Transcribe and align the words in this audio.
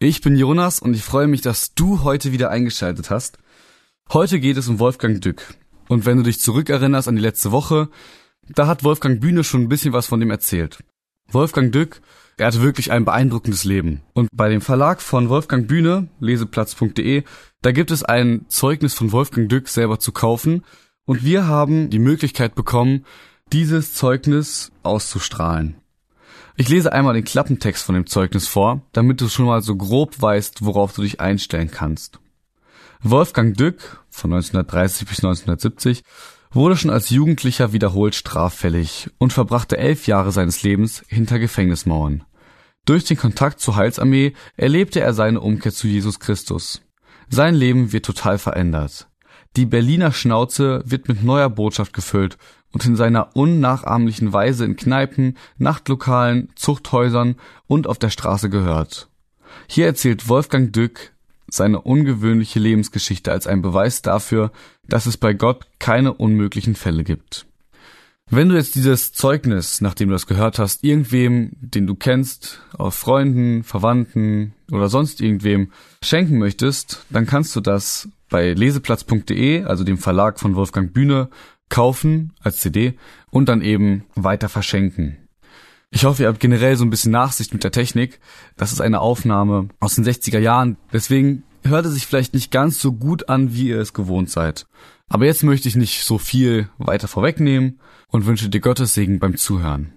Ich 0.00 0.20
bin 0.20 0.36
Jonas 0.36 0.78
und 0.78 0.94
ich 0.94 1.02
freue 1.02 1.26
mich, 1.26 1.40
dass 1.40 1.74
du 1.74 2.04
heute 2.04 2.30
wieder 2.30 2.50
eingeschaltet 2.50 3.10
hast. 3.10 3.38
Heute 4.12 4.38
geht 4.38 4.56
es 4.56 4.68
um 4.68 4.78
Wolfgang 4.78 5.20
Dück. 5.20 5.42
Und 5.88 6.06
wenn 6.06 6.18
du 6.18 6.22
dich 6.22 6.38
zurückerinnerst 6.38 7.08
an 7.08 7.16
die 7.16 7.22
letzte 7.22 7.50
Woche, 7.50 7.88
da 8.48 8.68
hat 8.68 8.84
Wolfgang 8.84 9.20
Bühne 9.20 9.42
schon 9.42 9.62
ein 9.62 9.68
bisschen 9.68 9.92
was 9.92 10.06
von 10.06 10.20
dem 10.20 10.30
erzählt. 10.30 10.84
Wolfgang 11.32 11.72
Dück, 11.72 12.00
er 12.36 12.46
hatte 12.46 12.62
wirklich 12.62 12.92
ein 12.92 13.04
beeindruckendes 13.04 13.64
Leben. 13.64 14.02
Und 14.12 14.28
bei 14.32 14.48
dem 14.48 14.60
Verlag 14.60 15.02
von 15.02 15.30
Wolfgang 15.30 15.66
Bühne, 15.66 16.06
leseplatz.de, 16.20 17.24
da 17.62 17.72
gibt 17.72 17.90
es 17.90 18.04
ein 18.04 18.44
Zeugnis 18.46 18.94
von 18.94 19.10
Wolfgang 19.10 19.48
Dück 19.48 19.66
selber 19.66 19.98
zu 19.98 20.12
kaufen. 20.12 20.64
Und 21.06 21.24
wir 21.24 21.48
haben 21.48 21.90
die 21.90 21.98
Möglichkeit 21.98 22.54
bekommen, 22.54 23.04
dieses 23.52 23.94
Zeugnis 23.94 24.70
auszustrahlen. 24.84 25.74
Ich 26.60 26.68
lese 26.68 26.92
einmal 26.92 27.14
den 27.14 27.22
Klappentext 27.22 27.84
von 27.84 27.94
dem 27.94 28.08
Zeugnis 28.08 28.48
vor, 28.48 28.82
damit 28.90 29.20
du 29.20 29.28
schon 29.28 29.46
mal 29.46 29.62
so 29.62 29.76
grob 29.76 30.20
weißt, 30.20 30.64
worauf 30.64 30.92
du 30.92 31.02
dich 31.02 31.20
einstellen 31.20 31.70
kannst. 31.70 32.18
Wolfgang 33.00 33.56
Dück 33.56 34.02
von 34.10 34.32
1930 34.32 35.06
bis 35.06 35.18
1970 35.18 36.02
wurde 36.50 36.76
schon 36.76 36.90
als 36.90 37.10
Jugendlicher 37.10 37.72
wiederholt 37.72 38.16
straffällig 38.16 39.08
und 39.18 39.32
verbrachte 39.32 39.78
elf 39.78 40.08
Jahre 40.08 40.32
seines 40.32 40.64
Lebens 40.64 41.04
hinter 41.06 41.38
Gefängnismauern. 41.38 42.24
Durch 42.86 43.04
den 43.04 43.18
Kontakt 43.18 43.60
zur 43.60 43.76
Heilsarmee 43.76 44.32
erlebte 44.56 44.98
er 44.98 45.14
seine 45.14 45.40
Umkehr 45.40 45.72
zu 45.72 45.86
Jesus 45.86 46.18
Christus. 46.18 46.82
Sein 47.28 47.54
Leben 47.54 47.92
wird 47.92 48.04
total 48.04 48.36
verändert. 48.36 49.06
Die 49.56 49.66
Berliner 49.66 50.10
Schnauze 50.10 50.82
wird 50.84 51.06
mit 51.06 51.22
neuer 51.22 51.50
Botschaft 51.50 51.92
gefüllt 51.92 52.36
und 52.72 52.84
in 52.84 52.96
seiner 52.96 53.34
unnachahmlichen 53.36 54.32
Weise 54.32 54.64
in 54.64 54.76
Kneipen, 54.76 55.36
Nachtlokalen, 55.56 56.50
Zuchthäusern 56.54 57.36
und 57.66 57.86
auf 57.86 57.98
der 57.98 58.10
Straße 58.10 58.50
gehört. 58.50 59.08
Hier 59.66 59.86
erzählt 59.86 60.28
Wolfgang 60.28 60.72
Dück 60.72 61.12
seine 61.50 61.80
ungewöhnliche 61.80 62.58
Lebensgeschichte 62.58 63.32
als 63.32 63.46
ein 63.46 63.62
Beweis 63.62 64.02
dafür, 64.02 64.52
dass 64.86 65.06
es 65.06 65.16
bei 65.16 65.32
Gott 65.32 65.66
keine 65.78 66.12
unmöglichen 66.12 66.74
Fälle 66.74 67.04
gibt. 67.04 67.46
Wenn 68.30 68.50
du 68.50 68.56
jetzt 68.56 68.74
dieses 68.74 69.14
Zeugnis, 69.14 69.80
nachdem 69.80 70.08
du 70.10 70.14
das 70.14 70.26
gehört 70.26 70.58
hast, 70.58 70.84
irgendwem, 70.84 71.52
den 71.60 71.86
du 71.86 71.94
kennst, 71.94 72.60
aus 72.76 72.94
Freunden, 72.96 73.64
Verwandten 73.64 74.52
oder 74.70 74.90
sonst 74.90 75.22
irgendwem 75.22 75.72
schenken 76.02 76.36
möchtest, 76.38 77.06
dann 77.08 77.24
kannst 77.24 77.56
du 77.56 77.60
das 77.60 78.08
bei 78.28 78.52
leseplatz.de, 78.52 79.64
also 79.64 79.82
dem 79.82 79.96
Verlag 79.96 80.38
von 80.38 80.56
Wolfgang 80.56 80.92
Bühne, 80.92 81.30
kaufen 81.68 82.32
als 82.40 82.58
CD 82.58 82.94
und 83.30 83.48
dann 83.48 83.62
eben 83.62 84.04
weiter 84.14 84.48
verschenken. 84.48 85.18
Ich 85.90 86.04
hoffe, 86.04 86.22
ihr 86.22 86.28
habt 86.28 86.40
generell 86.40 86.76
so 86.76 86.84
ein 86.84 86.90
bisschen 86.90 87.12
Nachsicht 87.12 87.52
mit 87.54 87.64
der 87.64 87.72
Technik. 87.72 88.20
Das 88.56 88.72
ist 88.72 88.80
eine 88.80 89.00
Aufnahme 89.00 89.68
aus 89.80 89.94
den 89.94 90.04
60er 90.04 90.38
Jahren. 90.38 90.76
Deswegen 90.92 91.44
hört 91.64 91.86
es 91.86 91.94
sich 91.94 92.06
vielleicht 92.06 92.34
nicht 92.34 92.50
ganz 92.50 92.78
so 92.78 92.92
gut 92.92 93.28
an, 93.28 93.54
wie 93.54 93.68
ihr 93.68 93.80
es 93.80 93.94
gewohnt 93.94 94.30
seid. 94.30 94.66
Aber 95.08 95.24
jetzt 95.24 95.42
möchte 95.42 95.68
ich 95.68 95.76
nicht 95.76 96.04
so 96.04 96.18
viel 96.18 96.68
weiter 96.76 97.08
vorwegnehmen 97.08 97.80
und 98.08 98.26
wünsche 98.26 98.50
dir 98.50 98.60
Gottes 98.60 98.94
Segen 98.94 99.18
beim 99.18 99.36
Zuhören. 99.36 99.94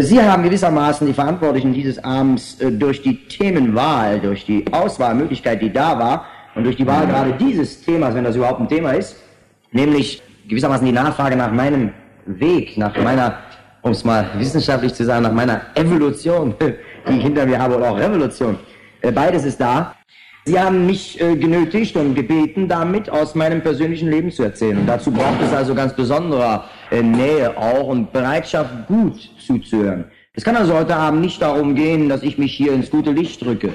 Sie 0.00 0.20
haben 0.20 0.42
gewissermaßen 0.42 1.06
die 1.06 1.12
Verantwortlichen 1.12 1.72
dieses 1.72 2.02
Abends 2.02 2.60
äh, 2.60 2.70
durch 2.70 3.02
die 3.02 3.26
Themenwahl, 3.28 4.20
durch 4.20 4.44
die 4.44 4.64
Auswahlmöglichkeit, 4.70 5.62
die 5.62 5.72
da 5.72 5.98
war, 5.98 6.26
und 6.54 6.64
durch 6.64 6.76
die 6.76 6.86
Wahl 6.86 7.06
gerade 7.06 7.32
dieses 7.32 7.82
Themas, 7.82 8.14
wenn 8.14 8.24
das 8.24 8.36
überhaupt 8.36 8.60
ein 8.60 8.68
Thema 8.68 8.92
ist, 8.92 9.16
nämlich 9.72 10.22
gewissermaßen 10.48 10.84
die 10.84 10.92
Nachfrage 10.92 11.36
nach 11.36 11.52
meinem 11.52 11.92
Weg, 12.24 12.76
nach 12.76 12.96
meiner, 12.96 13.38
um 13.82 13.92
es 13.92 14.04
mal 14.04 14.30
wissenschaftlich 14.36 14.94
zu 14.94 15.04
sagen, 15.04 15.22
nach 15.22 15.32
meiner 15.32 15.62
Evolution, 15.74 16.54
die 17.08 17.16
ich 17.16 17.22
hinter 17.22 17.46
mir 17.46 17.58
habe, 17.58 17.76
oder 17.76 17.90
auch 17.90 17.98
Revolution. 17.98 18.58
Äh, 19.00 19.12
beides 19.12 19.44
ist 19.44 19.60
da. 19.60 19.94
Sie 20.48 20.60
haben 20.60 20.86
mich 20.86 21.20
äh, 21.20 21.34
genötigt 21.34 21.96
und 21.96 22.14
gebeten, 22.14 22.68
damit 22.68 23.10
aus 23.10 23.34
meinem 23.34 23.62
persönlichen 23.62 24.08
Leben 24.08 24.30
zu 24.30 24.44
erzählen. 24.44 24.78
Und 24.78 24.86
dazu 24.86 25.10
braucht 25.10 25.42
es 25.42 25.52
also 25.52 25.74
ganz 25.74 25.92
besonderer 25.92 26.66
äh, 26.92 27.02
Nähe 27.02 27.58
auch 27.58 27.88
und 27.88 28.12
Bereitschaft, 28.12 28.86
gut 28.86 29.28
zuzuhören. 29.44 30.04
Es 30.34 30.44
kann 30.44 30.54
also 30.54 30.74
heute 30.74 30.94
Abend 30.94 31.22
nicht 31.22 31.42
darum 31.42 31.74
gehen, 31.74 32.08
dass 32.08 32.22
ich 32.22 32.38
mich 32.38 32.54
hier 32.54 32.72
ins 32.72 32.90
gute 32.90 33.10
Licht 33.10 33.44
drücke, 33.44 33.74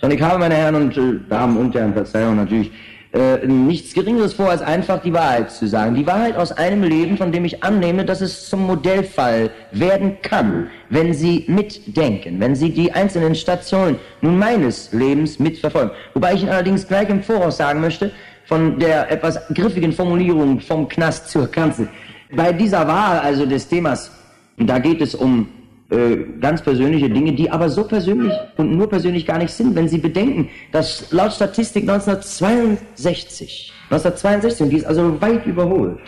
sondern 0.00 0.16
ich 0.16 0.22
habe, 0.22 0.38
meine 0.38 0.54
Herren 0.54 0.76
und 0.76 0.96
äh, 0.96 1.28
Damen 1.28 1.56
und 1.56 1.74
Herren, 1.74 1.92
Verzeihung 1.92 2.36
natürlich, 2.36 2.70
äh, 3.12 3.44
nichts 3.46 3.92
Geringeres 3.92 4.34
vor, 4.34 4.50
als 4.50 4.62
einfach 4.62 5.02
die 5.02 5.12
Wahrheit 5.12 5.50
zu 5.50 5.66
sagen. 5.66 5.96
Die 5.96 6.06
Wahrheit 6.06 6.36
aus 6.36 6.52
einem 6.52 6.84
Leben, 6.84 7.16
von 7.16 7.32
dem 7.32 7.44
ich 7.44 7.62
annehme, 7.64 8.04
dass 8.04 8.20
es 8.20 8.48
zum 8.48 8.66
Modellfall 8.66 9.50
werden 9.72 10.18
kann, 10.22 10.68
wenn 10.90 11.12
Sie 11.12 11.44
mitdenken, 11.48 12.38
wenn 12.38 12.54
Sie 12.54 12.70
die 12.70 12.92
einzelnen 12.92 13.34
Stationen 13.34 13.96
nun 14.20 14.38
meines 14.38 14.92
Lebens 14.92 15.40
mitverfolgen. 15.40 15.90
Wobei 16.14 16.34
ich 16.34 16.42
Ihnen 16.42 16.52
allerdings 16.52 16.86
gleich 16.86 17.08
im 17.08 17.22
Voraus 17.22 17.56
sagen 17.56 17.80
möchte, 17.80 18.12
von 18.44 18.78
der 18.78 19.10
etwas 19.10 19.40
griffigen 19.54 19.92
Formulierung 19.92 20.60
vom 20.60 20.88
Knast 20.88 21.30
zur 21.30 21.50
Kanzel. 21.50 21.88
Bei 22.32 22.52
dieser 22.52 22.86
Wahl 22.86 23.18
also 23.18 23.44
des 23.44 23.66
Themas, 23.66 24.12
da 24.56 24.78
geht 24.78 25.00
es 25.00 25.16
um 25.16 25.48
äh, 25.90 26.16
ganz 26.40 26.62
persönliche 26.62 27.10
Dinge, 27.10 27.32
die 27.32 27.50
aber 27.50 27.68
so 27.68 27.84
persönlich 27.84 28.32
und 28.56 28.76
nur 28.76 28.88
persönlich 28.88 29.26
gar 29.26 29.38
nicht 29.38 29.52
sind, 29.52 29.74
wenn 29.74 29.88
Sie 29.88 29.98
bedenken, 29.98 30.48
dass 30.72 31.10
laut 31.10 31.32
Statistik 31.32 31.82
1962, 31.82 33.72
1962, 33.90 34.62
und 34.64 34.70
die 34.70 34.76
ist 34.76 34.86
also 34.86 35.20
weit 35.20 35.46
überholt, 35.46 35.98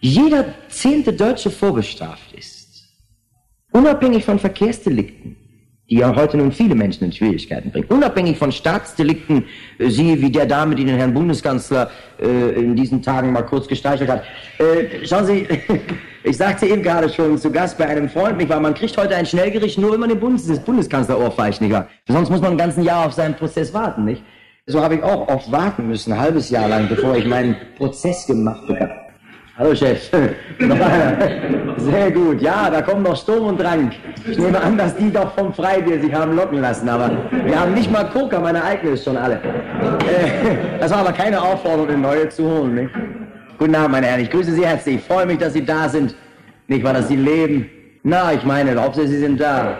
jeder 0.00 0.46
zehnte 0.68 1.12
Deutsche 1.12 1.50
vorbestraft 1.50 2.32
ist, 2.32 2.88
unabhängig 3.72 4.24
von 4.24 4.38
Verkehrsdelikten 4.38 5.36
die 5.88 5.96
ja 5.98 6.14
heute 6.14 6.36
nun 6.36 6.50
viele 6.50 6.74
Menschen 6.74 7.04
in 7.04 7.12
Schwierigkeiten 7.12 7.70
bringt. 7.70 7.90
Unabhängig 7.90 8.36
von 8.38 8.50
Staatsdelikten, 8.50 9.44
äh, 9.78 9.88
siehe 9.88 10.20
wie 10.20 10.30
der 10.30 10.46
Dame, 10.46 10.74
die 10.74 10.84
den 10.84 10.96
Herrn 10.96 11.14
Bundeskanzler 11.14 11.90
äh, 12.20 12.60
in 12.60 12.74
diesen 12.74 13.02
Tagen 13.02 13.32
mal 13.32 13.42
kurz 13.42 13.68
gestreichelt 13.68 14.10
hat. 14.10 14.24
Äh, 14.58 15.06
schauen 15.06 15.26
Sie, 15.26 15.46
ich 16.26 16.36
sagte 16.36 16.66
eben 16.66 16.82
gerade 16.82 17.08
schon 17.08 17.38
zu 17.38 17.52
Gast 17.52 17.78
bei 17.78 17.86
einem 17.86 18.08
Freund, 18.08 18.38
nicht 18.38 18.48
wahr, 18.48 18.58
man 18.58 18.74
kriegt 18.74 18.96
heute 18.98 19.14
ein 19.14 19.26
Schnellgericht 19.26 19.78
nur, 19.78 19.92
wenn 19.92 20.00
man 20.00 20.08
den 20.08 20.18
Bundes 20.18 20.46
des 20.46 20.58
Bundeskanzler 20.58 21.20
ohrfeicht, 21.20 21.60
nicht 21.60 21.72
wahr? 21.72 21.86
Sonst 22.08 22.30
muss 22.30 22.40
man 22.40 22.52
ein 22.52 22.58
ganzes 22.58 22.84
Jahr 22.84 23.06
auf 23.06 23.12
seinen 23.12 23.34
Prozess 23.34 23.72
warten, 23.72 24.04
nicht? 24.04 24.22
So 24.66 24.82
habe 24.82 24.96
ich 24.96 25.02
auch 25.04 25.28
oft 25.28 25.52
warten 25.52 25.86
müssen, 25.86 26.12
ein 26.12 26.18
halbes 26.18 26.50
Jahr 26.50 26.68
lang, 26.68 26.88
bevor 26.88 27.14
ich 27.14 27.26
meinen 27.26 27.54
Prozess 27.76 28.26
gemacht 28.26 28.68
habe. 28.68 28.90
Hallo 29.56 29.74
Chef. 29.74 30.10
Sehr 31.78 32.10
gut. 32.10 32.42
Ja, 32.42 32.68
da 32.68 32.82
kommt 32.82 33.04
noch 33.04 33.16
Sturm 33.16 33.46
und 33.46 33.60
Drang. 33.60 33.92
Ich 34.28 34.36
nehme 34.36 34.60
an, 34.60 34.76
dass 34.76 34.96
die 34.96 35.10
doch 35.10 35.32
vom 35.32 35.54
Freibier 35.54 35.98
sich 36.00 36.12
haben 36.12 36.36
locken 36.36 36.60
lassen. 36.60 36.88
Aber 36.88 37.10
wir 37.30 37.58
haben 37.58 37.72
nicht 37.72 37.90
mal 37.90 38.04
Coca, 38.10 38.38
meine 38.40 38.62
eigene 38.62 38.92
ist 38.92 39.04
schon 39.04 39.16
alle. 39.16 39.36
Äh, 39.36 40.78
das 40.78 40.90
war 40.90 40.98
aber 40.98 41.12
keine 41.12 41.40
Aufforderung, 41.40 41.88
eine 41.88 41.98
neue 41.98 42.28
zu 42.28 42.44
holen. 42.44 42.74
Nicht? 42.74 42.90
Guten 43.58 43.74
Abend, 43.74 43.92
meine 43.92 44.06
Herren. 44.06 44.20
Ich 44.20 44.30
grüße 44.30 44.52
Sie 44.52 44.66
herzlich. 44.66 44.96
Ich 44.96 45.02
freue 45.02 45.24
mich, 45.24 45.38
dass 45.38 45.54
Sie 45.54 45.64
da 45.64 45.88
sind. 45.88 46.14
Nicht, 46.68 46.84
weil 46.84 46.94
dass 46.94 47.08
Sie 47.08 47.16
leben. 47.16 47.70
Na, 48.02 48.32
ich 48.32 48.44
meine, 48.44 48.80
Hauptsache 48.80 49.08
Sie 49.08 49.18
sind 49.18 49.40
da. 49.40 49.78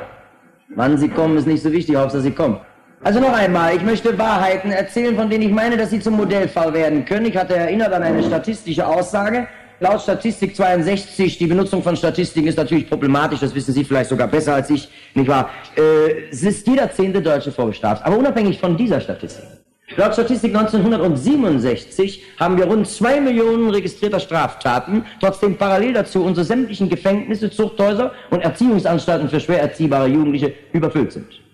Wann 0.74 0.96
Sie 0.96 1.08
kommen, 1.08 1.36
ist 1.36 1.46
nicht 1.46 1.62
so 1.62 1.70
wichtig. 1.70 1.96
Hauptsache 1.96 2.22
Sie 2.22 2.30
kommen. 2.30 2.58
Also 3.04 3.20
noch 3.20 3.34
einmal, 3.34 3.76
ich 3.76 3.82
möchte 3.82 4.16
Wahrheiten 4.18 4.70
erzählen, 4.70 5.14
von 5.14 5.28
denen 5.28 5.42
ich 5.42 5.52
meine, 5.52 5.76
dass 5.76 5.90
sie 5.90 6.00
zum 6.00 6.16
Modellfall 6.16 6.72
werden 6.72 7.04
können. 7.04 7.26
Ich 7.26 7.36
hatte 7.36 7.54
erinnert 7.54 7.92
an 7.92 8.02
eine 8.02 8.22
statistische 8.22 8.86
Aussage, 8.86 9.46
Laut 9.78 10.00
Statistik 10.00 10.56
62, 10.56 11.36
die 11.36 11.46
Benutzung 11.46 11.82
von 11.82 11.96
Statistiken 11.96 12.48
ist 12.48 12.56
natürlich 12.56 12.88
problematisch, 12.88 13.40
das 13.40 13.54
wissen 13.54 13.74
Sie 13.74 13.84
vielleicht 13.84 14.08
sogar 14.08 14.26
besser 14.26 14.54
als 14.54 14.70
ich, 14.70 14.88
nicht 15.12 15.28
wahr? 15.28 15.50
Äh, 15.76 16.30
es 16.30 16.42
ist 16.42 16.66
jeder 16.66 16.90
zehnte 16.90 17.20
Deutsche 17.20 17.52
vorbestraft. 17.52 18.02
Aber 18.06 18.16
unabhängig 18.16 18.58
von 18.58 18.74
dieser 18.74 19.02
Statistik. 19.02 19.44
Laut 19.94 20.14
Statistik 20.14 20.54
1967 20.54 22.24
haben 22.40 22.56
wir 22.56 22.64
rund 22.64 22.88
zwei 22.88 23.20
Millionen 23.20 23.70
registrierter 23.70 24.18
Straftaten, 24.18 25.04
trotzdem 25.20 25.56
parallel 25.56 25.92
dazu 25.92 26.24
unsere 26.24 26.44
sämtlichen 26.44 26.88
Gefängnisse, 26.88 27.50
Zuchthäuser 27.50 28.12
und 28.30 28.40
Erziehungsanstalten 28.40 29.28
für 29.28 29.38
schwer 29.38 29.60
erziehbare 29.60 30.08
Jugendliche 30.08 30.54
überfüllt 30.72 31.12
sind. 31.12 31.45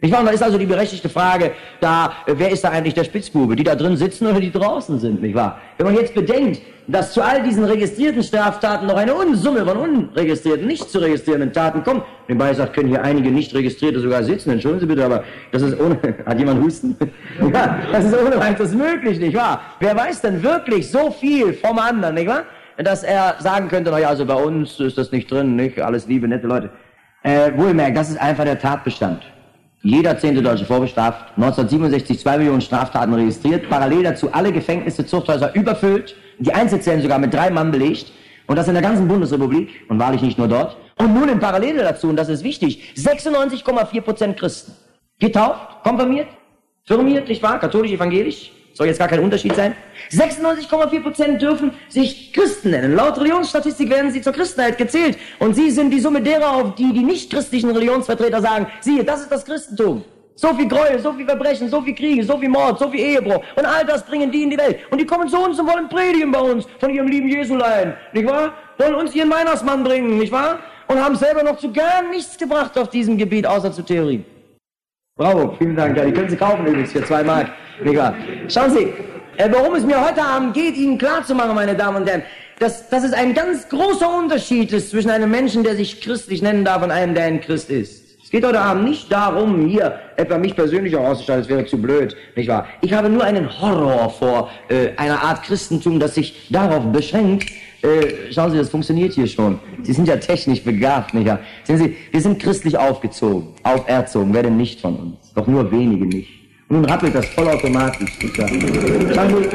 Ich 0.00 0.12
meine, 0.12 0.26
da 0.26 0.30
ist 0.30 0.42
also 0.42 0.58
die 0.58 0.66
berechtigte 0.66 1.08
Frage, 1.08 1.52
da, 1.80 2.12
wer 2.26 2.50
ist 2.50 2.62
da 2.62 2.68
eigentlich 2.68 2.94
der 2.94 3.02
Spitzbube? 3.02 3.56
Die 3.56 3.64
da 3.64 3.74
drin 3.74 3.96
sitzen 3.96 4.28
oder 4.28 4.38
die 4.38 4.52
draußen 4.52 5.00
sind, 5.00 5.20
nicht 5.20 5.34
wahr? 5.34 5.60
Wenn 5.76 5.86
man 5.86 5.96
jetzt 5.96 6.14
bedenkt, 6.14 6.62
dass 6.86 7.12
zu 7.12 7.20
all 7.20 7.42
diesen 7.42 7.64
registrierten 7.64 8.22
Straftaten 8.22 8.86
noch 8.86 8.96
eine 8.96 9.12
Unsumme 9.12 9.66
von 9.66 9.76
unregistrierten, 9.76 10.68
nicht 10.68 10.88
zu 10.88 11.00
registrierenden 11.00 11.52
Taten 11.52 11.82
kommt. 11.82 12.04
Nebenbei 12.28 12.54
sagt, 12.54 12.74
können 12.74 12.88
hier 12.88 13.02
einige 13.02 13.30
nicht 13.30 13.52
registrierte 13.54 13.98
sogar 13.98 14.22
sitzen. 14.22 14.50
Entschuldigen 14.50 14.80
Sie 14.80 14.86
bitte, 14.86 15.04
aber 15.04 15.24
das 15.50 15.62
ist 15.62 15.78
ohne, 15.80 15.98
hat 16.26 16.38
jemand 16.38 16.62
Husten? 16.62 16.96
ja, 17.52 17.78
das 17.90 18.04
ist 18.04 18.16
ohne 18.16 18.38
weiteres 18.38 18.74
möglich, 18.74 19.18
nicht 19.18 19.36
wahr? 19.36 19.60
Wer 19.80 19.96
weiß 19.96 20.22
denn 20.22 20.42
wirklich 20.42 20.90
so 20.90 21.10
viel 21.10 21.52
vom 21.52 21.78
anderen, 21.78 22.14
nicht 22.14 22.28
wahr? 22.28 22.44
Dass 22.76 23.02
er 23.02 23.34
sagen 23.40 23.68
könnte, 23.68 23.90
naja, 23.90 24.08
also 24.08 24.24
bei 24.24 24.36
uns 24.36 24.78
ist 24.78 24.96
das 24.96 25.10
nicht 25.10 25.28
drin, 25.28 25.56
nicht? 25.56 25.80
Alles 25.80 26.06
liebe, 26.06 26.28
nette 26.28 26.46
Leute. 26.46 26.70
Äh, 27.24 27.50
wohlmerkt, 27.56 27.96
das 27.96 28.10
ist 28.10 28.20
einfach 28.20 28.44
der 28.44 28.60
Tatbestand. 28.60 29.22
Jeder 29.82 30.18
zehnte 30.18 30.42
Deutsche 30.42 30.64
vorbestraft, 30.64 31.36
1967 31.36 32.18
zwei 32.18 32.36
Millionen 32.38 32.60
Straftaten 32.60 33.14
registriert, 33.14 33.68
parallel 33.70 34.02
dazu 34.02 34.32
alle 34.32 34.52
Gefängnisse, 34.52 35.06
Zuchthäuser 35.06 35.54
überfüllt, 35.54 36.16
die 36.40 36.52
Einzelzellen 36.52 37.00
sogar 37.00 37.18
mit 37.18 37.32
drei 37.32 37.48
Mann 37.50 37.70
belegt 37.70 38.12
und 38.48 38.56
das 38.56 38.66
in 38.66 38.74
der 38.74 38.82
ganzen 38.82 39.06
Bundesrepublik 39.06 39.68
und 39.88 40.00
wahrlich 40.00 40.20
nicht 40.20 40.36
nur 40.36 40.48
dort. 40.48 40.76
Und 40.96 41.14
nun 41.14 41.28
in 41.28 41.38
Parallele 41.38 41.82
dazu, 41.82 42.08
und 42.08 42.16
das 42.16 42.28
ist 42.28 42.42
wichtig, 42.42 42.92
96,4 42.96 44.00
Prozent 44.00 44.36
Christen. 44.36 44.72
Getauft, 45.20 45.84
konfirmiert, 45.84 46.28
firmiert, 46.84 47.28
nicht 47.28 47.42
wahr, 47.42 47.60
katholisch, 47.60 47.92
evangelisch, 47.92 48.50
soll 48.72 48.86
jetzt 48.86 48.98
gar 48.98 49.08
kein 49.08 49.20
Unterschied 49.20 49.54
sein. 49.54 49.74
96,4 50.10 51.02
Prozent 51.02 51.42
dürfen 51.42 51.72
sich 51.88 52.32
Christen 52.32 52.70
nennen. 52.70 52.94
Laut 52.94 53.18
Religionsstatistik 53.18 53.90
werden 53.90 54.10
sie 54.10 54.22
zur 54.22 54.32
Christenheit 54.32 54.78
gezählt. 54.78 55.18
Und 55.38 55.54
sie 55.54 55.70
sind 55.70 55.90
die 55.90 56.00
Summe 56.00 56.22
derer, 56.22 56.52
auf 56.52 56.74
die 56.76 56.92
die 56.92 57.02
nicht-christlichen 57.02 57.70
Religionsvertreter 57.70 58.40
sagen, 58.40 58.66
siehe, 58.80 59.04
das 59.04 59.22
ist 59.22 59.32
das 59.32 59.44
Christentum. 59.44 60.04
So 60.40 60.54
viel 60.54 60.68
Gräuel, 60.68 61.00
so 61.00 61.12
viel 61.12 61.26
Verbrechen, 61.26 61.68
so 61.68 61.82
viel 61.82 61.96
Kriege, 61.96 62.22
so 62.22 62.38
viel 62.38 62.48
Mord, 62.48 62.78
so 62.78 62.88
viel 62.88 63.00
Ehebruch. 63.00 63.42
Und 63.56 63.66
all 63.66 63.84
das 63.84 64.06
bringen 64.06 64.30
die 64.30 64.44
in 64.44 64.50
die 64.50 64.58
Welt. 64.58 64.78
Und 64.88 65.00
die 65.00 65.04
kommen 65.04 65.28
zu 65.28 65.36
uns 65.36 65.58
und 65.58 65.66
wollen 65.66 65.88
predigen 65.88 66.30
bei 66.30 66.38
uns 66.38 66.64
von 66.78 66.90
ihrem 66.90 67.08
lieben 67.08 67.28
Jesulein. 67.28 67.94
Nicht 68.12 68.28
wahr? 68.28 68.52
Wollen 68.78 68.94
uns 68.94 69.16
ihren 69.16 69.30
Weihnachtsmann 69.30 69.82
bringen, 69.82 70.16
nicht 70.16 70.30
wahr? 70.30 70.60
Und 70.86 71.02
haben 71.02 71.16
selber 71.16 71.42
noch 71.42 71.58
zu 71.58 71.72
gar 71.72 72.08
nichts 72.08 72.38
gebracht 72.38 72.78
auf 72.78 72.88
diesem 72.88 73.18
Gebiet, 73.18 73.48
außer 73.48 73.72
zu 73.72 73.82
Theorie. 73.82 74.24
Bravo, 75.18 75.56
vielen 75.58 75.74
Dank. 75.74 75.96
Ja, 75.96 76.04
die 76.04 76.12
können 76.12 76.30
Sie 76.30 76.36
kaufen 76.36 76.64
übrigens 76.64 76.92
für 76.92 77.04
zwei 77.04 77.24
Mark. 77.24 77.48
Wahr? 77.84 78.14
Schauen 78.46 78.70
Sie, 78.70 78.92
äh, 79.36 79.48
worum 79.50 79.74
es 79.74 79.84
mir 79.84 80.00
heute 80.00 80.22
Abend 80.22 80.54
geht, 80.54 80.76
Ihnen 80.76 80.96
klarzumachen, 80.96 81.56
meine 81.56 81.74
Damen 81.74 82.02
und 82.02 82.08
Herren, 82.08 82.22
dass, 82.60 82.88
dass 82.88 83.02
es 83.02 83.12
ein 83.12 83.34
ganz 83.34 83.68
großer 83.68 84.16
Unterschied 84.16 84.72
ist 84.72 84.90
zwischen 84.90 85.10
einem 85.10 85.28
Menschen, 85.28 85.64
der 85.64 85.74
sich 85.74 86.00
christlich 86.00 86.40
nennen 86.40 86.64
darf, 86.64 86.84
und 86.84 86.92
einem, 86.92 87.16
der 87.16 87.24
ein 87.24 87.40
Christ 87.40 87.68
ist. 87.68 88.04
Es 88.22 88.30
geht 88.30 88.46
heute 88.46 88.60
Abend 88.60 88.84
nicht 88.84 89.10
darum, 89.10 89.66
hier 89.66 89.98
etwa 90.16 90.38
mich 90.38 90.54
persönlich 90.54 90.94
auch 90.94 91.04
auszustellen, 91.04 91.40
das 91.40 91.48
wäre 91.48 91.66
zu 91.66 91.82
blöd, 91.82 92.14
nicht 92.36 92.48
wahr? 92.48 92.66
Ich 92.80 92.92
habe 92.92 93.08
nur 93.08 93.24
einen 93.24 93.60
Horror 93.60 94.10
vor 94.10 94.50
äh, 94.68 94.90
einer 94.98 95.20
Art 95.20 95.42
Christentum, 95.42 95.98
das 95.98 96.14
sich 96.14 96.48
darauf 96.50 96.84
beschränkt, 96.92 97.50
äh, 97.82 98.32
schauen 98.32 98.50
Sie, 98.50 98.58
das 98.58 98.70
funktioniert 98.70 99.12
hier 99.12 99.26
schon. 99.26 99.60
Sie 99.82 99.92
sind 99.92 100.08
ja 100.08 100.16
technisch 100.16 100.62
begabt, 100.62 101.14
nicht 101.14 101.26
wahr? 101.26 101.38
Sehen 101.64 101.78
Sie, 101.78 101.96
wir 102.10 102.20
sind 102.20 102.40
christlich 102.42 102.76
aufgezogen, 102.76 103.48
auferzogen, 103.62 104.34
wer 104.34 104.42
denn 104.42 104.56
nicht 104.56 104.80
von 104.80 104.96
uns? 104.96 105.32
Doch 105.34 105.46
nur 105.46 105.70
wenige 105.70 106.06
nicht. 106.06 106.28
Und 106.68 106.76
nun 106.76 106.84
rappelt 106.84 107.14
das 107.14 107.26
vollautomatisch. 107.26 108.18
Schauen 108.36 109.30
Sie, 109.30 109.48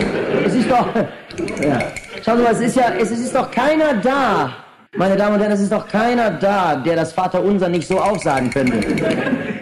es 0.46 0.56
ist 0.56 0.72
doch, 0.72 0.88
ja. 1.64 1.80
Schauen 2.24 2.38
Sie 2.38 2.44
mal, 2.44 2.54
es 2.54 2.62
ist 2.62 2.76
ja, 2.78 2.94
es 2.98 3.12
ist 3.12 3.36
doch 3.36 3.52
keiner 3.52 3.96
da, 3.96 4.54
meine 4.96 5.18
Damen 5.18 5.36
und 5.36 5.42
Herren, 5.42 5.52
es 5.52 5.62
ist 5.62 5.72
doch 5.72 5.88
keiner 5.88 6.32
da, 6.32 6.76
der 6.76 6.96
das 6.96 7.14
Vaterunser 7.14 7.68
nicht 7.68 7.88
so 7.88 8.00
aufsagen 8.00 8.50
könnte. 8.52 8.80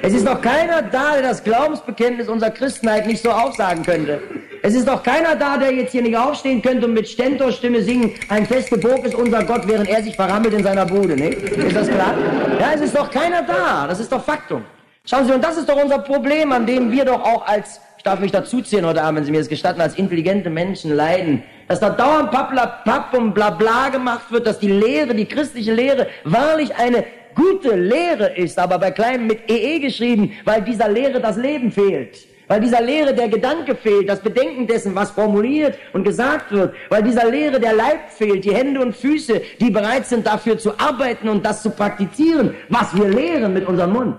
Es 0.02 0.14
ist 0.14 0.28
doch 0.28 0.42
keiner 0.42 0.82
da, 0.82 1.14
der 1.14 1.24
das 1.24 1.44
Glaubensbekenntnis 1.44 2.28
unserer 2.28 2.52
Christenheit 2.52 3.08
nicht 3.08 3.24
so 3.24 3.32
aufsagen 3.32 3.84
könnte. 3.84 4.22
Es 4.64 4.76
ist 4.76 4.88
doch 4.88 5.02
keiner 5.02 5.36
da, 5.36 5.58
der 5.58 5.74
jetzt 5.74 5.92
hier 5.92 6.04
nicht 6.04 6.18
aufstehen 6.18 6.62
könnte 6.62 6.86
und 6.86 6.94
mit 6.94 7.08
Stentorstimme 7.08 7.82
singen, 7.82 8.14
ein 8.30 8.46
feste 8.46 8.78
Burg 8.78 9.04
ist 9.06 9.16
unser 9.16 9.44
Gott, 9.44 9.68
während 9.68 9.90
er 9.90 10.04
sich 10.04 10.16
verrammelt 10.16 10.54
in 10.54 10.64
seiner 10.64 10.86
Bude, 10.86 11.16
nicht? 11.16 11.42
Ist 11.42 11.76
das 11.76 11.88
klar? 11.90 12.14
Ja, 12.60 12.74
es 12.76 12.82
ist 12.82 12.96
doch 12.96 13.10
keiner 13.10 13.42
da. 13.42 13.88
Das 13.88 14.00
ist 14.00 14.12
doch 14.12 14.24
Faktum. 14.24 14.64
Schauen 15.06 15.26
Sie, 15.26 15.34
und 15.34 15.44
das 15.44 15.58
ist 15.58 15.68
doch 15.68 15.82
unser 15.82 16.00
Problem, 16.00 16.52
an 16.52 16.66
dem 16.66 16.92
wir 16.92 17.06
doch 17.06 17.22
auch 17.24 17.48
als, 17.48 17.82
ich 17.98 18.04
darf 18.04 18.20
mich 18.20 18.32
dazuziehen 18.32 18.86
heute 18.86 19.02
Abend, 19.02 19.18
wenn 19.18 19.26
Sie 19.26 19.32
mir 19.32 19.40
das 19.40 19.50
gestatten, 19.50 19.82
als 19.82 19.96
intelligente 19.96 20.50
Menschen 20.52 20.96
leiden 20.96 21.44
dass 21.72 21.80
da 21.80 21.90
dauernd 21.90 22.32
Papp 22.32 23.14
und 23.14 23.34
Blabla 23.34 23.88
gemacht 23.88 24.30
wird, 24.30 24.46
dass 24.46 24.60
die 24.60 24.72
Lehre, 24.72 25.16
die 25.16 25.24
christliche 25.24 25.74
Lehre, 25.74 26.08
wahrlich 26.26 26.76
eine 26.76 27.06
gute 27.34 27.78
Lehre 27.78 28.36
ist, 28.36 28.60
aber 28.60 28.78
bei 28.78 28.92
kleinem 28.92 29.28
mit 29.28 29.50
EE 29.50 29.80
geschrieben, 29.80 30.34
weil 30.44 30.64
dieser 30.64 30.90
Lehre 30.90 31.22
das 31.22 31.38
Leben 31.38 31.72
fehlt. 31.72 32.28
Weil 32.52 32.60
dieser 32.60 32.82
Lehre 32.82 33.14
der 33.14 33.30
Gedanke 33.30 33.76
fehlt, 33.76 34.10
das 34.10 34.20
Bedenken 34.20 34.68
dessen, 34.68 34.94
was 34.94 35.12
formuliert 35.12 35.78
und 35.94 36.04
gesagt 36.04 36.52
wird. 36.52 36.76
Weil 36.90 37.02
dieser 37.02 37.32
Lehre 37.32 37.62
der 37.62 37.72
Leib 37.72 38.10
fehlt, 38.10 38.44
die 38.44 38.54
Hände 38.54 38.82
und 38.82 38.94
Füße, 38.94 39.42
die 39.62 39.72
bereit 39.72 40.06
sind 40.06 40.28
dafür 40.28 40.58
zu 40.58 40.78
arbeiten 40.78 41.30
und 41.30 41.46
das 41.46 41.64
zu 41.64 41.70
praktizieren, 41.70 42.54
was 42.68 42.94
wir 42.94 43.08
lehren 43.08 43.54
mit 43.54 43.66
unserem 43.66 43.94
Mund. 43.94 44.18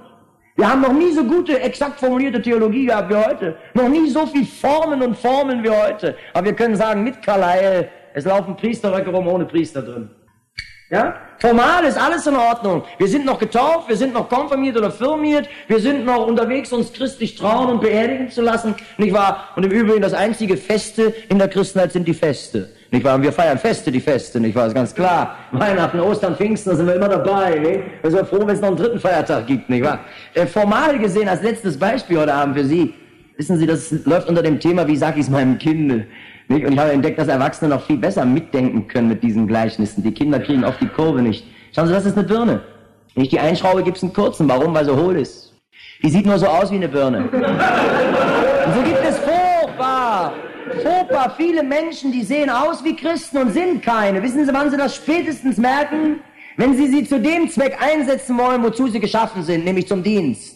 Wir 0.56 0.67
haben 0.67 0.81
noch 0.81 0.94
nie 0.94 1.12
so 1.12 1.25
gute, 1.25 1.61
exakt 1.61 2.00
formulierte 2.00 2.40
Theologie 2.40 2.87
gehabt 2.87 3.11
wie 3.11 3.17
heute. 3.17 3.56
Noch 3.75 3.90
nie 3.90 4.08
so 4.08 4.25
viel 4.26 4.46
Formen 4.46 5.02
und 5.02 5.14
Formeln 5.19 5.62
wie 5.62 5.69
heute. 5.69 6.17
Aber 6.32 6.46
wir 6.46 6.55
können 6.55 6.75
sagen, 6.75 7.05
mit 7.05 7.20
Carlyle, 7.20 7.90
es 8.14 8.25
laufen 8.25 8.56
Priesterröcke 8.56 9.11
rum 9.11 9.29
ohne 9.29 9.44
Priester 9.44 9.82
drin. 9.82 10.08
Ja? 10.93 11.15
Formal 11.39 11.85
ist 11.85 11.99
alles 11.99 12.27
in 12.27 12.37
Ordnung. 12.37 12.85
Wir 12.99 13.09
sind 13.09 13.25
noch 13.25 13.39
getauft, 13.39 13.89
wir 13.89 13.97
sind 13.97 14.12
noch 14.12 14.29
konfirmiert 14.29 14.77
oder 14.77 14.91
firmiert, 14.91 15.49
wir 15.67 15.81
sind 15.81 16.05
noch 16.05 16.27
unterwegs, 16.27 16.71
uns 16.71 16.93
christlich 16.93 17.35
trauen 17.35 17.71
und 17.71 17.81
beerdigen 17.81 18.31
zu 18.31 18.43
lassen, 18.43 18.75
nicht 18.99 19.15
wahr? 19.15 19.49
Und 19.56 19.65
im 19.65 19.71
Übrigen, 19.73 20.03
das 20.03 20.12
einzige 20.12 20.59
Feste 20.59 21.15
in 21.31 21.39
der 21.39 21.49
Christenheit 21.49 21.93
sind 21.93 22.06
die 22.06 22.12
Feste. 22.15 22.69
Nicht 22.91 23.05
wahr? 23.05 23.15
Und 23.15 23.23
wir 23.23 23.33
feiern 23.33 23.59
Feste, 23.59 23.91
die 23.91 24.00
Feste, 24.00 24.39
nicht 24.39 24.55
wahr? 24.55 24.65
Das 24.65 24.73
ist 24.73 24.75
ganz 24.75 24.94
klar. 24.94 25.37
Weihnachten, 25.53 25.99
Ostern, 25.99 26.37
Pfingsten, 26.37 26.71
da 26.71 26.77
sind 26.77 26.87
wir 26.87 26.94
immer 26.97 27.09
dabei, 27.09 27.59
nicht? 27.59 27.81
Wir 28.03 28.11
sind 28.11 28.29
froh, 28.29 28.41
wenn 28.41 28.50
es 28.50 28.61
noch 28.61 28.69
einen 28.69 28.77
dritten 28.77 29.00
Feiertag 29.00 29.47
gibt, 29.47 29.71
nicht 29.71 29.83
wahr? 29.83 30.00
Äh, 30.35 30.47
formal 30.47 30.99
gesehen, 30.99 31.27
als 31.27 31.43
letztes 31.43 31.79
Beispiel 31.79 32.19
heute 32.19 32.35
Abend 32.35 32.55
für 32.55 32.67
Sie, 32.67 32.93
wissen 33.39 33.56
Sie, 33.56 33.67
das 33.67 33.91
läuft 34.05 34.29
unter 34.29 34.43
dem 34.43 34.61
Thema, 34.61 34.87
wie 34.87 34.97
sag 34.97 35.17
ich 35.17 35.23
es 35.23 35.31
meinem 35.31 35.56
Kind? 35.56 36.05
Nicht? 36.49 36.67
Und 36.67 36.73
ich 36.73 36.79
habe 36.79 36.93
entdeckt, 36.93 37.19
dass 37.19 37.29
Erwachsene 37.29 37.75
noch 37.75 37.83
viel 37.83 37.97
besser 37.97 38.25
mitdenken 38.25 38.89
können 38.89 39.09
mit 39.09 39.23
diesen 39.23 39.47
Gleichnissen. 39.47 40.03
Die 40.03 40.12
Kinder 40.12 40.41
kriegen 40.41 40.65
oft 40.65 40.81
die 40.81 40.89
Kurve 40.89 41.23
nicht. 41.23 41.47
Schauen 41.75 41.87
Sie, 41.87 41.93
das 41.93 42.06
ist 42.06 42.17
eine 42.17 42.27
Birne. 42.27 42.61
Wenn 43.15 43.25
ich 43.25 43.31
die 43.31 43.41
einschraube, 43.41 43.83
gibt 43.83 43.97
es 43.97 44.03
einen 44.03 44.12
kurzen. 44.12 44.49
Warum? 44.49 44.75
Weil 44.75 44.85
sie 44.85 44.97
hohl 44.97 45.17
ist. 45.17 45.53
Die 46.03 46.11
sieht 46.11 46.27
nur 46.27 46.39
so 46.39 46.47
aus 46.47 46.71
wie 46.71 46.77
eine 46.77 46.89
Birne. 46.89 47.29
Und 47.33 48.75
so 48.75 48.82
gibt 48.82 49.05
es 49.05 49.19
furchtbar 49.19 50.32
furchtbar 50.81 51.34
viele 51.37 51.63
Menschen, 51.63 52.13
die 52.13 52.22
sehen 52.22 52.51
aus 52.51 52.82
wie 52.84 52.96
Christen 52.96 53.39
und 53.39 53.53
sind 53.53 53.82
keine. 53.82 54.22
Wissen 54.22 54.44
Sie, 54.44 54.53
wann 54.53 54.70
Sie 54.70 54.77
das 54.77 54.96
spätestens 54.96 55.56
merken? 55.56 56.20
Wenn 56.56 56.77
Sie 56.77 56.87
sie 56.89 57.06
zu 57.06 57.19
dem 57.19 57.49
Zweck 57.49 57.79
einsetzen 57.81 58.39
wollen, 58.39 58.63
wozu 58.63 58.89
sie 58.89 59.01
geschaffen 59.01 59.43
sind, 59.43 59.65
nämlich 59.65 59.89
zum 59.89 60.03
Dienst. 60.03 60.52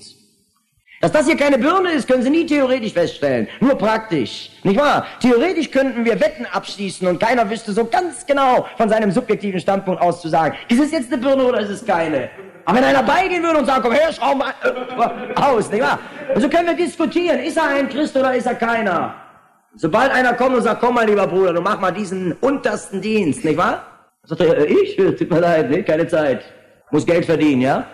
Dass 1.01 1.13
das 1.13 1.27
hier 1.27 1.37
keine 1.37 1.59
Birne 1.59 1.91
ist, 1.91 2.09
können 2.09 2.23
Sie 2.23 2.31
nie 2.31 2.47
theoretisch 2.47 2.95
feststellen, 2.95 3.49
nur 3.61 3.77
praktisch. 3.77 4.51
Nicht 4.63 4.81
wahr? 4.81 5.07
Theoretisch 5.21 5.71
könnten 5.71 6.05
wir 6.05 6.19
Wetten 6.19 6.47
abschließen 6.47 7.07
und 7.07 7.21
keiner 7.21 7.49
wüsste 7.51 7.73
so 7.73 7.85
ganz 7.85 8.25
genau 8.25 8.67
von 8.79 8.89
seinem 8.89 9.11
subjektiven 9.11 9.61
Standpunkt 9.61 10.01
aus 10.01 10.23
zu 10.23 10.29
sagen, 10.29 10.57
ist 10.69 10.81
es 10.81 10.93
jetzt 10.93 11.13
eine 11.13 11.21
Birne 11.21 11.45
oder 11.45 11.61
ist 11.61 11.69
es 11.69 11.85
keine? 11.85 12.31
Aber 12.65 12.79
wenn 12.79 12.85
einer 12.85 13.03
beigehen 13.03 13.43
würde 13.43 13.59
und 13.59 13.67
sagen, 13.67 13.83
komm 13.83 13.93
her, 13.93 14.11
schraub 14.13 14.39
mal 14.39 14.55
äh, 14.65 15.41
aus, 15.41 15.71
nicht 15.71 15.83
wahr? 15.83 15.99
Und 16.35 16.41
so 16.41 16.49
können 16.49 16.67
wir 16.67 16.75
diskutieren, 16.75 17.41
ist 17.41 17.59
er 17.59 17.69
ein 17.69 17.89
Christ 17.89 18.17
oder 18.17 18.35
ist 18.35 18.47
er 18.47 18.55
keiner? 18.55 19.15
Sobald 19.75 20.11
einer 20.11 20.33
kommt 20.33 20.57
und 20.57 20.63
sagt, 20.63 20.81
komm 20.81 20.95
mal 20.95 21.07
lieber 21.07 21.27
Bruder, 21.27 21.53
du 21.53 21.61
mach 21.61 21.79
mal 21.79 21.93
diesen 21.93 22.33
untersten 22.33 23.03
Dienst, 23.03 23.45
nicht 23.45 23.59
wahr? 23.59 23.85
Sagt 24.25 24.41
er, 24.41 24.59
äh, 24.59 24.65
ich? 24.65 24.97
Tut 25.19 25.31
mir 25.31 25.41
leid, 25.41 25.71
ne? 25.71 25.85
keine 25.85 26.09
Zeit. 26.09 26.43
Muss 26.91 27.05
Geld 27.05 27.27
verdienen, 27.27 27.61
ja? 27.61 27.87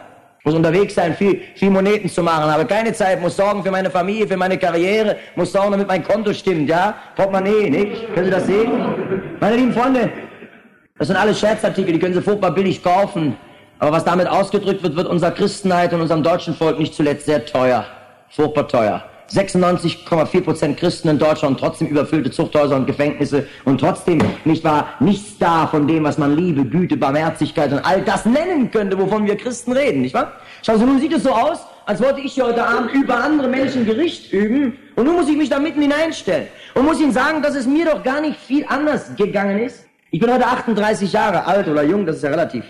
Muss 0.44 0.54
unterwegs 0.54 0.94
sein, 0.94 1.14
viel, 1.14 1.40
viel 1.54 1.70
Moneten 1.70 2.08
zu 2.08 2.22
machen, 2.22 2.50
habe 2.50 2.64
keine 2.66 2.92
Zeit, 2.92 3.20
muss 3.20 3.36
sorgen 3.36 3.62
für 3.62 3.70
meine 3.70 3.90
Familie, 3.90 4.26
für 4.26 4.36
meine 4.36 4.58
Karriere, 4.58 5.16
muss 5.36 5.52
sorgen, 5.52 5.70
damit 5.70 5.86
mein 5.86 6.02
Konto 6.02 6.32
stimmt, 6.32 6.68
ja? 6.68 6.94
Portemonnaie, 7.14 7.70
nicht? 7.70 8.12
Können 8.12 8.24
Sie 8.24 8.30
das 8.32 8.46
sehen? 8.46 8.72
Meine 9.38 9.56
lieben 9.56 9.72
Freunde, 9.72 10.10
das 10.98 11.06
sind 11.06 11.16
alles 11.16 11.38
Scherzartikel, 11.38 11.92
die 11.92 11.98
können 12.00 12.14
Sie 12.14 12.22
furchtbar 12.22 12.50
billig 12.50 12.82
kaufen. 12.82 13.36
Aber 13.78 13.92
was 13.92 14.04
damit 14.04 14.28
ausgedrückt 14.28 14.82
wird, 14.82 14.96
wird 14.96 15.08
unserer 15.08 15.32
Christenheit 15.32 15.92
und 15.92 16.00
unserem 16.00 16.22
deutschen 16.22 16.54
Volk 16.54 16.78
nicht 16.78 16.94
zuletzt 16.94 17.26
sehr 17.26 17.44
teuer. 17.44 17.84
Furchtbar 18.28 18.66
teuer. 18.68 19.04
96,4 19.30 20.40
Prozent 20.42 20.78
Christen 20.78 21.08
in 21.08 21.18
Deutschland, 21.18 21.58
trotzdem 21.58 21.88
überfüllte 21.88 22.30
Zuchthäuser 22.30 22.76
und 22.76 22.86
Gefängnisse 22.86 23.46
und 23.64 23.80
trotzdem, 23.80 24.20
nicht 24.44 24.62
wahr, 24.64 24.88
nichts 25.00 25.38
da 25.38 25.66
von 25.66 25.86
dem, 25.86 26.04
was 26.04 26.18
man 26.18 26.36
Liebe, 26.36 26.64
Güte, 26.64 26.96
Barmherzigkeit 26.96 27.72
und 27.72 27.78
all 27.78 28.02
das 28.02 28.26
nennen 28.26 28.70
könnte, 28.70 28.98
wovon 28.98 29.26
wir 29.26 29.36
Christen 29.36 29.72
reden, 29.72 30.02
nicht 30.02 30.14
wahr? 30.14 30.32
Schau, 30.62 30.76
so 30.76 30.84
nun 30.84 31.00
sieht 31.00 31.12
es 31.12 31.22
so 31.22 31.30
aus, 31.30 31.60
als 31.86 32.02
wollte 32.02 32.20
ich 32.20 32.34
hier 32.34 32.46
heute 32.46 32.64
Abend 32.64 32.92
über 32.92 33.16
andere 33.22 33.48
Menschen 33.48 33.86
Gericht 33.86 34.32
üben 34.32 34.76
und 34.96 35.04
nun 35.04 35.16
muss 35.16 35.28
ich 35.28 35.36
mich 35.36 35.48
da 35.48 35.58
mitten 35.58 35.82
hineinstellen 35.82 36.48
und 36.74 36.84
muss 36.84 37.00
Ihnen 37.00 37.12
sagen, 37.12 37.42
dass 37.42 37.54
es 37.54 37.66
mir 37.66 37.86
doch 37.86 38.02
gar 38.02 38.20
nicht 38.20 38.36
viel 38.36 38.64
anders 38.68 39.14
gegangen 39.16 39.58
ist. 39.58 39.86
Ich 40.10 40.20
bin 40.20 40.32
heute 40.32 40.46
38 40.46 41.12
Jahre 41.12 41.46
alt 41.46 41.66
oder 41.68 41.82
jung, 41.82 42.04
das 42.04 42.16
ist 42.16 42.22
ja 42.22 42.30
relativ. 42.30 42.64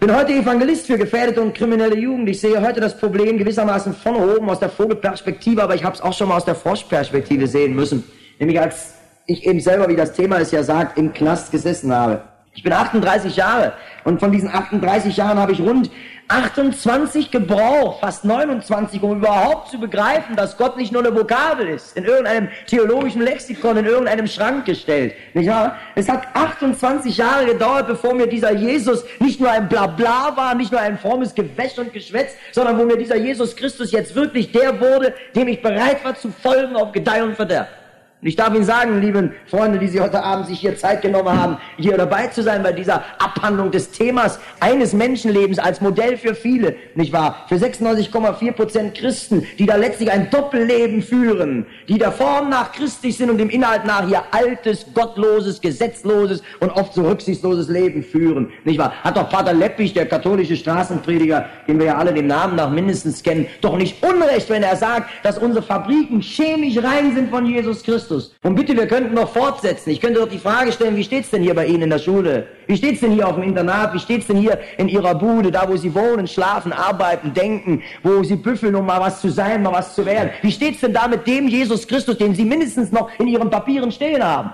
Bin 0.00 0.16
heute 0.16 0.32
Evangelist 0.32 0.86
für 0.86 0.96
gefährdete 0.96 1.42
und 1.42 1.54
kriminelle 1.54 1.94
Jugend. 1.94 2.26
Ich 2.30 2.40
sehe 2.40 2.62
heute 2.62 2.80
das 2.80 2.96
Problem 2.96 3.36
gewissermaßen 3.36 3.92
von 3.92 4.16
oben 4.16 4.48
aus 4.48 4.58
der 4.58 4.70
Vogelperspektive, 4.70 5.62
aber 5.62 5.74
ich 5.74 5.84
habe 5.84 5.94
es 5.94 6.00
auch 6.00 6.14
schon 6.14 6.28
mal 6.28 6.38
aus 6.38 6.46
der 6.46 6.54
Froschperspektive 6.54 7.46
sehen 7.46 7.74
müssen. 7.74 8.02
Nämlich 8.38 8.58
als 8.58 8.94
ich 9.26 9.44
eben 9.46 9.60
selber, 9.60 9.90
wie 9.90 9.96
das 9.96 10.14
Thema 10.14 10.38
es 10.38 10.52
ja 10.52 10.62
sagt, 10.62 10.96
im 10.96 11.12
Knast 11.12 11.52
gesessen 11.52 11.94
habe. 11.94 12.22
Ich 12.54 12.62
bin 12.62 12.72
38 12.72 13.36
Jahre 13.36 13.74
und 14.04 14.20
von 14.20 14.32
diesen 14.32 14.48
38 14.48 15.14
Jahren 15.18 15.38
habe 15.38 15.52
ich 15.52 15.60
rund 15.60 15.90
28 16.30 17.32
gebraucht, 17.32 17.98
fast 18.00 18.24
29, 18.24 19.02
um 19.02 19.18
überhaupt 19.18 19.68
zu 19.68 19.80
begreifen, 19.80 20.36
dass 20.36 20.56
Gott 20.56 20.76
nicht 20.76 20.92
nur 20.92 21.04
eine 21.04 21.14
Vokabel 21.14 21.66
ist, 21.68 21.96
in 21.96 22.04
irgendeinem 22.04 22.48
theologischen 22.68 23.22
Lexikon, 23.22 23.76
in 23.78 23.86
irgendeinem 23.86 24.28
Schrank 24.28 24.64
gestellt. 24.64 25.14
Nicht 25.34 25.50
wahr? 25.50 25.76
Es 25.96 26.08
hat 26.08 26.28
28 26.34 27.16
Jahre 27.16 27.46
gedauert, 27.46 27.88
bevor 27.88 28.14
mir 28.14 28.28
dieser 28.28 28.52
Jesus 28.52 29.04
nicht 29.18 29.40
nur 29.40 29.50
ein 29.50 29.68
Blabla 29.68 30.36
war, 30.36 30.54
nicht 30.54 30.70
nur 30.70 30.80
ein 30.80 30.98
frommes 30.98 31.34
Gewäsch 31.34 31.76
und 31.78 31.92
Geschwätz, 31.92 32.34
sondern 32.52 32.78
wo 32.78 32.84
mir 32.84 32.96
dieser 32.96 33.16
Jesus 33.16 33.56
Christus 33.56 33.90
jetzt 33.90 34.14
wirklich 34.14 34.52
der 34.52 34.80
wurde, 34.80 35.12
dem 35.34 35.48
ich 35.48 35.60
bereit 35.60 36.04
war 36.04 36.14
zu 36.14 36.30
folgen 36.30 36.76
auf 36.76 36.92
Gedeih 36.92 37.24
und 37.24 37.34
Verderb. 37.34 37.79
Und 38.22 38.28
ich 38.28 38.36
darf 38.36 38.54
Ihnen 38.54 38.64
sagen, 38.64 39.00
lieben 39.00 39.32
Freunde, 39.46 39.78
die 39.78 39.88
Sie 39.88 39.98
heute 39.98 40.22
Abend 40.22 40.46
sich 40.46 40.60
hier 40.60 40.76
Zeit 40.76 41.00
genommen 41.00 41.40
haben, 41.40 41.56
hier 41.78 41.96
dabei 41.96 42.26
zu 42.26 42.42
sein 42.42 42.62
bei 42.62 42.72
dieser 42.72 43.02
Abhandlung 43.18 43.70
des 43.70 43.92
Themas 43.92 44.38
eines 44.60 44.92
Menschenlebens 44.92 45.58
als 45.58 45.80
Modell 45.80 46.18
für 46.18 46.34
viele, 46.34 46.76
nicht 46.94 47.14
wahr? 47.14 47.46
Für 47.48 47.54
96,4 47.54 48.52
Prozent 48.52 48.94
Christen, 48.94 49.46
die 49.58 49.64
da 49.64 49.76
letztlich 49.76 50.10
ein 50.10 50.28
Doppelleben 50.28 51.00
führen, 51.00 51.64
die 51.88 51.96
der 51.96 52.12
Form 52.12 52.50
nach 52.50 52.72
christlich 52.72 53.16
sind 53.16 53.30
und 53.30 53.38
dem 53.38 53.48
Inhalt 53.48 53.86
nach 53.86 54.06
ihr 54.06 54.22
altes, 54.32 54.84
gottloses, 54.92 55.58
gesetzloses 55.58 56.42
und 56.60 56.68
oft 56.72 56.92
so 56.92 57.08
rücksichtsloses 57.08 57.70
Leben 57.70 58.02
führen, 58.02 58.52
nicht 58.64 58.78
wahr? 58.78 58.92
Hat 59.02 59.16
doch 59.16 59.30
Pater 59.30 59.54
Leppich, 59.54 59.94
der 59.94 60.04
katholische 60.04 60.56
Straßenprediger, 60.56 61.46
den 61.66 61.78
wir 61.78 61.86
ja 61.86 61.96
alle 61.96 62.12
dem 62.12 62.26
Namen 62.26 62.56
nach 62.56 62.68
mindestens 62.68 63.22
kennen, 63.22 63.46
doch 63.62 63.78
nicht 63.78 64.02
unrecht, 64.04 64.50
wenn 64.50 64.62
er 64.62 64.76
sagt, 64.76 65.08
dass 65.22 65.38
unsere 65.38 65.64
Fabriken 65.64 66.20
chemisch 66.20 66.76
rein 66.84 67.14
sind 67.14 67.30
von 67.30 67.46
Jesus 67.46 67.82
Christus. 67.82 68.09
Christus. 68.10 68.34
Und 68.42 68.54
bitte, 68.54 68.76
wir 68.76 68.86
könnten 68.86 69.14
noch 69.14 69.32
fortsetzen. 69.32 69.90
Ich 69.90 70.00
könnte 70.00 70.20
doch 70.20 70.28
die 70.28 70.38
Frage 70.38 70.72
stellen, 70.72 70.96
wie 70.96 71.04
steht's 71.04 71.30
denn 71.30 71.42
hier 71.42 71.54
bei 71.54 71.66
Ihnen 71.66 71.82
in 71.82 71.90
der 71.90 71.98
Schule? 71.98 72.46
Wie 72.66 72.76
steht's 72.76 73.00
denn 73.00 73.12
hier 73.12 73.26
auf 73.26 73.34
dem 73.34 73.44
Internat? 73.44 73.94
Wie 73.94 73.98
steht's 73.98 74.26
denn 74.26 74.36
hier 74.36 74.58
in 74.78 74.88
Ihrer 74.88 75.14
Bude, 75.14 75.50
da 75.50 75.68
wo 75.68 75.76
Sie 75.76 75.94
wohnen, 75.94 76.26
schlafen, 76.26 76.72
arbeiten, 76.72 77.32
denken, 77.32 77.82
wo 78.02 78.22
Sie 78.22 78.36
büffeln, 78.36 78.74
um 78.74 78.86
mal 78.86 79.00
was 79.00 79.20
zu 79.20 79.30
sein, 79.30 79.62
mal 79.62 79.72
was 79.72 79.94
zu 79.94 80.04
werden? 80.04 80.30
Wie 80.42 80.52
steht's 80.52 80.80
denn 80.80 80.92
da 80.92 81.08
mit 81.08 81.26
dem 81.26 81.48
Jesus 81.48 81.86
Christus, 81.86 82.18
den 82.18 82.34
Sie 82.34 82.44
mindestens 82.44 82.92
noch 82.92 83.10
in 83.18 83.28
Ihren 83.28 83.50
Papieren 83.50 83.90
stehen 83.92 84.22
haben? 84.22 84.50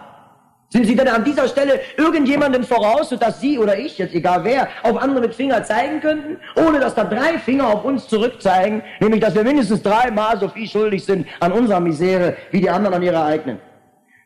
Sind 0.77 0.85
Sie 0.85 0.95
denn 0.95 1.09
an 1.09 1.25
dieser 1.25 1.49
Stelle 1.49 1.81
irgendjemanden 1.97 2.63
voraus, 2.63 3.09
sodass 3.09 3.41
Sie 3.41 3.59
oder 3.59 3.79
ich, 3.79 3.97
jetzt 3.97 4.15
egal 4.15 4.45
wer, 4.45 4.69
auf 4.83 5.01
andere 5.01 5.23
mit 5.23 5.35
Finger 5.35 5.65
zeigen 5.65 6.03
könnten, 6.03 6.37
ohne 6.55 6.79
dass 6.79 6.95
da 6.95 7.05
drei 7.05 7.39
Finger 7.39 7.69
auf 7.69 7.83
uns 7.87 8.07
zurückzeigen, 8.09 8.83
nämlich 9.01 9.23
dass 9.23 9.35
wir 9.35 9.43
mindestens 9.43 9.81
dreimal 9.83 10.39
so 10.39 10.49
viel 10.49 10.69
schuldig 10.69 11.03
sind 11.03 11.27
an 11.41 11.53
unserer 11.53 11.81
Misere, 11.81 12.37
wie 12.51 12.61
die 12.61 12.69
anderen 12.69 12.97
an 12.97 13.03
ihrer 13.03 13.25
eigenen? 13.25 13.59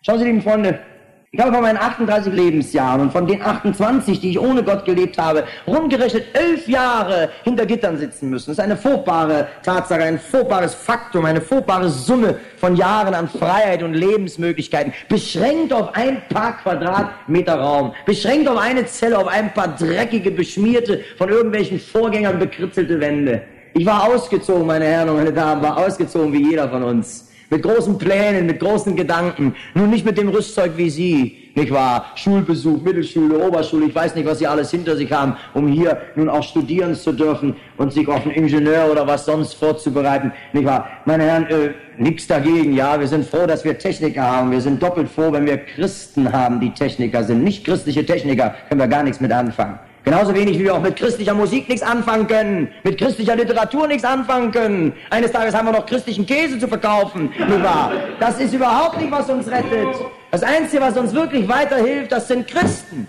Schauen 0.03 0.19
Sie, 0.19 0.25
lieben 0.25 0.43
Freunde, 0.43 0.81
ich 1.33 1.39
habe 1.39 1.53
von 1.53 1.63
meinen 1.63 1.79
38 1.79 2.33
Lebensjahren 2.33 3.03
und 3.03 3.13
von 3.13 3.25
den 3.25 3.41
28, 3.41 4.19
die 4.19 4.31
ich 4.31 4.41
ohne 4.41 4.65
Gott 4.65 4.85
gelebt 4.85 5.17
habe, 5.17 5.45
rumgerechnet 5.65 6.25
elf 6.33 6.67
Jahre 6.67 7.29
hinter 7.45 7.67
Gittern 7.67 7.97
sitzen 7.99 8.31
müssen. 8.31 8.51
Das 8.51 8.59
ist 8.59 8.65
eine 8.65 8.77
furchtbare 8.77 9.47
Tatsache, 9.63 10.03
ein 10.03 10.19
furchtbares 10.19 10.75
Faktum, 10.75 11.25
eine 11.27 11.41
furchtbare 11.41 11.89
Summe 11.89 12.41
von 12.57 12.75
Jahren 12.75 13.15
an 13.15 13.29
Freiheit 13.29 13.85
und 13.85 13.95
Lebensmöglichkeiten, 13.95 14.93
beschränkt 15.09 15.73
auf 15.73 15.95
ein 15.95 16.21
paar 16.31 16.57
Quadratmeter 16.57 17.55
Raum, 17.55 17.95
beschränkt 18.07 18.49
auf 18.49 18.59
eine 18.59 18.85
Zelle, 18.87 19.17
auf 19.17 19.29
ein 19.29 19.55
paar 19.55 19.77
dreckige, 19.77 20.33
beschmierte, 20.33 21.05
von 21.17 21.29
irgendwelchen 21.29 21.79
Vorgängern 21.79 22.41
bekritzelte 22.41 22.99
Wände. 22.99 23.43
Ich 23.75 23.87
war 23.87 24.03
ausgezogen, 24.03 24.67
meine 24.67 24.85
Herren 24.85 25.11
und 25.11 25.17
meine 25.19 25.33
Damen, 25.33 25.63
war 25.63 25.77
ausgezogen 25.77 26.33
wie 26.33 26.51
jeder 26.51 26.69
von 26.69 26.83
uns 26.83 27.30
mit 27.51 27.63
großen 27.63 27.99
Plänen, 27.99 28.47
mit 28.47 28.61
großen 28.61 28.97
Gedanken, 28.97 29.55
nun 29.75 29.91
nicht 29.91 30.07
mit 30.07 30.17
dem 30.17 30.29
Rüstzeug 30.29 30.73
wie 30.77 30.89
Sie, 30.89 31.37
nicht 31.55 31.73
wahr? 31.73 32.07
Schulbesuch, 32.15 32.81
Mittelschule, 32.81 33.39
Oberschule, 33.39 33.87
ich 33.87 33.95
weiß 33.95 34.15
nicht, 34.15 34.27
was 34.27 34.39
Sie 34.39 34.47
alles 34.47 34.71
hinter 34.71 34.97
sich 34.97 35.11
haben, 35.13 35.37
um 35.53 35.67
hier 35.67 36.01
nun 36.15 36.29
auch 36.29 36.45
studieren 36.45 36.95
zu 36.95 37.13
dürfen 37.13 37.57
und 37.77 37.93
sich 37.93 38.07
auf 38.07 38.25
einen 38.25 38.31
Ingenieur 38.31 38.89
oder 38.91 39.07
was 39.07 39.27
sonst 39.27 39.55
vorzubereiten, 39.55 40.33
nicht 40.53 40.65
wahr? 40.65 40.89
Meine 41.05 41.25
Herren, 41.25 41.47
äh, 41.47 41.71
nichts 41.99 42.29
dagegen, 42.29 42.73
ja, 42.73 42.99
wir 42.99 43.09
sind 43.09 43.27
froh, 43.27 43.47
dass 43.47 43.65
wir 43.65 43.77
Techniker 43.77 44.23
haben, 44.23 44.53
wir 44.53 44.61
sind 44.61 44.81
doppelt 44.81 45.09
froh, 45.09 45.33
wenn 45.33 45.45
wir 45.45 45.59
Christen 45.59 46.33
haben, 46.33 46.61
die 46.61 46.73
Techniker 46.73 47.25
sind. 47.25 47.43
Nicht 47.43 47.65
christliche 47.65 48.07
Techniker 48.07 48.55
können 48.69 48.81
wir 48.81 48.89
gar 48.89 49.03
nichts 49.03 49.21
mit 49.21 49.33
anfangen. 49.33 49.79
Genauso 50.05 50.35
wenig 50.35 50.59
wie 50.59 50.65
wir 50.65 50.75
auch 50.75 50.81
mit 50.81 50.97
christlicher 50.97 51.35
Musik 51.35 51.69
nichts 51.69 51.83
anfangen 51.83 52.27
können, 52.27 52.69
mit 52.85 52.99
christlicher 52.99 53.37
Literatur 53.37 53.87
nichts 53.87 54.05
anfangen 54.05 54.51
können. 54.51 54.93
Eines 55.11 55.31
Tages 55.31 55.55
haben 55.55 55.67
wir 55.67 55.73
noch 55.73 55.87
christlichen 55.87 56.25
Käse 56.25 56.59
zu 56.59 56.69
verkaufen, 56.69 57.31
nicht 57.39 57.63
wahr? 57.63 57.93
Das 58.19 58.41
ist 58.41 58.55
überhaupt 58.55 58.99
nicht, 58.99 59.11
was 59.11 59.29
uns 59.29 59.47
rettet. 59.49 59.89
Das 60.31 60.43
Einzige, 60.43 60.83
was 60.83 60.97
uns 60.97 61.13
wirklich 61.13 61.47
weiterhilft, 61.49 62.13
das 62.13 62.29
sind 62.29 62.47
Christen 62.47 63.07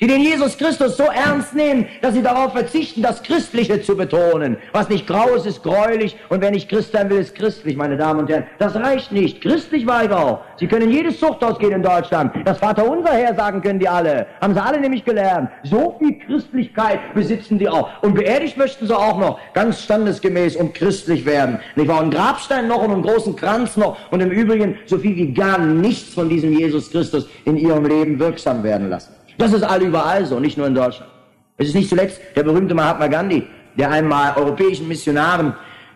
die 0.00 0.06
den 0.06 0.20
Jesus 0.20 0.56
Christus 0.56 0.96
so 0.96 1.04
ernst 1.04 1.54
nehmen, 1.54 1.86
dass 2.02 2.14
sie 2.14 2.22
darauf 2.22 2.52
verzichten, 2.52 3.02
das 3.02 3.22
Christliche 3.22 3.82
zu 3.82 3.96
betonen. 3.96 4.56
Was 4.72 4.88
nicht 4.88 5.06
grau 5.06 5.34
ist, 5.34 5.46
ist 5.46 5.62
gräulich 5.62 6.16
und 6.28 6.40
wer 6.40 6.50
nicht 6.50 6.68
Christ 6.68 6.92
sein 6.92 7.10
will, 7.10 7.18
ist 7.18 7.34
christlich, 7.34 7.76
meine 7.76 7.96
Damen 7.96 8.20
und 8.20 8.30
Herren. 8.30 8.44
Das 8.58 8.76
reicht 8.76 9.10
nicht. 9.10 9.40
Christlich 9.40 9.86
war 9.86 10.04
ich 10.04 10.10
auch. 10.10 10.40
Sie 10.56 10.68
können 10.68 10.90
jedes 10.90 11.18
Zuchthaus 11.18 11.58
gehen 11.58 11.72
in 11.72 11.82
Deutschland. 11.82 12.32
Das 12.44 12.58
Vaterunser 12.58 13.12
hersagen 13.12 13.60
können 13.60 13.80
die 13.80 13.88
alle. 13.88 14.26
Haben 14.40 14.54
sie 14.54 14.62
alle 14.62 14.80
nämlich 14.80 15.04
gelernt. 15.04 15.50
So 15.64 15.96
viel 15.98 16.18
Christlichkeit 16.20 17.00
besitzen 17.14 17.58
die 17.58 17.68
auch. 17.68 18.02
Und 18.02 18.14
beerdigt 18.14 18.56
möchten 18.56 18.86
sie 18.86 18.96
auch 18.96 19.18
noch 19.18 19.40
ganz 19.52 19.82
standesgemäß 19.82 20.56
und 20.56 20.74
christlich 20.74 21.24
werden. 21.26 21.58
Nicht 21.74 21.88
wahr? 21.88 22.00
Einen 22.00 22.10
Grabstein 22.10 22.68
noch 22.68 22.82
und 22.82 22.92
einen 22.92 23.02
großen 23.02 23.34
Kranz 23.34 23.76
noch 23.76 23.96
und 24.12 24.20
im 24.20 24.30
Übrigen 24.30 24.76
so 24.86 24.98
viel 24.98 25.16
wie 25.16 25.32
gar 25.32 25.58
nichts 25.58 26.14
von 26.14 26.28
diesem 26.28 26.52
Jesus 26.52 26.90
Christus 26.90 27.28
in 27.44 27.56
ihrem 27.56 27.84
Leben 27.84 28.18
wirksam 28.18 28.62
werden 28.62 28.90
lassen. 28.90 29.17
Das 29.38 29.52
ist 29.52 29.62
all 29.62 29.82
überall 29.82 30.26
so, 30.26 30.40
nicht 30.40 30.58
nur 30.58 30.66
in 30.66 30.74
Deutschland. 30.74 31.10
Es 31.56 31.68
ist 31.68 31.74
nicht 31.74 31.88
zuletzt 31.88 32.20
der 32.36 32.42
berühmte 32.42 32.74
Mahatma 32.74 33.06
Gandhi, 33.06 33.46
der 33.76 33.90
einmal 33.90 34.36
europäischen 34.36 34.88
Missionaren 34.88 35.54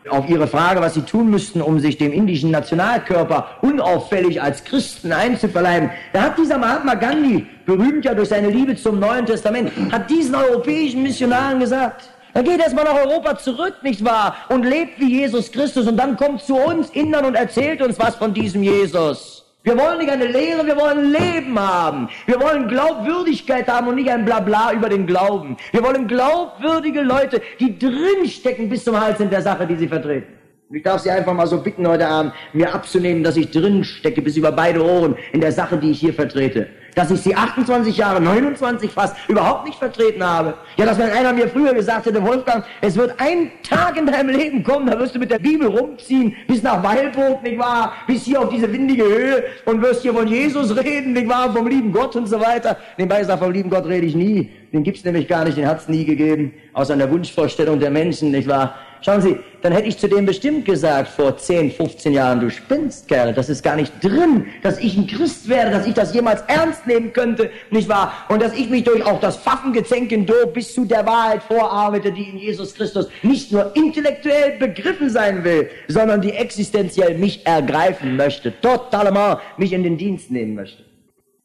auf 0.08 0.28
ihre 0.28 0.46
Frage, 0.46 0.80
was 0.80 0.94
sie 0.94 1.02
tun 1.02 1.30
müssten, 1.30 1.60
um 1.60 1.78
sich 1.78 1.96
dem 1.96 2.12
indischen 2.12 2.50
Nationalkörper 2.50 3.58
unauffällig 3.62 4.40
als 4.42 4.64
Christen 4.64 5.12
einzuverleiben, 5.12 5.90
da 6.12 6.22
hat 6.22 6.38
dieser 6.38 6.58
Mahatma 6.58 6.94
Gandhi, 6.94 7.46
berühmt 7.66 8.04
ja 8.04 8.14
durch 8.14 8.28
seine 8.28 8.48
Liebe 8.48 8.74
zum 8.76 8.98
Neuen 8.98 9.26
Testament, 9.26 9.70
hat 9.92 10.10
diesen 10.10 10.34
europäischen 10.34 11.02
Missionaren 11.02 11.60
gesagt, 11.60 12.10
dann 12.34 12.44
geht 12.44 12.60
erstmal 12.60 12.84
nach 12.84 12.94
Europa 12.94 13.38
zurück, 13.38 13.74
nicht 13.82 14.04
wahr? 14.04 14.36
Und 14.48 14.64
lebt 14.64 14.98
wie 14.98 15.20
Jesus 15.20 15.52
Christus 15.52 15.86
und 15.86 15.96
dann 15.96 16.16
kommt 16.16 16.42
zu 16.42 16.56
uns 16.56 16.90
Indern 16.90 17.26
und 17.26 17.34
erzählt 17.34 17.82
uns 17.82 17.98
was 17.98 18.16
von 18.16 18.32
diesem 18.32 18.62
Jesus. 18.62 19.41
Wir 19.64 19.78
wollen 19.78 19.98
nicht 19.98 20.10
eine 20.10 20.26
Lehre, 20.26 20.66
wir 20.66 20.76
wollen 20.76 21.12
Leben 21.12 21.58
haben. 21.58 22.08
Wir 22.26 22.40
wollen 22.40 22.66
Glaubwürdigkeit 22.66 23.68
haben 23.68 23.86
und 23.86 23.94
nicht 23.94 24.10
ein 24.10 24.24
Blabla 24.24 24.72
über 24.72 24.88
den 24.88 25.06
Glauben. 25.06 25.56
Wir 25.70 25.84
wollen 25.84 26.08
glaubwürdige 26.08 27.02
Leute, 27.02 27.40
die 27.60 27.78
drinstecken 27.78 28.68
bis 28.68 28.82
zum 28.82 29.00
Hals 29.00 29.20
in 29.20 29.30
der 29.30 29.42
Sache, 29.42 29.66
die 29.66 29.76
sie 29.76 29.88
vertreten. 29.88 30.32
Ich 30.70 30.82
darf 30.82 31.02
Sie 31.02 31.10
einfach 31.10 31.34
mal 31.34 31.46
so 31.46 31.62
bitten 31.62 31.86
heute 31.86 32.08
Abend, 32.08 32.32
mir 32.54 32.74
abzunehmen, 32.74 33.22
dass 33.22 33.36
ich 33.36 33.50
drinstecke 33.50 34.22
bis 34.22 34.36
über 34.36 34.50
beide 34.50 34.82
Ohren 34.82 35.16
in 35.32 35.40
der 35.40 35.52
Sache, 35.52 35.76
die 35.76 35.90
ich 35.90 36.00
hier 36.00 36.14
vertrete 36.14 36.68
dass 36.94 37.10
ich 37.10 37.20
sie 37.20 37.34
28 37.34 37.96
Jahre, 37.96 38.20
29 38.20 38.90
fast, 38.90 39.16
überhaupt 39.28 39.66
nicht 39.66 39.78
vertreten 39.78 40.22
habe. 40.22 40.54
Ja, 40.76 40.86
dass 40.86 40.98
wenn 40.98 41.10
einer 41.10 41.32
mir 41.32 41.48
früher 41.48 41.74
gesagt 41.74 42.06
hätte, 42.06 42.22
Wolfgang, 42.22 42.64
es 42.80 42.96
wird 42.96 43.14
ein 43.18 43.50
Tag 43.62 43.96
in 43.96 44.06
deinem 44.06 44.30
Leben 44.30 44.62
kommen, 44.62 44.86
da 44.86 44.98
wirst 44.98 45.14
du 45.14 45.18
mit 45.18 45.30
der 45.30 45.38
Bibel 45.38 45.68
rumziehen, 45.68 46.34
bis 46.46 46.62
nach 46.62 46.82
Weilburg, 46.82 47.42
nicht 47.42 47.58
wahr, 47.58 47.92
bis 48.06 48.24
hier 48.24 48.40
auf 48.40 48.48
diese 48.50 48.70
windige 48.72 49.04
Höhe 49.04 49.44
und 49.64 49.82
wirst 49.82 50.02
hier 50.02 50.12
von 50.12 50.26
Jesus 50.26 50.76
reden, 50.76 51.12
nicht 51.14 51.28
wahr, 51.28 51.52
vom 51.52 51.66
lieben 51.66 51.92
Gott 51.92 52.14
und 52.16 52.26
so 52.26 52.40
weiter. 52.40 52.76
Nebenbei 52.98 53.20
gesagt, 53.20 53.42
vom 53.42 53.52
lieben 53.52 53.70
Gott 53.70 53.86
rede 53.86 54.06
ich 54.06 54.14
nie. 54.14 54.50
Den 54.72 54.82
gibt's 54.82 55.04
nämlich 55.04 55.28
gar 55.28 55.44
nicht, 55.44 55.56
den 55.56 55.66
hat's 55.66 55.88
nie 55.88 56.04
gegeben, 56.04 56.54
außer 56.72 56.94
in 56.94 56.98
der 56.98 57.10
Wunschvorstellung 57.10 57.78
der 57.78 57.90
Menschen, 57.90 58.30
nicht 58.30 58.48
wahr? 58.48 58.74
Schauen 59.04 59.20
Sie, 59.20 59.36
dann 59.62 59.72
hätte 59.72 59.88
ich 59.88 59.98
zu 59.98 60.08
dem 60.08 60.26
bestimmt 60.26 60.64
gesagt 60.64 61.08
vor 61.08 61.36
10, 61.36 61.72
15 61.72 62.12
Jahren, 62.12 62.38
du 62.38 62.50
spinnst, 62.50 63.08
Kerl, 63.08 63.34
das 63.34 63.48
ist 63.48 63.64
gar 63.64 63.74
nicht 63.74 63.92
drin, 64.02 64.46
dass 64.62 64.78
ich 64.78 64.96
ein 64.96 65.08
Christ 65.08 65.48
werde, 65.48 65.72
dass 65.72 65.88
ich 65.88 65.94
das 65.94 66.14
jemals 66.14 66.42
ernst 66.42 66.86
nehmen 66.86 67.12
könnte, 67.12 67.50
nicht 67.70 67.88
wahr? 67.88 68.12
Und 68.28 68.40
dass 68.40 68.54
ich 68.54 68.70
mich 68.70 68.84
durch 68.84 69.04
auch 69.04 69.18
das 69.18 69.38
Pfaffengezänk 69.38 70.12
in 70.12 70.24
Do 70.24 70.46
bis 70.54 70.72
zu 70.72 70.84
der 70.84 71.04
Wahrheit 71.04 71.42
vorarbeite, 71.42 72.12
die 72.12 72.28
in 72.28 72.38
Jesus 72.38 72.74
Christus 72.74 73.08
nicht 73.22 73.50
nur 73.50 73.74
intellektuell 73.74 74.58
begriffen 74.58 75.10
sein 75.10 75.42
will, 75.42 75.68
sondern 75.88 76.20
die 76.20 76.32
existenziell 76.32 77.18
mich 77.18 77.44
ergreifen 77.44 78.16
möchte, 78.16 78.52
totalement 78.60 79.40
mich 79.56 79.72
in 79.72 79.82
den 79.82 79.96
Dienst 79.96 80.30
nehmen 80.30 80.54
möchte. 80.54 80.84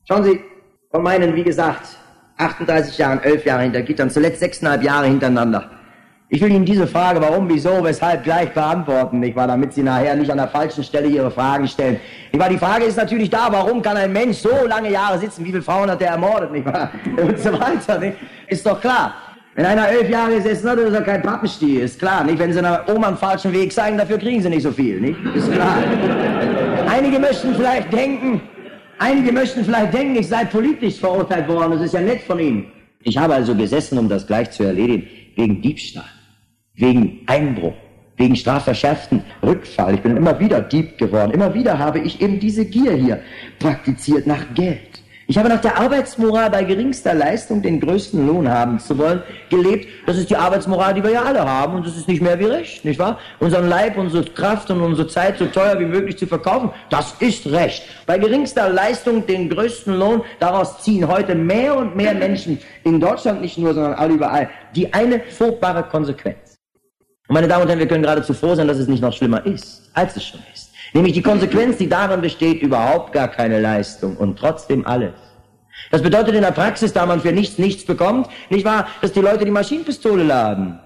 Schauen 0.08 0.24
Sie, 0.24 0.40
von 0.92 1.02
meinen, 1.02 1.36
wie 1.36 1.44
gesagt, 1.44 1.88
38 2.38 3.00
Jahren, 3.00 3.20
11 3.24 3.46
Jahre 3.46 3.64
hinter 3.64 3.82
Gittern, 3.82 4.12
zuletzt 4.12 4.44
6,5 4.44 4.84
Jahre 4.84 5.08
hintereinander 5.08 5.72
ich 6.30 6.42
will 6.42 6.52
Ihnen 6.52 6.66
diese 6.66 6.88
Frage, 6.88 7.22
warum, 7.22 7.48
wieso, 7.50 7.84
weshalb, 7.84 8.24
gleich 8.24 8.54
beantworten, 8.54 9.20
nicht 9.22 9.36
wahr, 9.36 9.48
damit 9.48 9.74
Sie 9.74 9.82
nachher 9.82 10.16
nicht 10.16 10.30
an 10.30 10.38
der 10.38 10.50
falschen 10.50 10.84
Stelle 10.84 11.08
Ihre 11.08 11.32
Fragen 11.32 11.68
stellen. 11.68 12.00
Nicht 12.34 12.42
wahr, 12.42 12.50
die 12.50 12.58
Frage 12.58 12.84
ist 12.84 12.98
natürlich 12.98 13.30
da, 13.30 13.48
warum 13.50 13.82
kann 13.82 13.96
ein 13.96 14.12
Mensch 14.12 14.38
so 14.38 14.50
lange 14.68 14.92
Jahre 14.92 15.20
sitzen, 15.20 15.46
wie 15.46 15.52
viele 15.52 15.62
Frauen 15.62 15.90
hat 15.90 16.02
er 16.02 16.12
ermordet, 16.12 16.52
nicht 16.52 16.66
wahr, 16.66 16.92
und 17.18 17.40
so 17.40 17.54
weiter, 17.54 18.00
nicht? 18.00 18.18
ist 18.48 18.66
doch 18.66 18.82
klar. 18.82 19.14
Wenn 19.56 19.66
einer 19.66 19.88
elf 19.88 20.08
Jahre 20.10 20.36
gesessen 20.36 20.70
hat, 20.70 20.78
ist 20.78 20.94
er 20.94 21.02
kein 21.02 21.22
Pappenstiel, 21.24 21.82
ist 21.82 21.98
klar, 21.98 22.24
nicht? 22.24 22.38
Wenn 22.38 22.54
sie 22.54 22.60
einer 22.60 22.84
Oma 22.94 23.08
einen 23.08 23.18
falschen 23.18 23.52
Weg 23.54 23.74
zeigen, 23.74 23.98
dafür 23.98 24.20
kriegen 24.20 24.42
sie 24.42 24.50
nicht 24.50 24.62
so 24.62 24.72
viel, 24.72 25.02
nicht? 25.02 25.18
Ist 25.34 25.52
klar. 25.52 25.78
Einige 26.88 27.18
möchten 27.18 27.56
vielleicht 27.56 27.92
denken, 27.92 28.42
einige 29.00 29.32
möchten 29.32 29.66
vielleicht 29.66 29.94
denken, 29.94 30.18
ich 30.18 30.28
sei 30.28 30.46
politisch 30.46 31.00
verurteilt 31.00 31.48
worden, 31.48 31.72
das 31.72 31.82
ist 31.82 31.94
ja 31.94 32.02
nett 32.02 32.22
von 32.22 32.38
Ihnen. 32.38 32.66
Ich 33.02 33.18
habe 33.18 33.34
also 33.34 33.56
gesessen, 33.56 33.98
um 33.98 34.08
das 34.08 34.28
gleich 34.28 34.52
zu 34.52 34.64
erledigen, 34.64 35.08
wegen 35.36 35.62
Diebstahl, 35.62 36.06
wegen 36.78 37.20
Einbruch, 37.26 37.74
wegen 38.16 38.36
strafverschärften 38.36 39.24
Rückfall. 39.44 39.96
Ich 39.96 40.02
bin 40.02 40.16
immer 40.16 40.40
wieder 40.40 40.62
Dieb 40.62 40.98
geworden. 40.98 41.32
Immer 41.32 41.54
wieder 41.54 41.78
habe 41.78 42.00
ich 42.00 42.22
eben 42.22 42.40
diese 42.40 42.66
Gier 42.66 42.94
hier 42.94 43.20
praktiziert 43.60 44.26
nach 44.26 44.46
Geld. 44.54 45.02
Ich 45.30 45.38
habe 45.38 45.50
nach 45.50 45.60
der 45.60 45.78
Arbeitsmoral 45.78 46.50
bei 46.50 46.64
geringster 46.64 47.14
Leistung 47.14 47.62
den 47.62 47.82
größten 47.82 48.26
Lohn 48.26 48.50
haben 48.50 48.80
zu 48.80 48.98
wollen 48.98 49.22
gelebt. 49.50 49.86
Das 50.06 50.18
ist 50.18 50.30
die 50.30 50.38
Arbeitsmoral, 50.38 50.94
die 50.94 51.04
wir 51.04 51.12
ja 51.12 51.24
alle 51.24 51.44
haben 51.44 51.76
und 51.76 51.86
das 51.86 51.98
ist 51.98 52.08
nicht 52.08 52.22
mehr 52.22 52.40
wie 52.40 52.46
Recht, 52.46 52.86
nicht 52.86 52.98
wahr? 52.98 53.20
Unseren 53.40 53.68
Leib, 53.68 53.98
unsere 53.98 54.24
Kraft 54.24 54.72
und 54.72 54.80
unsere 54.80 55.10
Zeit 55.10 55.38
so 55.38 55.48
teuer 55.48 55.78
wie 55.82 55.86
möglich 55.86 56.18
zu 56.18 56.28
verkaufen, 56.28 56.70
das 56.90 57.14
ist 57.20 57.46
Recht. 57.48 57.84
Bei 58.06 58.18
geringster 58.18 58.70
Leistung 58.70 59.28
den 59.28 59.50
größten 59.50 60.00
Lohn, 60.00 60.22
daraus 60.40 60.82
ziehen 60.82 61.06
heute 61.06 61.36
mehr 61.36 61.76
und 61.76 61.94
mehr 61.94 62.14
Menschen 62.14 62.58
in 62.86 63.02
Deutschland 63.02 63.42
nicht 63.42 63.58
nur, 63.58 63.74
sondern 63.74 63.96
alle 63.96 64.14
überall, 64.14 64.50
die 64.78 64.94
eine 64.94 65.20
furchtbare 65.20 65.84
Konsequenz. 65.84 66.47
Und 67.28 67.34
meine 67.34 67.48
Damen 67.48 67.64
und 67.64 67.68
Herren, 67.68 67.80
wir 67.80 67.88
können 67.88 68.04
geradezu 68.04 68.34
froh 68.34 68.56
sein, 68.56 68.68
dass 68.68 68.78
es 68.78 68.88
nicht 68.88 69.02
noch 69.02 69.14
schlimmer 69.14 69.46
ist, 69.46 69.90
als 69.94 70.16
es 70.16 70.24
schon 70.26 70.40
ist. 70.54 70.72
Nämlich 70.94 71.14
die 71.14 71.22
Konsequenz, 71.22 71.78
die 71.78 71.90
darin 71.90 72.22
besteht, 72.22 72.62
überhaupt 72.62 73.12
gar 73.12 73.28
keine 73.28 73.60
Leistung 73.60 74.16
und 74.16 74.40
trotzdem 74.40 74.88
alles. 74.88 75.14
Das 75.92 76.02
bedeutet 76.02 76.36
in 76.36 76.42
der 76.42 76.52
Praxis, 76.52 76.94
da 76.94 77.06
man 77.06 77.20
für 77.20 77.32
nichts 77.32 77.58
nichts 77.58 77.86
bekommt, 77.86 78.28
nicht 78.50 78.66
wahr, 78.66 78.88
dass 79.02 79.12
die 79.12 79.20
Leute 79.20 79.46
die 79.46 79.52
Maschinenpistole 79.52 80.24
laden. 80.24 80.80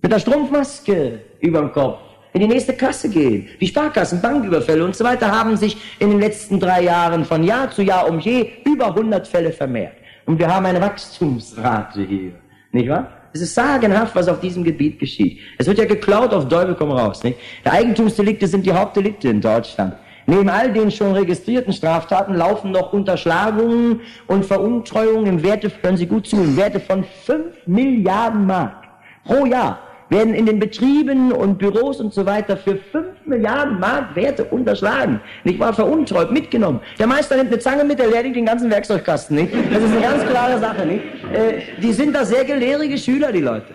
Mit 0.00 0.12
der 0.12 0.18
Strumpfmaske 0.18 1.20
über 1.40 1.60
dem 1.60 1.72
Kopf 1.72 1.98
in 2.32 2.40
die 2.40 2.48
nächste 2.48 2.72
Kasse 2.74 3.08
gehen. 3.08 3.48
Die 3.60 3.66
Sparkassen, 3.66 4.20
Banküberfälle 4.20 4.84
und 4.84 4.94
so 4.94 5.04
weiter 5.04 5.30
haben 5.30 5.56
sich 5.56 5.76
in 5.98 6.10
den 6.10 6.20
letzten 6.20 6.60
drei 6.60 6.82
Jahren 6.82 7.24
von 7.24 7.42
Jahr 7.42 7.70
zu 7.70 7.82
Jahr 7.82 8.08
um 8.08 8.18
je 8.20 8.52
über 8.64 8.86
100 8.86 9.26
Fälle 9.26 9.52
vermehrt. 9.52 9.94
Und 10.26 10.38
wir 10.38 10.52
haben 10.52 10.66
eine 10.66 10.80
Wachstumsrate 10.80 12.02
hier. 12.02 12.32
Nicht 12.72 12.88
wahr? 12.88 13.17
Es 13.38 13.42
ist 13.42 13.54
sagenhaft, 13.54 14.16
was 14.16 14.26
auf 14.26 14.40
diesem 14.40 14.64
Gebiet 14.64 14.98
geschieht. 14.98 15.38
Es 15.58 15.68
wird 15.68 15.78
ja 15.78 15.84
geklaut 15.84 16.34
auf 16.34 16.48
Teufel 16.48 16.74
komm 16.74 16.90
raus. 16.90 17.22
Nicht? 17.22 17.38
Die 17.64 17.70
Eigentumsdelikte 17.70 18.48
sind 18.48 18.66
die 18.66 18.72
Hauptdelikte 18.72 19.28
in 19.28 19.40
Deutschland. 19.40 19.94
Neben 20.26 20.48
all 20.48 20.72
den 20.72 20.90
schon 20.90 21.12
registrierten 21.12 21.72
Straftaten 21.72 22.34
laufen 22.34 22.72
noch 22.72 22.92
Unterschlagungen 22.92 24.00
und 24.26 24.44
Veruntreuungen 24.44 25.26
im 25.26 25.42
Werte, 25.44 25.70
hören 25.80 25.96
Sie 25.96 26.06
gut 26.06 26.26
zu, 26.26 26.34
im 26.34 26.56
Werte 26.56 26.80
von 26.80 27.04
5 27.26 27.66
Milliarden 27.66 28.44
Mark 28.44 28.88
pro 29.24 29.46
Jahr 29.46 29.78
werden 30.10 30.34
in 30.34 30.46
den 30.46 30.58
Betrieben 30.58 31.32
und 31.32 31.58
Büros 31.58 32.00
und 32.00 32.14
so 32.14 32.24
weiter 32.24 32.56
für 32.56 32.76
5 32.76 33.06
Milliarden 33.26 33.78
Mark 33.78 34.16
Werte 34.16 34.44
unterschlagen. 34.44 35.20
Nicht 35.44 35.58
wahr? 35.58 35.72
Veruntreut, 35.72 36.30
mitgenommen. 36.30 36.80
Der 36.98 37.06
Meister 37.06 37.36
nimmt 37.36 37.52
eine 37.52 37.58
Zange 37.58 37.84
mit, 37.84 37.98
der 37.98 38.08
leert 38.08 38.24
den 38.24 38.46
ganzen 38.46 38.70
Werkzeugkasten. 38.70 39.36
Nicht? 39.36 39.52
Das 39.70 39.82
ist 39.82 39.92
eine 39.92 40.00
ganz 40.00 40.24
klare 40.24 40.58
Sache. 40.58 40.86
Nicht? 40.86 41.02
Äh, 41.32 41.80
die 41.80 41.92
sind 41.92 42.14
da 42.14 42.24
sehr 42.24 42.44
gelehrige 42.44 42.96
Schüler, 42.96 43.32
die 43.32 43.40
Leute. 43.40 43.74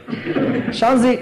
Schauen 0.71 0.99
Sie, 0.99 1.19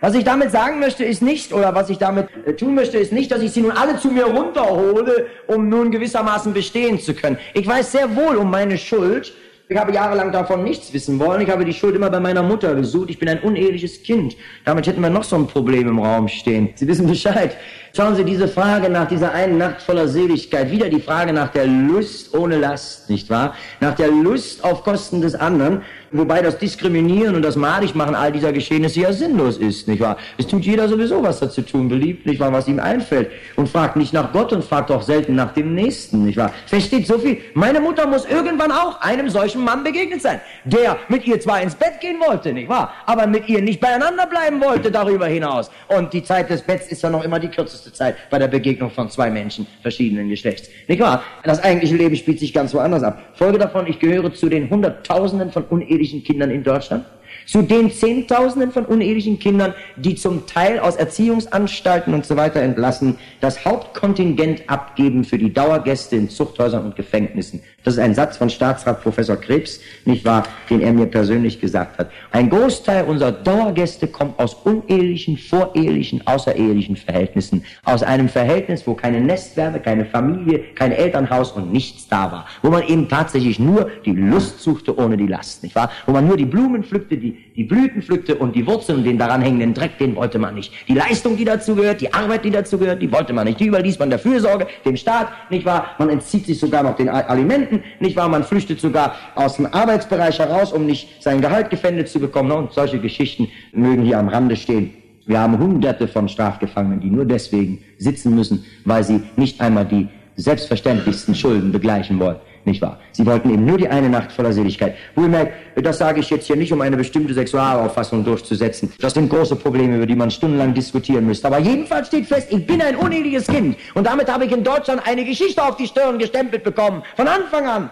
was 0.00 0.14
ich 0.14 0.22
damit 0.22 0.52
sagen 0.52 0.78
möchte, 0.78 1.04
ist 1.04 1.22
nicht, 1.22 1.52
oder 1.52 1.74
was 1.74 1.90
ich 1.90 1.98
damit 1.98 2.28
äh, 2.46 2.54
tun 2.54 2.74
möchte, 2.74 2.98
ist 2.98 3.12
nicht, 3.12 3.32
dass 3.32 3.42
ich 3.42 3.50
sie 3.50 3.62
nun 3.62 3.72
alle 3.72 3.96
zu 3.96 4.08
mir 4.08 4.26
runterhole, 4.26 5.26
um 5.48 5.68
nun 5.68 5.90
gewissermaßen 5.90 6.52
bestehen 6.52 7.00
zu 7.00 7.14
können. 7.14 7.38
Ich 7.54 7.66
weiß 7.66 7.92
sehr 7.92 8.14
wohl 8.14 8.36
um 8.36 8.48
meine 8.50 8.78
Schuld, 8.78 9.32
ich 9.70 9.76
habe 9.76 9.92
jahrelang 9.92 10.32
davon 10.32 10.64
nichts 10.64 10.92
wissen 10.94 11.18
wollen. 11.18 11.42
Ich 11.42 11.50
habe 11.50 11.64
die 11.64 11.74
Schuld 11.74 11.94
immer 11.94 12.08
bei 12.08 12.20
meiner 12.20 12.42
Mutter 12.42 12.74
gesucht. 12.74 13.10
Ich 13.10 13.18
bin 13.18 13.28
ein 13.28 13.40
uneheliches 13.40 14.02
Kind. 14.02 14.34
Damit 14.64 14.86
hätten 14.86 15.02
wir 15.02 15.10
noch 15.10 15.24
so 15.24 15.36
ein 15.36 15.46
Problem 15.46 15.88
im 15.88 15.98
Raum 15.98 16.26
stehen. 16.26 16.70
Sie 16.74 16.86
wissen 16.88 17.06
Bescheid. 17.06 17.54
Schauen 17.98 18.14
Sie, 18.14 18.22
diese 18.22 18.46
Frage 18.46 18.88
nach 18.88 19.08
dieser 19.08 19.32
einen 19.32 19.58
Nacht 19.58 19.82
voller 19.82 20.06
Seligkeit, 20.06 20.70
wieder 20.70 20.88
die 20.88 21.00
Frage 21.00 21.32
nach 21.32 21.48
der 21.48 21.66
Lust 21.66 22.32
ohne 22.32 22.56
Last, 22.56 23.10
nicht 23.10 23.28
wahr? 23.28 23.56
Nach 23.80 23.96
der 23.96 24.06
Lust 24.06 24.62
auf 24.62 24.84
Kosten 24.84 25.20
des 25.20 25.34
anderen, 25.34 25.82
wobei 26.12 26.40
das 26.40 26.58
Diskriminieren 26.58 27.34
und 27.34 27.42
das 27.42 27.56
Madigmachen 27.56 28.14
all 28.14 28.30
dieser 28.30 28.52
Geschehnisse 28.52 29.00
ja 29.00 29.12
sinnlos 29.12 29.56
ist, 29.56 29.88
nicht 29.88 30.00
wahr? 30.00 30.16
Es 30.36 30.46
tut 30.46 30.64
jeder 30.64 30.88
sowieso, 30.88 31.24
was 31.24 31.42
er 31.42 31.50
zu 31.50 31.62
tun 31.62 31.88
beliebt, 31.88 32.24
nicht 32.24 32.38
wahr, 32.38 32.52
was 32.52 32.68
ihm 32.68 32.78
einfällt 32.78 33.32
und 33.56 33.68
fragt 33.68 33.96
nicht 33.96 34.12
nach 34.12 34.32
Gott 34.32 34.52
und 34.52 34.64
fragt 34.64 34.92
auch 34.92 35.02
selten 35.02 35.34
nach 35.34 35.52
dem 35.54 35.74
Nächsten, 35.74 36.24
nicht 36.24 36.36
wahr? 36.36 36.52
Versteht 36.66 37.08
so 37.08 37.18
viel? 37.18 37.38
Meine 37.54 37.80
Mutter 37.80 38.06
muss 38.06 38.26
irgendwann 38.26 38.70
auch 38.70 39.00
einem 39.00 39.28
solchen 39.28 39.64
Mann 39.64 39.82
begegnet 39.82 40.22
sein, 40.22 40.40
der 40.64 40.98
mit 41.08 41.26
ihr 41.26 41.40
zwar 41.40 41.62
ins 41.62 41.74
Bett 41.74 41.98
gehen 42.00 42.20
wollte, 42.24 42.52
nicht 42.52 42.68
wahr? 42.68 42.92
Aber 43.06 43.26
mit 43.26 43.48
ihr 43.48 43.60
nicht 43.60 43.80
beieinander 43.80 44.26
bleiben 44.26 44.60
wollte 44.60 44.92
darüber 44.92 45.26
hinaus. 45.26 45.68
Und 45.88 46.12
die 46.12 46.22
Zeit 46.22 46.48
des 46.48 46.62
Betts 46.62 46.86
ist 46.86 47.02
ja 47.02 47.10
noch 47.10 47.24
immer 47.24 47.40
die 47.40 47.48
kürzeste 47.48 47.87
kürzeste 47.88 47.92
Zeit 47.92 48.16
bei 48.30 48.38
der 48.38 48.48
Begegnung 48.48 48.90
von 48.90 49.10
zwei 49.10 49.30
Menschen 49.30 49.66
verschiedenen 49.82 50.28
Geschlechts. 50.28 50.68
Nicht 50.86 51.00
wahr? 51.00 51.22
Das 51.44 51.62
eigentliche 51.62 51.96
Leben 51.96 52.16
spielt 52.16 52.38
sich 52.38 52.52
ganz 52.52 52.74
woanders 52.74 53.02
ab. 53.02 53.20
Folge 53.34 53.58
davon, 53.58 53.86
ich 53.86 53.98
gehöre 53.98 54.32
zu 54.32 54.48
den 54.48 54.70
Hunderttausenden 54.70 55.50
von 55.50 55.64
unehelichen 55.64 56.22
Kindern 56.22 56.50
in 56.50 56.62
Deutschland 56.62 57.04
zu 57.46 57.62
den 57.62 57.90
Zehntausenden 57.90 58.72
von 58.72 58.84
unehelichen 58.84 59.38
Kindern, 59.38 59.72
die 59.96 60.14
zum 60.16 60.46
Teil 60.46 60.78
aus 60.78 60.96
Erziehungsanstalten 60.96 62.12
und 62.12 62.26
so 62.26 62.36
weiter 62.36 62.60
entlassen, 62.60 63.16
das 63.40 63.64
Hauptkontingent 63.64 64.68
abgeben 64.68 65.24
für 65.24 65.38
die 65.38 65.52
Dauergäste 65.52 66.16
in 66.16 66.28
Zuchthäusern 66.28 66.84
und 66.84 66.96
Gefängnissen. 66.96 67.62
Das 67.84 67.94
ist 67.94 68.00
ein 68.00 68.12
Satz 68.12 68.36
von 68.36 68.50
Staatsrat 68.50 69.02
Professor 69.02 69.36
Krebs, 69.36 69.80
nicht 70.04 70.24
wahr, 70.24 70.42
den 70.68 70.80
er 70.80 70.92
mir 70.92 71.06
persönlich 71.06 71.60
gesagt 71.60 71.96
hat. 71.98 72.10
Ein 72.32 72.50
Großteil 72.50 73.04
unserer 73.04 73.30
Dauergäste 73.30 74.08
kommt 74.08 74.36
aus 74.40 74.54
unehelichen, 74.54 75.38
vorehelichen, 75.38 76.26
außerehelichen 76.26 76.96
Verhältnissen. 76.96 77.64
Aus 77.84 78.02
einem 78.02 78.28
Verhältnis, 78.28 78.84
wo 78.84 78.94
keine 78.94 79.20
Nestwärme, 79.20 79.78
keine 79.78 80.04
Familie, 80.04 80.58
kein 80.74 80.90
Elternhaus 80.90 81.52
und 81.52 81.72
nichts 81.72 82.08
da 82.08 82.32
war. 82.32 82.46
Wo 82.62 82.70
man 82.70 82.82
eben 82.82 83.08
tatsächlich 83.08 83.60
nur 83.60 83.88
die 84.04 84.12
Lust 84.12 84.60
suchte 84.60 84.98
ohne 84.98 85.16
die 85.16 85.28
Last, 85.28 85.62
nicht 85.62 85.76
wahr? 85.76 85.90
Wo 86.04 86.12
man 86.12 86.26
nur 86.26 86.36
die 86.36 86.46
Blumen 86.46 86.82
pflückte, 86.82 87.16
die 87.16 87.48
die 87.58 87.64
Blüten 87.64 88.02
pflückte 88.02 88.36
und 88.36 88.54
die 88.54 88.64
Wurzeln 88.66 88.98
und 88.98 89.04
den 89.04 89.18
daran 89.18 89.42
hängenden 89.42 89.74
Dreck, 89.74 89.98
den 89.98 90.14
wollte 90.14 90.38
man 90.38 90.54
nicht. 90.54 90.72
Die 90.86 90.94
Leistung, 90.94 91.36
die 91.36 91.44
dazu 91.44 91.74
gehört, 91.74 92.00
die 92.00 92.14
Arbeit, 92.14 92.44
die 92.44 92.52
dazu 92.52 92.78
gehört, 92.78 93.02
die 93.02 93.10
wollte 93.10 93.32
man 93.32 93.46
nicht. 93.46 93.58
Die 93.58 93.66
überließ 93.66 93.98
man 93.98 94.10
der 94.10 94.20
Fürsorge, 94.20 94.68
dem 94.84 94.96
Staat, 94.96 95.28
nicht 95.50 95.64
wahr? 95.64 95.96
Man 95.98 96.08
entzieht 96.08 96.46
sich 96.46 96.60
sogar 96.60 96.84
noch 96.84 96.94
den 96.94 97.08
Alimenten, 97.08 97.67
nicht 98.00 98.16
wahr? 98.16 98.28
Man 98.28 98.44
flüchtet 98.44 98.80
sogar 98.80 99.14
aus 99.34 99.56
dem 99.56 99.66
Arbeitsbereich 99.66 100.38
heraus, 100.38 100.72
um 100.72 100.86
nicht 100.86 101.22
sein 101.22 101.40
Gehalt 101.40 101.70
gefändet 101.70 102.08
zu 102.08 102.20
bekommen. 102.20 102.50
Und 102.52 102.72
solche 102.72 102.98
Geschichten 102.98 103.48
mögen 103.72 104.02
hier 104.02 104.18
am 104.18 104.28
Rande 104.28 104.56
stehen. 104.56 104.94
Wir 105.26 105.40
haben 105.40 105.58
hunderte 105.58 106.08
von 106.08 106.28
Strafgefangenen, 106.28 107.00
die 107.00 107.10
nur 107.10 107.26
deswegen 107.26 107.82
sitzen 107.98 108.34
müssen, 108.34 108.64
weil 108.86 109.04
sie 109.04 109.22
nicht 109.36 109.60
einmal 109.60 109.84
die 109.84 110.08
selbstverständlichsten 110.38 111.34
Schulden 111.34 111.72
begleichen 111.72 112.18
wollen. 112.18 112.36
Nicht 112.64 112.80
wahr? 112.80 112.98
Sie 113.12 113.26
wollten 113.26 113.50
eben 113.50 113.64
nur 113.64 113.78
die 113.78 113.88
eine 113.88 114.08
Nacht 114.08 114.30
voller 114.32 114.52
Seligkeit. 114.52 114.94
Wohlmerkt, 115.14 115.52
das 115.76 115.98
sage 115.98 116.20
ich 116.20 116.30
jetzt 116.30 116.46
hier 116.46 116.56
nicht, 116.56 116.72
um 116.72 116.80
eine 116.80 116.96
bestimmte 116.96 117.34
Sexualauffassung 117.34 118.24
durchzusetzen. 118.24 118.92
Das 119.00 119.14
sind 119.14 119.30
große 119.30 119.56
Probleme, 119.56 119.96
über 119.96 120.06
die 120.06 120.14
man 120.14 120.30
stundenlang 120.30 120.74
diskutieren 120.74 121.26
müsste. 121.26 121.46
Aber 121.46 121.58
jedenfalls 121.58 122.08
steht 122.08 122.26
fest, 122.26 122.48
ich 122.50 122.66
bin 122.66 122.80
ein 122.80 122.96
uneheliches 122.96 123.46
Kind. 123.46 123.76
Und 123.94 124.06
damit 124.06 124.32
habe 124.32 124.44
ich 124.44 124.52
in 124.52 124.62
Deutschland 124.62 125.02
eine 125.06 125.24
Geschichte 125.24 125.62
auf 125.62 125.76
die 125.76 125.86
Stirn 125.86 126.18
gestempelt 126.18 126.62
bekommen. 126.62 127.02
Von 127.16 127.26
Anfang 127.26 127.66
an. 127.66 127.90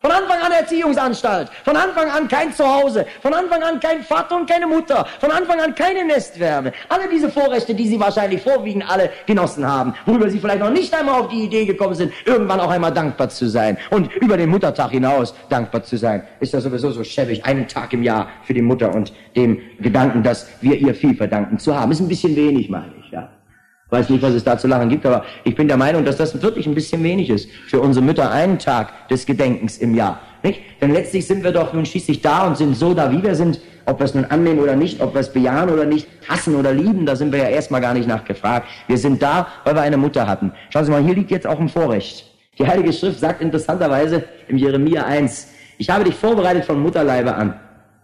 Von 0.00 0.10
Anfang 0.10 0.40
an 0.40 0.52
Erziehungsanstalt. 0.52 1.48
Von 1.64 1.76
Anfang 1.76 2.08
an 2.10 2.28
kein 2.28 2.52
Zuhause. 2.52 3.06
Von 3.22 3.34
Anfang 3.34 3.62
an 3.62 3.80
kein 3.80 4.02
Vater 4.02 4.36
und 4.36 4.48
keine 4.48 4.66
Mutter. 4.66 5.06
Von 5.20 5.30
Anfang 5.30 5.58
an 5.60 5.74
keine 5.74 6.04
Nestwärme. 6.04 6.72
Alle 6.88 7.08
diese 7.08 7.30
Vorrechte, 7.30 7.74
die 7.74 7.88
Sie 7.88 7.98
wahrscheinlich 7.98 8.42
vorwiegend 8.42 8.88
alle 8.88 9.10
genossen 9.26 9.66
haben. 9.66 9.94
Worüber 10.04 10.30
Sie 10.30 10.38
vielleicht 10.38 10.60
noch 10.60 10.70
nicht 10.70 10.94
einmal 10.94 11.20
auf 11.20 11.28
die 11.28 11.44
Idee 11.44 11.64
gekommen 11.64 11.94
sind, 11.94 12.12
irgendwann 12.24 12.60
auch 12.60 12.70
einmal 12.70 12.92
dankbar 12.92 13.30
zu 13.30 13.48
sein. 13.48 13.78
Und 13.90 14.14
über 14.16 14.36
den 14.36 14.50
Muttertag 14.50 14.90
hinaus 14.90 15.34
dankbar 15.48 15.82
zu 15.82 15.96
sein. 15.96 16.26
Ist 16.40 16.54
das 16.54 16.64
sowieso 16.64 16.90
so 16.90 17.02
schäbig. 17.02 17.44
Einen 17.44 17.66
Tag 17.66 17.92
im 17.92 18.02
Jahr 18.02 18.28
für 18.44 18.54
die 18.54 18.62
Mutter 18.62 18.94
und 18.94 19.12
dem 19.34 19.58
Gedanken, 19.80 20.22
dass 20.22 20.46
wir 20.60 20.76
ihr 20.76 20.94
viel 20.94 21.16
verdanken 21.16 21.58
zu 21.58 21.74
haben. 21.74 21.90
Ist 21.90 22.00
ein 22.00 22.08
bisschen 22.08 22.36
wenig, 22.36 22.68
meine 22.68 22.92
ich, 23.00 23.10
ja. 23.10 23.28
Weiß 23.90 24.10
nicht, 24.10 24.20
was 24.20 24.34
es 24.34 24.42
da 24.42 24.58
zu 24.58 24.66
lachen 24.66 24.88
gibt, 24.88 25.06
aber 25.06 25.24
ich 25.44 25.54
bin 25.54 25.68
der 25.68 25.76
Meinung, 25.76 26.04
dass 26.04 26.16
das 26.16 26.42
wirklich 26.42 26.66
ein 26.66 26.74
bisschen 26.74 27.04
wenig 27.04 27.30
ist 27.30 27.48
für 27.68 27.80
unsere 27.80 28.04
Mütter 28.04 28.32
einen 28.32 28.58
Tag 28.58 29.08
des 29.08 29.26
Gedenkens 29.26 29.78
im 29.78 29.94
Jahr. 29.94 30.20
Nicht? 30.42 30.60
Denn 30.80 30.92
letztlich 30.92 31.24
sind 31.26 31.44
wir 31.44 31.52
doch 31.52 31.72
nun 31.72 31.86
schließlich 31.86 32.20
da 32.20 32.48
und 32.48 32.56
sind 32.56 32.76
so 32.76 32.94
da, 32.94 33.12
wie 33.12 33.22
wir 33.22 33.36
sind, 33.36 33.60
ob 33.84 34.00
wir 34.00 34.04
es 34.04 34.14
nun 34.14 34.24
annehmen 34.24 34.58
oder 34.58 34.74
nicht, 34.74 35.00
ob 35.00 35.14
wir 35.14 35.20
es 35.20 35.32
bejahen 35.32 35.70
oder 35.70 35.84
nicht, 35.84 36.08
hassen 36.28 36.56
oder 36.56 36.72
lieben, 36.72 37.06
da 37.06 37.14
sind 37.14 37.32
wir 37.32 37.38
ja 37.38 37.48
erstmal 37.48 37.80
gar 37.80 37.94
nicht 37.94 38.08
nachgefragt. 38.08 38.66
Wir 38.88 38.98
sind 38.98 39.22
da, 39.22 39.46
weil 39.62 39.76
wir 39.76 39.82
eine 39.82 39.96
Mutter 39.96 40.26
hatten. 40.26 40.52
Schauen 40.70 40.84
Sie 40.84 40.90
mal, 40.90 41.02
hier 41.04 41.14
liegt 41.14 41.30
jetzt 41.30 41.46
auch 41.46 41.60
ein 41.60 41.68
Vorrecht. 41.68 42.24
Die 42.58 42.66
Heilige 42.66 42.92
Schrift 42.92 43.20
sagt 43.20 43.40
interessanterweise 43.40 44.24
im 44.48 44.56
Jeremia 44.56 45.04
1, 45.04 45.48
ich 45.78 45.90
habe 45.90 46.02
dich 46.02 46.14
vorbereitet 46.14 46.64
von 46.64 46.80
Mutterleibe 46.80 47.34
an. 47.34 47.54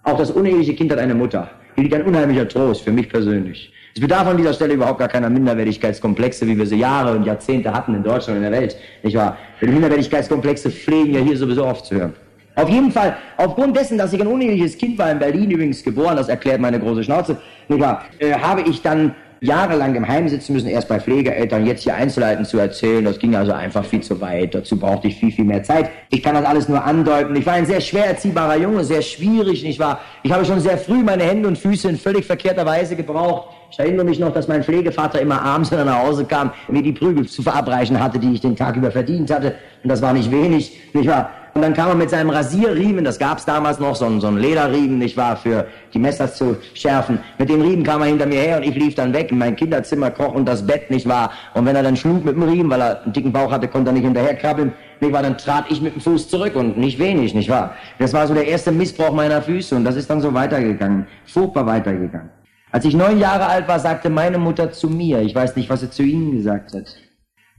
Auch 0.04 0.18
das 0.18 0.30
uneheliche 0.30 0.74
Kind 0.74 0.92
hat 0.92 1.00
eine 1.00 1.14
Mutter. 1.14 1.50
Hier 1.74 1.84
liegt 1.84 1.94
ein 1.94 2.02
unheimlicher 2.02 2.46
Trost 2.46 2.82
für 2.82 2.92
mich 2.92 3.08
persönlich. 3.08 3.72
Es 3.94 4.00
bedarf 4.00 4.26
an 4.26 4.38
dieser 4.38 4.54
Stelle 4.54 4.72
überhaupt 4.74 5.00
gar 5.00 5.08
keiner 5.08 5.28
Minderwertigkeitskomplexe, 5.28 6.46
wie 6.46 6.56
wir 6.56 6.66
sie 6.66 6.76
Jahre 6.76 7.14
und 7.14 7.24
Jahrzehnte 7.24 7.72
hatten 7.74 7.94
in 7.94 8.02
Deutschland 8.02 8.38
und 8.38 8.44
in 8.44 8.50
der 8.50 8.60
Welt. 8.60 8.76
Nicht 9.02 9.16
wahr? 9.16 9.36
Die 9.60 9.66
Minderwertigkeitskomplexe 9.66 10.70
pflegen 10.70 11.12
ja 11.12 11.20
hier 11.20 11.36
sowieso 11.36 11.66
oft 11.66 11.84
zu 11.84 11.96
hören. 11.96 12.14
Auf 12.54 12.68
jeden 12.68 12.90
Fall, 12.90 13.16
aufgrund 13.36 13.76
dessen, 13.76 13.98
dass 13.98 14.12
ich 14.12 14.20
ein 14.20 14.26
uneheliches 14.26 14.78
Kind 14.78 14.98
war, 14.98 15.10
in 15.10 15.18
Berlin 15.18 15.50
übrigens 15.50 15.82
geboren, 15.82 16.16
das 16.16 16.28
erklärt 16.28 16.60
meine 16.60 16.78
große 16.78 17.04
Schnauze, 17.04 17.36
nicht 17.68 17.80
wahr, 17.80 18.04
äh, 18.18 18.32
habe 18.32 18.62
ich 18.62 18.80
dann 18.82 19.14
jahrelang 19.42 19.96
im 19.96 20.06
Heim 20.06 20.28
sitzen 20.28 20.52
müssen, 20.52 20.68
erst 20.68 20.88
bei 20.88 21.00
Pflegeeltern, 21.00 21.66
jetzt 21.66 21.82
hier 21.82 21.96
Einzelheiten 21.96 22.44
zu 22.44 22.58
erzählen. 22.58 23.04
Das 23.04 23.18
ging 23.18 23.34
also 23.34 23.52
einfach 23.52 23.84
viel 23.84 24.00
zu 24.00 24.20
weit. 24.20 24.54
Dazu 24.54 24.78
brauchte 24.78 25.08
ich 25.08 25.16
viel, 25.16 25.32
viel 25.32 25.44
mehr 25.44 25.64
Zeit. 25.64 25.90
Ich 26.10 26.22
kann 26.22 26.36
das 26.36 26.44
alles 26.44 26.68
nur 26.68 26.82
andeuten. 26.82 27.34
Ich 27.34 27.44
war 27.44 27.54
ein 27.54 27.66
sehr 27.66 27.80
schwer 27.80 28.06
erziehbarer 28.06 28.56
Junge, 28.56 28.84
sehr 28.84 29.02
schwierig. 29.02 29.64
Ich 29.64 29.80
war, 29.80 30.00
ich 30.22 30.32
habe 30.32 30.44
schon 30.44 30.60
sehr 30.60 30.78
früh 30.78 31.02
meine 31.02 31.24
Hände 31.24 31.48
und 31.48 31.58
Füße 31.58 31.88
in 31.88 31.98
völlig 31.98 32.24
verkehrter 32.24 32.64
Weise 32.64 32.94
gebraucht. 32.94 33.48
Ich 33.72 33.78
erinnere 33.80 34.04
mich 34.04 34.20
noch, 34.20 34.32
dass 34.32 34.46
mein 34.46 34.62
Pflegevater 34.62 35.20
immer 35.20 35.42
abends, 35.42 35.72
wenn 35.72 35.78
er 35.80 35.86
nach 35.86 36.04
Hause 36.04 36.24
kam, 36.24 36.52
mir 36.68 36.82
die 36.82 36.92
Prügel 36.92 37.26
zu 37.26 37.42
verabreichen 37.42 37.98
hatte, 37.98 38.20
die 38.20 38.34
ich 38.34 38.40
den 38.40 38.54
Tag 38.54 38.76
über 38.76 38.92
verdient 38.92 39.30
hatte. 39.30 39.56
Und 39.82 39.88
das 39.88 40.00
war 40.02 40.12
nicht 40.12 40.30
wenig, 40.30 40.78
nicht 40.92 41.08
wahr? 41.08 41.30
Und 41.54 41.60
dann 41.60 41.74
kam 41.74 41.88
er 41.88 41.94
mit 41.94 42.08
seinem 42.08 42.30
Rasierriemen, 42.30 43.04
das 43.04 43.18
gab's 43.18 43.44
damals 43.44 43.78
noch, 43.78 43.94
so 43.94 44.06
ein, 44.06 44.22
so 44.22 44.28
ein 44.28 44.38
Lederriemen, 44.38 44.98
nicht 44.98 45.18
wahr, 45.18 45.36
für 45.36 45.66
die 45.92 45.98
Messer 45.98 46.32
zu 46.32 46.56
schärfen. 46.72 47.18
Mit 47.38 47.50
dem 47.50 47.60
Riemen 47.60 47.84
kam 47.84 48.00
er 48.00 48.08
hinter 48.08 48.24
mir 48.24 48.40
her 48.40 48.56
und 48.56 48.62
ich 48.62 48.74
lief 48.74 48.94
dann 48.94 49.12
weg 49.12 49.30
in 49.30 49.36
mein 49.36 49.54
Kinderzimmer, 49.54 50.10
Koch 50.10 50.34
und 50.34 50.46
das 50.46 50.66
Bett, 50.66 50.90
nicht 50.90 51.06
wahr. 51.06 51.30
Und 51.52 51.66
wenn 51.66 51.76
er 51.76 51.82
dann 51.82 51.96
schlug 51.96 52.24
mit 52.24 52.36
dem 52.36 52.44
Riemen, 52.44 52.70
weil 52.70 52.80
er 52.80 53.02
einen 53.02 53.12
dicken 53.12 53.32
Bauch 53.32 53.52
hatte, 53.52 53.68
konnte 53.68 53.90
er 53.90 53.92
nicht 53.92 54.04
hinterherkrabbeln, 54.04 54.72
nicht 55.00 55.12
wahr, 55.12 55.22
dann 55.22 55.36
trat 55.36 55.66
ich 55.68 55.82
mit 55.82 55.94
dem 55.94 56.00
Fuß 56.00 56.28
zurück 56.28 56.56
und 56.56 56.78
nicht 56.78 56.98
wenig, 56.98 57.34
nicht 57.34 57.50
wahr. 57.50 57.74
Das 57.98 58.14
war 58.14 58.26
so 58.26 58.32
der 58.32 58.46
erste 58.46 58.72
Missbrauch 58.72 59.12
meiner 59.12 59.42
Füße 59.42 59.76
und 59.76 59.84
das 59.84 59.96
ist 59.96 60.08
dann 60.08 60.22
so 60.22 60.32
weitergegangen, 60.32 61.06
furchtbar 61.26 61.66
weitergegangen. 61.66 62.30
Als 62.70 62.86
ich 62.86 62.94
neun 62.94 63.18
Jahre 63.18 63.46
alt 63.46 63.68
war, 63.68 63.78
sagte 63.78 64.08
meine 64.08 64.38
Mutter 64.38 64.72
zu 64.72 64.88
mir, 64.88 65.20
ich 65.20 65.34
weiß 65.34 65.56
nicht, 65.56 65.68
was 65.68 65.80
sie 65.80 65.90
zu 65.90 66.02
Ihnen 66.02 66.32
gesagt 66.32 66.72
hat, 66.72 66.96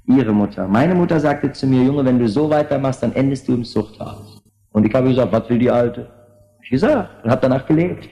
ihre 0.06 0.34
Mutter. 0.34 0.68
Meine 0.68 0.96
Mutter 0.96 1.20
sagte 1.20 1.52
zu 1.52 1.68
mir, 1.68 1.84
Junge, 1.84 2.06
wenn 2.06 2.20
du 2.20 2.28
so 2.28 2.50
weitermachst, 2.50 3.04
dann 3.04 3.14
endest 3.14 3.48
du 3.48 3.54
im 3.54 3.64
Zuchthaus. 3.64 4.42
Und 4.72 4.86
ich 4.86 4.94
habe 4.94 5.10
gesagt, 5.10 5.32
was 5.32 5.50
will 5.50 5.60
die 5.60 5.72
Alte? 5.72 6.10
Ich 6.62 6.70
gesagt 6.70 7.24
und 7.24 7.32
habe 7.32 7.42
danach 7.42 7.66
gelebt. 7.66 8.10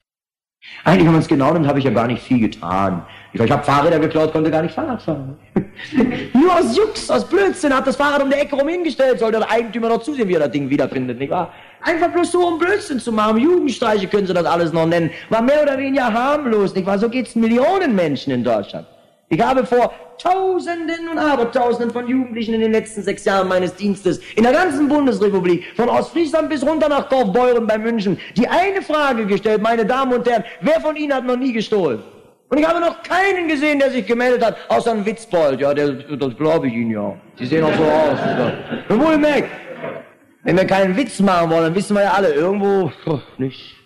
Eigentlich, 0.84 1.06
wenn 1.06 1.14
man 1.14 1.22
es 1.22 1.28
genau 1.28 1.54
nimmt, 1.54 1.68
habe 1.68 1.80
ich 1.80 1.86
ja 1.86 1.92
gar 1.92 2.06
nicht 2.06 2.22
viel 2.22 2.40
getan. 2.40 3.04
Ich, 3.34 3.42
ich 3.42 3.52
habe 3.52 3.64
Fahrräder 3.64 3.98
geklaut, 3.98 4.32
konnte 4.32 4.52
gar 4.52 4.62
nicht 4.62 4.76
Fahrrad 4.76 5.02
fahren. 5.02 5.36
Nur 6.34 6.54
aus 6.54 6.78
Jux, 6.78 7.10
aus 7.10 7.28
Blödsinn, 7.28 7.76
hat 7.76 7.88
das 7.88 7.96
Fahrrad 7.96 8.22
um 8.22 8.30
die 8.30 8.36
Ecke 8.36 8.56
rum 8.56 8.68
hingestellt, 8.68 9.18
sollte 9.20 9.40
der 9.40 9.50
Eigentümer 9.50 9.90
noch 9.90 10.04
zusehen, 10.04 10.28
wie 10.28 10.36
er 10.36 10.42
das 10.42 10.52
Ding 10.52 10.70
wiederfindet, 10.70 11.18
nicht 11.18 11.32
wahr? 11.32 11.52
Einfach 11.82 12.10
bloß 12.10 12.32
so 12.32 12.48
um 12.48 12.60
Blödsinn 12.60 13.00
zu 13.00 13.12
machen. 13.12 13.38
Jugendstreiche 13.38 14.08
können 14.08 14.28
sie 14.28 14.36
das 14.36 14.46
alles 14.46 14.72
noch 14.72 14.86
nennen. 14.86 15.10
War 15.30 15.42
mehr 15.42 15.64
oder 15.64 15.80
weniger 15.80 16.14
harmlos, 16.14 16.76
nicht 16.76 16.86
wahr? 16.86 17.00
So 17.00 17.10
geht's 17.10 17.36
Millionen 17.36 17.96
Menschen 17.96 18.32
in 18.32 18.44
Deutschland. 18.44 18.86
Ich 19.32 19.40
habe 19.40 19.66
vor 19.66 19.94
Tausenden 20.18 21.08
und 21.10 21.18
Abertausenden 21.18 21.92
von 21.92 22.06
Jugendlichen 22.06 22.54
in 22.54 22.60
den 22.60 22.74
letzten 22.74 23.02
sechs 23.02 23.24
Jahren 23.24 23.48
meines 23.48 23.74
Dienstes 23.74 24.20
in 24.36 24.44
der 24.44 24.52
ganzen 24.52 24.90
Bundesrepublik, 24.90 25.64
von 25.78 25.88
Ostfriesland 25.88 26.50
bis 26.50 26.68
runter 26.68 26.90
nach 26.90 27.08
Kaufbeuren 27.08 27.66
bei 27.66 27.78
München, 27.78 28.20
die 28.36 28.46
eine 28.46 28.82
Frage 28.82 29.26
gestellt, 29.26 29.62
meine 29.62 29.86
Damen 29.86 30.14
und 30.16 30.30
Herren, 30.30 30.44
wer 30.60 30.82
von 30.82 30.98
Ihnen 30.98 31.14
hat 31.14 31.26
noch 31.26 31.38
nie 31.38 31.54
gestohlen? 31.54 32.04
Und 32.50 32.58
ich 32.58 32.68
habe 32.68 32.82
noch 32.82 33.02
keinen 33.04 33.48
gesehen, 33.48 33.80
der 33.80 33.92
sich 33.92 34.06
gemeldet 34.06 34.46
hat, 34.46 34.58
außer 34.68 34.92
ein 34.92 35.06
Witzbold. 35.06 35.62
Ja, 35.62 35.74
der, 35.74 35.94
das 35.94 36.36
glaube 36.36 36.68
ich 36.68 36.74
Ihnen 36.74 36.92
ja. 36.92 37.16
Die 37.40 37.46
sehen 37.46 37.64
auch 37.64 37.74
so 37.74 37.84
aus. 37.84 38.20
Und 38.90 39.02
wohl 39.02 39.18
merkt, 39.18 39.50
wenn 40.44 40.58
wir 40.58 40.66
keinen 40.66 40.98
Witz 40.98 41.22
machen 41.22 41.50
wollen, 41.52 41.74
wissen 41.74 41.96
wir 41.96 42.04
ja 42.04 42.12
alle, 42.12 42.34
irgendwo 42.34 42.92
oh, 43.06 43.20
nicht. 43.38 43.81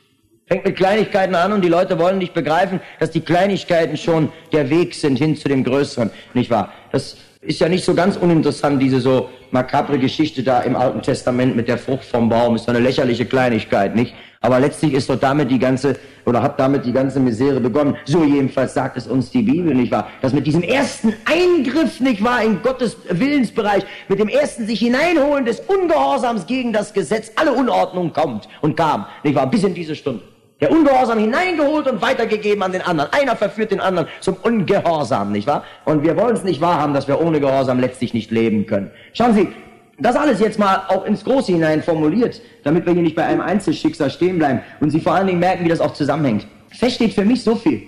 Fängt 0.48 0.64
mit 0.64 0.76
Kleinigkeiten 0.76 1.34
an 1.34 1.54
und 1.54 1.64
die 1.64 1.70
Leute 1.70 1.98
wollen 1.98 2.20
nicht 2.20 2.36
begreifen, 2.36 2.80
dass 3.00 3.10
die 3.10 3.22
Kleinigkeiten 3.22 3.98
schon 3.98 4.32
der 4.52 4.70
Weg 4.70 4.94
sind 4.94 5.18
hin 5.18 5.36
zu 5.36 5.50
dem 5.50 5.64
Größeren, 5.64 6.12
nicht 6.36 6.52
wahr? 6.52 6.72
Das 6.92 7.18
ist 7.42 7.60
ja 7.60 7.68
nicht 7.68 7.84
so 7.84 7.96
ganz 7.96 8.16
uninteressant, 8.16 8.80
diese 8.80 9.00
so 9.00 9.30
makabre 9.50 9.98
Geschichte 9.98 10.44
da 10.44 10.60
im 10.62 10.76
Alten 10.76 11.02
Testament 11.02 11.56
mit 11.56 11.68
der 11.68 11.80
Frucht 11.80 12.06
vom 12.06 12.30
Baum. 12.30 12.56
Ist 12.56 12.66
so 12.66 12.72
eine 12.72 12.80
lächerliche 12.80 13.26
Kleinigkeit, 13.26 13.96
nicht? 13.96 14.14
Aber 14.42 14.60
letztlich 14.60 14.94
ist 14.94 15.10
doch 15.10 15.20
damit 15.20 15.50
die 15.50 15.58
ganze, 15.58 15.96
oder 16.28 16.44
hat 16.44 16.60
damit 16.60 16.86
die 16.86 16.94
ganze 16.94 17.20
Misere 17.20 17.60
begonnen. 17.60 17.98
So 18.06 18.24
jedenfalls 18.24 18.76
sagt 18.76 18.98
es 18.98 19.08
uns 19.08 19.32
die 19.32 19.42
Bibel, 19.42 19.74
nicht 19.74 19.92
wahr? 19.92 20.10
Dass 20.22 20.32
mit 20.32 20.46
diesem 20.46 20.62
ersten 20.62 21.12
Eingriff, 21.26 22.00
nicht 22.00 22.24
wahr, 22.24 22.44
in 22.44 22.62
Gottes 22.62 22.98
Willensbereich, 23.10 23.84
mit 24.10 24.20
dem 24.20 24.28
ersten 24.28 24.68
sich 24.68 24.78
hineinholen 24.78 25.46
des 25.46 25.62
Ungehorsams 25.62 26.46
gegen 26.46 26.72
das 26.72 26.94
Gesetz, 26.94 27.32
alle 27.36 27.54
Unordnung 27.54 28.14
kommt 28.14 28.48
und 28.62 28.78
kam, 28.78 29.08
nicht 29.24 29.34
wahr, 29.34 29.50
bis 29.50 29.64
in 29.64 29.74
diese 29.74 29.96
Stunde. 29.96 30.22
Der 30.66 30.72
Ungehorsam 30.72 31.20
hineingeholt 31.20 31.86
und 31.86 32.02
weitergegeben 32.02 32.64
an 32.64 32.72
den 32.72 32.82
anderen. 32.82 33.14
Einer 33.14 33.36
verführt 33.36 33.70
den 33.70 33.80
anderen 33.80 34.08
zum 34.20 34.34
Ungehorsam, 34.42 35.32
nicht 35.32 35.46
wahr? 35.46 35.64
Und 35.86 36.02
wir 36.02 36.18
wollen 36.18 36.36
es 36.36 36.44
nicht 36.44 36.60
wahrhaben, 36.60 36.96
dass 36.96 37.08
wir 37.08 37.22
ohne 37.22 37.40
Gehorsam 37.40 37.80
letztlich 37.80 38.16
nicht 38.16 38.32
leben 38.32 38.66
können. 38.66 38.90
Schauen 39.14 39.36
Sie, 39.36 39.50
das 40.00 40.16
alles 40.16 40.40
jetzt 40.40 40.58
mal 40.58 40.82
auch 40.88 41.06
ins 41.06 41.24
Große 41.24 41.52
hinein 41.52 41.84
formuliert, 41.84 42.42
damit 42.64 42.88
wir 42.88 42.94
hier 42.94 43.04
nicht 43.04 43.16
bei 43.16 43.26
einem 43.26 43.42
Einzelschicksal 43.42 44.10
stehen 44.10 44.40
bleiben 44.40 44.62
und 44.80 44.90
Sie 44.90 45.00
vor 45.00 45.14
allen 45.14 45.28
Dingen 45.28 45.38
merken, 45.38 45.66
wie 45.66 45.70
das 45.70 45.82
auch 45.82 45.94
zusammenhängt. 45.94 46.48
Fest 46.70 46.96
steht 46.96 47.14
für 47.14 47.26
mich 47.26 47.44
so 47.44 47.54
viel. 47.54 47.84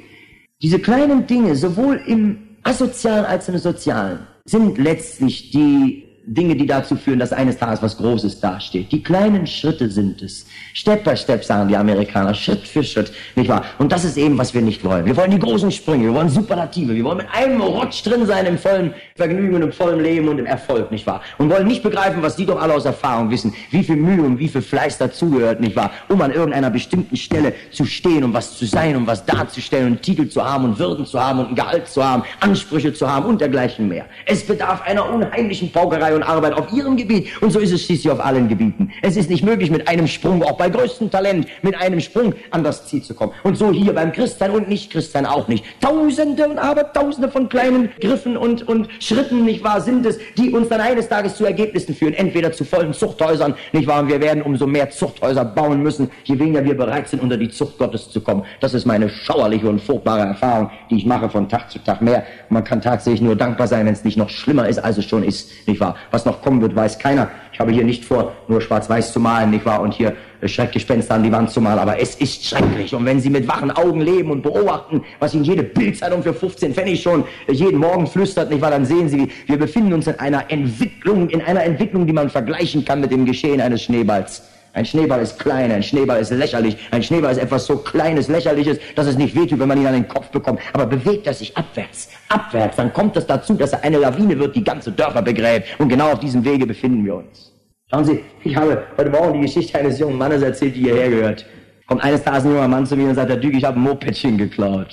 Diese 0.61 0.77
kleinen 0.77 1.25
Dinge, 1.25 1.55
sowohl 1.55 1.99
im 2.05 2.57
asozialen 2.61 3.25
als 3.25 3.49
im 3.49 3.57
sozialen, 3.57 4.19
sind 4.45 4.77
letztlich 4.77 5.49
die 5.49 6.06
Dinge, 6.29 6.57
die 6.57 6.67
dazu 6.67 6.97
führen, 6.97 7.19
dass 7.19 7.31
eines 7.31 7.57
Tages 7.57 7.81
was 7.81 7.95
Großes 7.95 8.41
dasteht. 8.41 8.91
Die 8.91 9.01
kleinen 9.01 9.47
Schritte 9.47 9.89
sind 9.89 10.21
es. 10.21 10.45
Step 10.73 11.05
by 11.05 11.15
Step, 11.15 11.41
sagen 11.41 11.69
die 11.69 11.77
Amerikaner, 11.77 12.33
Schritt 12.33 12.67
für 12.67 12.83
Schritt, 12.83 13.13
nicht 13.35 13.47
wahr? 13.47 13.63
Und 13.77 13.93
das 13.93 14.03
ist 14.03 14.17
eben, 14.17 14.37
was 14.37 14.53
wir 14.53 14.61
nicht 14.61 14.83
wollen. 14.83 15.05
Wir 15.05 15.15
wollen 15.15 15.31
die 15.31 15.39
großen 15.39 15.71
Sprünge, 15.71 16.03
wir 16.07 16.13
wollen 16.13 16.27
Superlative, 16.27 16.93
wir 16.93 17.03
wollen 17.05 17.19
mit 17.19 17.27
einem 17.31 17.61
Rutsch 17.61 18.05
drin 18.05 18.25
sein 18.25 18.45
im 18.45 18.57
vollen 18.57 18.93
Vergnügen 19.15 19.55
und 19.55 19.61
im 19.61 19.71
vollen 19.71 20.01
Leben 20.01 20.27
und 20.27 20.37
im 20.37 20.45
Erfolg, 20.45 20.91
nicht 20.91 21.07
wahr? 21.07 21.21
Und 21.37 21.49
wollen 21.49 21.65
nicht 21.65 21.81
begreifen, 21.81 22.21
was 22.21 22.35
die 22.35 22.45
doch 22.45 22.61
alle 22.61 22.73
aus 22.73 22.83
Erfahrung 22.83 23.31
wissen, 23.31 23.53
wie 23.71 23.83
viel 23.83 23.95
Mühe 23.95 24.21
und 24.21 24.37
wie 24.37 24.49
viel 24.49 24.61
Fleiß 24.61 24.97
dazugehört, 24.97 25.61
nicht 25.61 25.77
wahr? 25.77 25.91
Um 26.09 26.21
an 26.21 26.33
irgendeiner 26.33 26.69
bestimmten 26.69 27.15
Stelle 27.15 27.53
zu 27.71 27.85
stehen, 27.85 28.25
um 28.25 28.33
was 28.33 28.57
zu 28.57 28.65
sein, 28.65 28.97
um 28.97 29.07
was 29.07 29.25
darzustellen 29.25 29.93
und 29.93 30.01
Titel 30.01 30.27
zu 30.27 30.43
haben 30.43 30.65
und 30.65 30.77
Würden 30.77 31.05
zu 31.05 31.23
haben 31.23 31.39
und 31.39 31.49
ein 31.49 31.55
Gehalt 31.55 31.87
zu 31.87 32.03
haben, 32.03 32.23
Ansprüche 32.41 32.93
zu 32.93 33.09
haben 33.09 33.27
und 33.27 33.39
dergleichen 33.39 33.87
mehr. 33.87 34.05
Es 34.25 34.45
bedarf 34.45 34.81
einer 34.81 35.09
unheimlichen 35.09 35.71
Paukerei 35.71 36.16
und 36.17 36.23
Arbeit 36.23 36.53
auf 36.53 36.71
ihrem 36.73 36.97
Gebiet. 36.97 37.29
Und 37.41 37.51
so 37.51 37.59
ist 37.59 37.71
es 37.71 37.85
schließlich 37.85 38.11
auf 38.11 38.23
allen 38.23 38.49
Gebieten. 38.49 38.91
Es 39.01 39.15
ist 39.15 39.29
nicht 39.29 39.43
möglich, 39.43 39.71
mit 39.71 39.87
einem 39.87 40.07
Sprung, 40.07 40.43
auch 40.43 40.57
bei 40.57 40.69
größtem 40.69 41.09
Talent, 41.09 41.47
mit 41.61 41.75
einem 41.79 42.01
Sprung 42.01 42.33
an 42.51 42.63
das 42.63 42.87
Ziel 42.87 43.01
zu 43.01 43.13
kommen. 43.13 43.31
Und 43.43 43.57
so 43.57 43.71
hier 43.71 43.93
beim 43.93 44.11
Christsein 44.11 44.51
und 44.51 44.67
Nicht-Christsein 44.67 45.25
auch 45.25 45.47
nicht. 45.47 45.63
Tausende 45.79 46.47
und 46.47 46.57
Abertausende 46.57 47.29
von 47.29 47.47
kleinen 47.47 47.89
Griffen 48.01 48.35
und, 48.35 48.67
und 48.67 48.89
Schritten, 48.99 49.45
nicht 49.45 49.63
wahr, 49.63 49.79
sind 49.81 50.05
es, 50.05 50.19
die 50.37 50.49
uns 50.51 50.69
dann 50.69 50.81
eines 50.81 51.07
Tages 51.07 51.35
zu 51.35 51.45
Ergebnissen 51.45 51.95
führen. 51.95 52.13
Entweder 52.13 52.51
zu 52.51 52.65
vollen 52.65 52.93
Zuchthäusern, 52.93 53.55
nicht 53.71 53.87
wahr, 53.87 54.01
und 54.01 54.09
wir 54.09 54.19
werden 54.19 54.41
umso 54.41 54.67
mehr 54.67 54.89
Zuchthäuser 54.89 55.45
bauen 55.45 55.81
müssen, 55.81 56.09
je 56.23 56.37
weniger 56.39 56.63
wir 56.65 56.75
bereit 56.75 57.07
sind, 57.07 57.21
unter 57.21 57.37
die 57.37 57.49
Zucht 57.49 57.77
Gottes 57.77 58.09
zu 58.09 58.21
kommen. 58.21 58.43
Das 58.59 58.73
ist 58.73 58.85
meine 58.85 59.09
schauerliche 59.09 59.69
und 59.69 59.81
furchtbare 59.81 60.21
Erfahrung, 60.21 60.71
die 60.89 60.97
ich 60.97 61.05
mache 61.05 61.29
von 61.29 61.47
Tag 61.47 61.69
zu 61.69 61.79
Tag 61.79 62.01
mehr. 62.01 62.23
Man 62.49 62.63
kann 62.63 62.81
tatsächlich 62.81 63.21
nur 63.21 63.35
dankbar 63.35 63.67
sein, 63.67 63.85
wenn 63.85 63.93
es 63.93 64.03
nicht 64.03 64.17
noch 64.17 64.29
schlimmer 64.29 64.67
ist, 64.67 64.79
als 64.79 64.97
es 64.97 65.05
schon 65.05 65.23
ist, 65.23 65.67
nicht 65.67 65.79
wahr? 65.79 65.95
Was 66.11 66.25
noch 66.25 66.41
kommen 66.41 66.61
wird, 66.61 66.75
weiß 66.75 66.99
keiner. 66.99 67.29
Ich 67.51 67.59
habe 67.59 67.71
hier 67.71 67.83
nicht 67.83 68.05
vor, 68.05 68.33
nur 68.47 68.61
schwarz-weiß 68.61 69.13
zu 69.13 69.19
malen, 69.19 69.49
nicht 69.49 69.65
wahr? 69.65 69.81
Und 69.81 69.93
hier 69.93 70.15
Schreckgespenster 70.43 71.15
an 71.15 71.23
die 71.23 71.31
Wand 71.31 71.49
zu 71.49 71.59
malen, 71.59 71.79
aber 71.79 71.99
es 71.99 72.15
ist 72.15 72.45
schrecklich. 72.45 72.93
Und 72.93 73.05
wenn 73.05 73.19
Sie 73.19 73.29
mit 73.29 73.47
wachen 73.47 73.71
Augen 73.71 74.01
leben 74.01 74.29
und 74.29 74.43
beobachten, 74.43 75.03
was 75.19 75.33
Ihnen 75.33 75.43
jede 75.43 75.63
Bildzeitung 75.63 76.21
für 76.21 76.33
15 76.33 76.73
Pfennig 76.73 77.01
schon 77.01 77.23
jeden 77.49 77.79
Morgen 77.79 78.05
flüstert, 78.05 78.49
nicht 78.49 78.61
wahr? 78.61 78.71
Dann 78.71 78.85
sehen 78.85 79.09
Sie, 79.09 79.29
wir 79.47 79.57
befinden 79.57 79.93
uns 79.93 80.07
in 80.07 80.19
einer 80.19 80.51
Entwicklung, 80.51 81.29
in 81.29 81.41
einer 81.41 81.63
Entwicklung, 81.63 82.05
die 82.05 82.13
man 82.13 82.29
vergleichen 82.29 82.85
kann 82.85 83.01
mit 83.01 83.11
dem 83.11 83.25
Geschehen 83.25 83.59
eines 83.59 83.83
Schneeballs. 83.83 84.43
Ein 84.77 84.85
Schneeball 84.85 85.23
ist 85.23 85.39
klein, 85.39 85.71
ein 85.71 85.81
Schneeball 85.81 86.21
ist 86.21 86.29
lächerlich, 86.29 86.77
ein 86.91 87.01
Schneeball 87.01 87.31
ist 87.31 87.39
etwas 87.39 87.65
so 87.65 87.77
Kleines, 87.77 88.27
Lächerliches, 88.27 88.77
dass 88.93 89.07
es 89.07 89.17
nicht 89.17 89.35
wehtut, 89.35 89.59
wenn 89.59 89.67
man 89.67 89.81
ihn 89.81 89.87
an 89.87 89.93
den 89.93 90.07
Kopf 90.07 90.27
bekommt. 90.29 90.59
Aber 90.71 90.85
bewegt 90.85 91.25
er 91.25 91.33
sich 91.33 91.57
abwärts, 91.57 92.09
abwärts, 92.29 92.75
dann 92.75 92.93
kommt 92.93 93.17
es 93.17 93.25
dazu, 93.25 93.55
dass 93.55 93.73
er 93.73 93.83
eine 93.83 93.97
Lawine 93.97 94.37
wird, 94.37 94.55
die 94.55 94.63
ganze 94.63 94.91
Dörfer 94.91 95.23
begräbt. 95.23 95.67
Und 95.79 95.89
genau 95.89 96.11
auf 96.11 96.19
diesem 96.19 96.45
Wege 96.45 96.67
befinden 96.67 97.03
wir 97.03 97.15
uns. 97.15 97.51
Schauen 97.89 98.05
Sie, 98.05 98.19
ich 98.43 98.55
habe 98.55 98.83
heute 98.95 99.09
Morgen 99.09 99.33
die 99.33 99.47
Geschichte 99.47 99.79
eines 99.79 99.97
jungen 99.97 100.19
Mannes 100.19 100.43
erzählt, 100.43 100.75
die 100.75 100.81
hierher 100.81 101.09
gehört. 101.09 101.47
Kommt 101.87 102.03
eines 102.03 102.21
Tages 102.23 102.45
ein 102.45 102.51
junger 102.51 102.67
Mann 102.67 102.85
zu 102.85 102.95
mir 102.95 103.09
und 103.09 103.15
sagt, 103.15 103.31
Herr 103.31 103.37
Dück, 103.37 103.55
ich 103.55 103.63
habe 103.63 103.79
ein 103.79 103.81
Mopedchen 103.81 104.37
geklaut. 104.37 104.89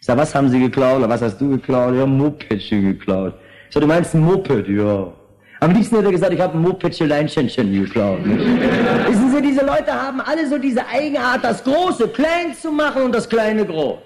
Ich 0.00 0.06
sage, 0.06 0.20
was 0.20 0.34
haben 0.34 0.50
Sie 0.50 0.60
geklaut? 0.60 0.98
Oder 0.98 1.08
was 1.08 1.22
hast 1.22 1.40
du 1.40 1.48
geklaut? 1.48 1.94
Ein 1.94 2.18
Mopedchen 2.18 2.82
geklaut. 2.82 3.32
Ich 3.68 3.72
sage, 3.72 3.86
du 3.86 3.90
meinst 3.90 4.14
ein 4.14 4.20
Moped? 4.20 4.68
Ja. 4.68 5.14
Am 5.64 5.72
liebsten 5.72 5.96
hätte 5.96 6.08
er 6.08 6.12
gesagt, 6.12 6.34
ich 6.34 6.40
habe 6.42 6.58
ein 6.58 6.60
Mopedchen 6.60 7.08
geklaut. 7.08 8.18
Wissen 9.34 9.46
Sie, 9.46 9.50
diese 9.50 9.66
Leute 9.66 9.92
haben 9.92 10.20
alle 10.20 10.46
so 10.46 10.58
diese 10.58 10.86
Eigenart, 10.86 11.42
das 11.42 11.64
Große 11.64 12.08
klein 12.08 12.54
zu 12.54 12.70
machen 12.70 13.02
und 13.02 13.12
das 13.12 13.28
Kleine 13.28 13.66
groß. 13.66 13.98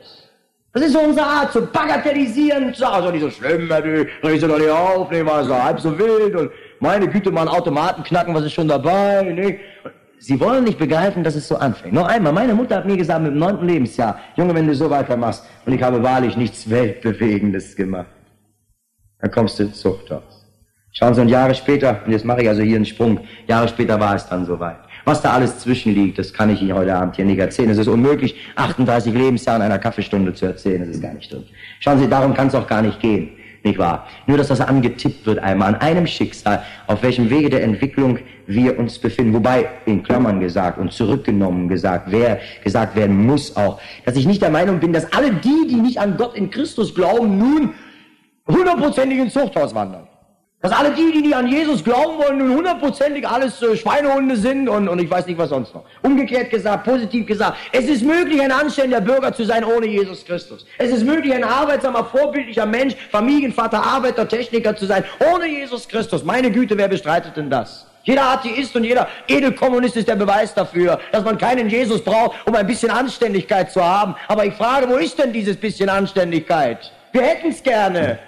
Das 0.73 0.85
ist 0.85 0.93
so 0.93 1.01
unsere 1.01 1.27
Art, 1.27 1.53
zu 1.53 1.67
bagatellisieren, 1.67 2.73
zu 2.73 2.81
sagen, 2.81 3.05
so 3.05 3.11
nicht 3.11 3.23
so 3.23 3.31
schlimm, 3.31 3.71
reg 3.71 4.09
doch 4.23 4.31
nicht 4.31 4.71
auf, 4.71 5.11
nee, 5.11 5.25
war 5.25 5.45
so 5.45 5.63
halb 5.63 5.81
so 5.81 5.99
wild 5.99 6.35
und 6.35 6.51
meine 6.81 7.09
Güte, 7.09 7.31
mal 7.31 7.43
einen 7.43 7.51
Automaten 7.51 8.03
knacken, 8.05 8.35
was 8.35 8.45
ist 8.45 8.53
schon 8.53 8.69
dabei, 8.69 9.23
ne? 9.23 9.59
Sie 10.21 10.39
wollen 10.41 10.65
nicht 10.65 10.79
begreifen, 10.79 11.23
dass 11.23 11.35
es 11.37 11.47
so 11.47 11.57
anfängt. 11.57 11.95
Noch 11.95 12.09
einmal, 12.09 12.33
meine 12.33 12.55
Mutter 12.55 12.77
hat 12.77 12.87
mir 12.87 12.97
gesagt, 12.97 13.23
mit 13.23 13.33
dem 13.33 13.39
neunten 13.39 13.67
Lebensjahr, 13.67 14.19
Junge, 14.37 14.55
wenn 14.55 14.67
du 14.67 14.75
so 14.75 14.89
weitermachst, 14.89 15.45
und 15.67 15.73
ich 15.75 15.83
habe 15.83 16.03
wahrlich 16.03 16.37
nichts 16.37 16.69
Weltbewegendes 16.69 17.77
gemacht, 17.77 18.09
dann 19.21 19.31
kommst 19.31 19.59
du 19.59 19.65
ins 19.65 19.81
Zuchthaus. 19.81 20.47
Schauen 20.93 21.15
Sie, 21.15 21.21
und 21.21 21.29
Jahre 21.29 21.55
später, 21.55 22.01
und 22.05 22.13
jetzt 22.13 22.25
mache 22.25 22.43
ich 22.43 22.49
also 22.49 22.63
hier 22.63 22.77
einen 22.77 22.87
Sprung, 22.87 23.21
Jahre 23.47 23.69
später 23.69 24.01
war 24.01 24.17
es 24.17 24.27
dann 24.27 24.45
soweit. 24.47 24.88
Was 25.09 25.23
da 25.23 25.33
alles 25.33 25.61
zwischenliegt, 25.61 26.19
das 26.19 26.35
kann 26.35 26.51
ich 26.51 26.61
Ihnen 26.61 26.75
heute 26.75 26.95
Abend 26.95 27.17
hier 27.17 27.25
nicht 27.25 27.39
erzählen. 27.39 27.71
Es 27.71 27.79
ist 27.79 27.89
unmöglich, 27.89 28.35
38 28.57 29.15
Lebensjahre 29.15 29.61
in 29.61 29.63
einer 29.63 29.79
Kaffeestunde 29.79 30.35
zu 30.35 30.45
erzählen. 30.45 30.81
Das 30.81 30.91
ist 30.91 31.01
gar 31.01 31.15
nicht 31.15 31.33
drin. 31.33 31.45
Schauen 31.81 31.99
Sie, 31.99 32.07
darum 32.07 32.35
kann 32.35 32.49
es 32.49 32.55
auch 32.55 32.67
gar 32.67 32.83
nicht 32.83 33.01
gehen. 33.01 33.31
Nicht 33.63 33.79
wahr? 33.79 34.07
Nur, 34.27 34.37
dass 34.37 34.49
das 34.49 34.61
angetippt 34.61 35.25
wird 35.25 35.39
einmal 35.39 35.73
an 35.75 35.81
einem 35.81 36.07
Schicksal, 36.07 36.63
auf 36.87 37.03
welchem 37.03 37.31
Wege 37.31 37.49
der 37.49 37.63
Entwicklung 37.63 38.19
wir 38.47 38.79
uns 38.79 38.99
befinden. 38.99 39.33
Wobei, 39.33 39.71
in 39.87 40.03
Klammern 40.03 40.41
gesagt 40.41 40.77
und 40.77 40.93
zurückgenommen 40.93 41.71
gesagt, 41.71 42.11
wer 42.11 42.41
gesagt 42.63 42.95
werden 42.95 43.25
muss 43.25 43.57
auch, 43.57 43.81
dass 44.05 44.15
ich 44.15 44.27
nicht 44.27 44.43
der 44.43 44.51
Meinung 44.51 44.79
bin, 44.79 44.93
dass 44.93 45.11
alle 45.15 45.33
die, 45.33 45.69
die 45.71 45.77
nicht 45.77 45.99
an 45.99 46.19
Gott 46.19 46.35
in 46.35 46.51
Christus 46.51 46.95
glauben, 46.95 47.39
nun 47.39 47.71
hundertprozentig 48.47 49.19
ins 49.21 49.33
Zuchthaus 49.33 49.75
wandern. 49.75 50.07
Dass 50.61 50.73
alle 50.73 50.91
die, 50.91 51.23
die 51.23 51.33
an 51.33 51.47
Jesus 51.47 51.85
glauben 51.85 52.19
wollen, 52.19 52.39
nun 52.39 52.57
hundertprozentig 52.57 53.27
alles 53.29 53.63
äh, 53.63 53.77
Schweinehunde 53.77 54.37
sind 54.37 54.69
und, 54.69 54.89
und 54.89 54.99
ich 55.01 55.09
weiß 55.09 55.27
nicht 55.27 55.39
was 55.39 55.51
sonst 55.51 55.73
noch. 55.73 55.85
Umgekehrt 56.03 56.51
gesagt, 56.51 56.85
positiv 56.85 57.27
gesagt, 57.27 57.59
es 57.71 57.85
ist 57.85 58.03
möglich, 58.03 58.41
ein 58.43 58.51
anständiger 58.51 59.01
Bürger 59.01 59.33
zu 59.33 59.45
sein 59.45 59.63
ohne 59.65 59.87
Jesus 59.87 60.25
Christus. 60.25 60.67
Es 60.77 60.91
ist 60.91 61.05
möglich, 61.05 61.33
ein 61.33 61.45
arbeitsamer, 61.45 62.05
vorbildlicher 62.05 62.67
Mensch, 62.67 62.97
Familienvater, 63.13 63.81
Arbeiter, 63.81 64.27
Techniker 64.27 64.75
zu 64.75 64.87
sein 64.87 65.05
ohne 65.33 65.47
Jesus 65.47 65.87
Christus. 65.87 66.25
Meine 66.25 66.51
Güte, 66.51 66.77
wer 66.77 66.89
bestreitet 66.89 67.37
denn 67.37 67.51
das? 67.51 67.87
Jeder 68.03 68.25
Atheist 68.25 68.75
und 68.75 68.83
jeder 68.83 69.07
Edelkommunist 69.29 69.97
ist 69.97 70.09
der 70.09 70.17
Beweis 70.17 70.55
dafür, 70.55 70.99
dass 71.13 71.23
man 71.23 71.39
keinen 71.39 71.69
Jesus 71.69 72.03
braucht, 72.03 72.37
um 72.47 72.55
ein 72.57 72.67
bisschen 72.67 72.91
Anständigkeit 72.91 73.71
zu 73.71 73.85
haben. 73.85 74.17
Aber 74.27 74.45
ich 74.45 74.55
frage, 74.55 74.89
wo 74.89 74.97
ist 74.97 75.17
denn 75.21 75.33
dieses 75.33 75.57
bisschen 75.57 75.89
Anständigkeit? 75.89 76.91
Wir 77.13 77.23
hätten 77.23 77.51
es 77.51 77.63
gerne. 77.63 78.19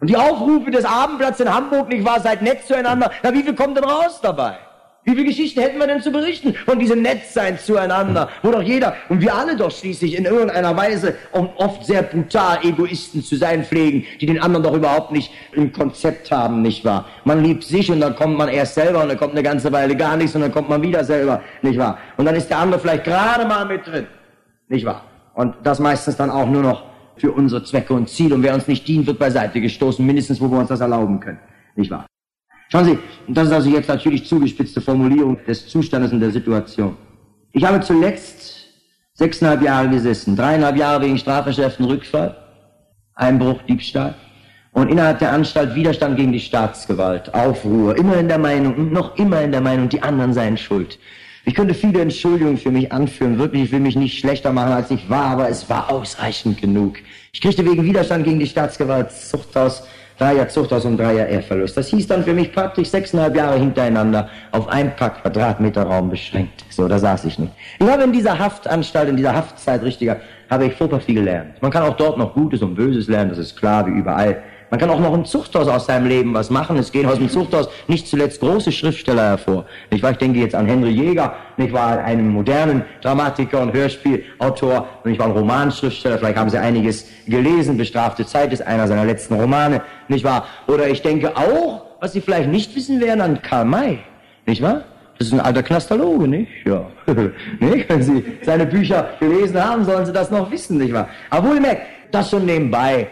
Und 0.00 0.08
die 0.08 0.16
Aufrufe 0.16 0.70
des 0.70 0.84
Abendblatts 0.84 1.40
in 1.40 1.52
Hamburg, 1.52 1.88
nicht 1.88 2.04
wahr, 2.04 2.20
seid 2.20 2.42
nett 2.42 2.66
zueinander. 2.66 3.10
Na, 3.22 3.32
wie 3.34 3.42
viel 3.42 3.54
kommt 3.54 3.76
denn 3.76 3.84
raus 3.84 4.20
dabei? 4.22 4.56
Wie 5.04 5.12
viele 5.12 5.24
Geschichten 5.24 5.60
hätten 5.60 5.78
wir 5.78 5.86
denn 5.86 6.02
zu 6.02 6.12
berichten 6.12 6.54
von 6.54 6.78
diesem 6.78 7.00
Nettsein 7.00 7.58
zueinander, 7.58 8.28
wo 8.42 8.50
doch 8.50 8.60
jeder 8.60 8.94
und 9.08 9.22
wir 9.22 9.34
alle 9.34 9.56
doch 9.56 9.70
schließlich 9.70 10.14
in 10.14 10.26
irgendeiner 10.26 10.76
Weise 10.76 11.16
oft 11.32 11.86
sehr 11.86 12.02
brutal 12.02 12.58
Egoisten 12.62 13.22
zu 13.22 13.36
sein 13.36 13.64
pflegen, 13.64 14.04
die 14.20 14.26
den 14.26 14.40
anderen 14.40 14.62
doch 14.62 14.74
überhaupt 14.74 15.10
nicht 15.10 15.32
im 15.52 15.72
Konzept 15.72 16.30
haben, 16.30 16.60
nicht 16.60 16.84
wahr? 16.84 17.06
Man 17.24 17.42
liebt 17.42 17.64
sich 17.64 17.90
und 17.90 18.00
dann 18.00 18.14
kommt 18.14 18.36
man 18.36 18.50
erst 18.50 18.74
selber 18.74 19.02
und 19.02 19.08
dann 19.08 19.18
kommt 19.18 19.32
eine 19.32 19.42
ganze 19.42 19.72
Weile 19.72 19.96
gar 19.96 20.18
nichts 20.18 20.34
und 20.34 20.42
dann 20.42 20.52
kommt 20.52 20.68
man 20.68 20.82
wieder 20.82 21.02
selber, 21.02 21.40
nicht 21.62 21.78
wahr? 21.78 21.96
Und 22.18 22.26
dann 22.26 22.36
ist 22.36 22.50
der 22.50 22.58
andere 22.58 22.78
vielleicht 22.78 23.04
gerade 23.04 23.46
mal 23.46 23.64
mit 23.64 23.86
drin, 23.86 24.06
nicht 24.68 24.84
wahr? 24.84 25.04
Und 25.32 25.54
das 25.62 25.78
meistens 25.78 26.16
dann 26.16 26.30
auch 26.30 26.46
nur 26.46 26.62
noch 26.62 26.89
für 27.20 27.32
unsere 27.32 27.62
Zwecke 27.64 27.92
und 27.94 28.08
Ziele. 28.08 28.34
Und 28.34 28.42
wer 28.42 28.54
uns 28.54 28.66
nicht 28.66 28.88
dient, 28.88 29.06
wird 29.06 29.18
beiseite 29.18 29.60
gestoßen, 29.60 30.04
mindestens 30.04 30.40
wo 30.40 30.50
wir 30.50 30.58
uns 30.58 30.68
das 30.68 30.80
erlauben 30.80 31.20
können. 31.20 31.38
Nicht 31.76 31.90
wahr? 31.90 32.06
Schauen 32.70 32.84
Sie, 32.84 32.98
das 33.28 33.48
ist 33.48 33.52
also 33.52 33.70
jetzt 33.70 33.88
natürlich 33.88 34.26
zugespitzte 34.26 34.80
Formulierung 34.80 35.38
des 35.44 35.68
Zustandes 35.68 36.12
und 36.12 36.20
der 36.20 36.30
Situation. 36.30 36.96
Ich 37.52 37.64
habe 37.64 37.80
zuletzt 37.80 38.66
sechseinhalb 39.14 39.62
Jahre 39.62 39.88
gesessen, 39.88 40.36
dreieinhalb 40.36 40.76
Jahre 40.76 41.02
wegen 41.02 41.18
Strafverschärften 41.18 41.84
Rückfall, 41.84 42.36
Einbruch, 43.14 43.60
Diebstahl 43.62 44.14
und 44.72 44.88
innerhalb 44.88 45.18
der 45.18 45.32
Anstalt 45.32 45.74
Widerstand 45.74 46.16
gegen 46.16 46.32
die 46.32 46.40
Staatsgewalt, 46.40 47.34
Aufruhr, 47.34 47.96
immer 47.98 48.16
in 48.16 48.28
der 48.28 48.38
Meinung 48.38 48.76
und 48.76 48.92
noch 48.92 49.16
immer 49.16 49.42
in 49.42 49.50
der 49.50 49.60
Meinung, 49.60 49.88
die 49.88 50.02
anderen 50.02 50.32
seien 50.32 50.56
schuld. 50.56 50.98
Ich 51.46 51.54
könnte 51.54 51.72
viele 51.72 52.02
Entschuldigungen 52.02 52.58
für 52.58 52.70
mich 52.70 52.92
anführen. 52.92 53.38
Wirklich, 53.38 53.64
ich 53.64 53.72
will 53.72 53.80
mich 53.80 53.96
nicht 53.96 54.18
schlechter 54.18 54.52
machen, 54.52 54.72
als 54.72 54.90
ich 54.90 55.08
war, 55.08 55.26
aber 55.26 55.48
es 55.48 55.70
war 55.70 55.90
ausreichend 55.90 56.60
genug. 56.60 56.98
Ich 57.32 57.40
kriegte 57.40 57.64
wegen 57.64 57.82
Widerstand 57.82 58.24
gegen 58.24 58.38
die 58.38 58.46
Staatsgewalt 58.46 59.10
Zuchthaus, 59.10 59.84
drei 60.18 60.34
Jahre 60.34 60.48
Zuchthaus 60.48 60.84
und 60.84 60.98
drei 60.98 61.14
Jahre 61.14 61.30
Ehrverlust. 61.30 61.78
Das 61.78 61.88
hieß 61.88 62.06
dann 62.08 62.24
für 62.24 62.34
mich 62.34 62.52
praktisch 62.52 62.88
sechseinhalb 62.88 63.34
Jahre 63.34 63.58
hintereinander 63.58 64.28
auf 64.52 64.68
ein 64.68 64.94
paar 64.94 65.14
Quadratmeter 65.14 65.84
Raum 65.84 66.10
beschränkt. 66.10 66.64
So, 66.68 66.86
da 66.86 66.98
saß 66.98 67.24
ich 67.24 67.38
nicht. 67.38 67.52
Ich 67.78 67.88
habe 67.88 68.02
in 68.02 68.12
dieser 68.12 68.38
Haftanstalt, 68.38 69.08
in 69.08 69.16
dieser 69.16 69.34
Haftzeit 69.34 69.82
richtiger, 69.82 70.18
habe 70.50 70.66
ich 70.66 70.74
furchtbar 70.74 71.00
viel 71.00 71.14
gelernt. 71.14 71.54
Man 71.62 71.70
kann 71.70 71.84
auch 71.84 71.96
dort 71.96 72.18
noch 72.18 72.34
Gutes 72.34 72.60
und 72.60 72.74
Böses 72.74 73.08
lernen, 73.08 73.30
das 73.30 73.38
ist 73.38 73.56
klar, 73.56 73.86
wie 73.86 73.92
überall. 73.92 74.42
Man 74.70 74.78
kann 74.78 74.88
auch 74.90 75.00
noch 75.00 75.12
im 75.14 75.24
Zuchthaus 75.24 75.66
aus 75.66 75.86
seinem 75.86 76.06
Leben 76.06 76.32
was 76.32 76.48
machen. 76.48 76.76
Es 76.76 76.92
gehen 76.92 77.06
aus 77.06 77.18
dem 77.18 77.28
Zuchthaus 77.28 77.68
nicht 77.88 78.06
zuletzt 78.06 78.40
große 78.40 78.70
Schriftsteller 78.70 79.22
hervor. 79.22 79.66
Ich, 79.90 80.00
war, 80.02 80.12
ich 80.12 80.18
denke 80.18 80.38
jetzt 80.38 80.54
an 80.54 80.66
Henry 80.66 80.90
Jäger, 80.90 81.34
ich 81.56 81.72
war 81.72 81.98
einen 81.98 82.28
modernen 82.28 82.84
Dramatiker 83.02 83.60
und 83.62 83.72
Hörspielautor 83.72 84.88
und 85.02 85.10
ich 85.10 85.18
war 85.18 85.26
ein 85.26 85.32
Romanschriftsteller. 85.32 86.18
Vielleicht 86.18 86.38
haben 86.38 86.50
Sie 86.50 86.58
einiges 86.58 87.08
gelesen. 87.26 87.76
Bestrafte 87.76 88.24
Zeit 88.24 88.52
ist 88.52 88.64
einer 88.64 88.86
seiner 88.86 89.04
letzten 89.04 89.34
Romane, 89.34 89.82
nicht 90.06 90.24
wahr? 90.24 90.46
Oder 90.68 90.88
ich 90.88 91.02
denke 91.02 91.36
auch, 91.36 91.82
was 92.00 92.12
Sie 92.12 92.20
vielleicht 92.20 92.48
nicht 92.48 92.74
wissen 92.76 93.00
werden, 93.00 93.20
an 93.20 93.42
Karl 93.42 93.64
May, 93.64 93.98
nicht 94.46 94.62
wahr? 94.62 94.84
Das 95.18 95.26
ist 95.26 95.34
ein 95.34 95.40
alter 95.40 95.64
Knastaloge, 95.64 96.28
nicht? 96.28 96.50
Ja. 96.64 96.86
nicht? 97.60 97.88
Wenn 97.88 98.02
Sie 98.02 98.24
seine 98.42 98.66
Bücher 98.66 99.10
gelesen 99.18 99.62
haben, 99.62 99.84
sollen 99.84 100.06
Sie 100.06 100.12
das 100.12 100.30
noch 100.30 100.50
wissen, 100.50 100.78
nicht 100.78 100.94
wahr? 100.94 101.08
Aber 101.28 101.48
wohlgemerkt, 101.48 101.82
das 102.12 102.30
schon 102.30 102.46
nebenbei. 102.46 103.08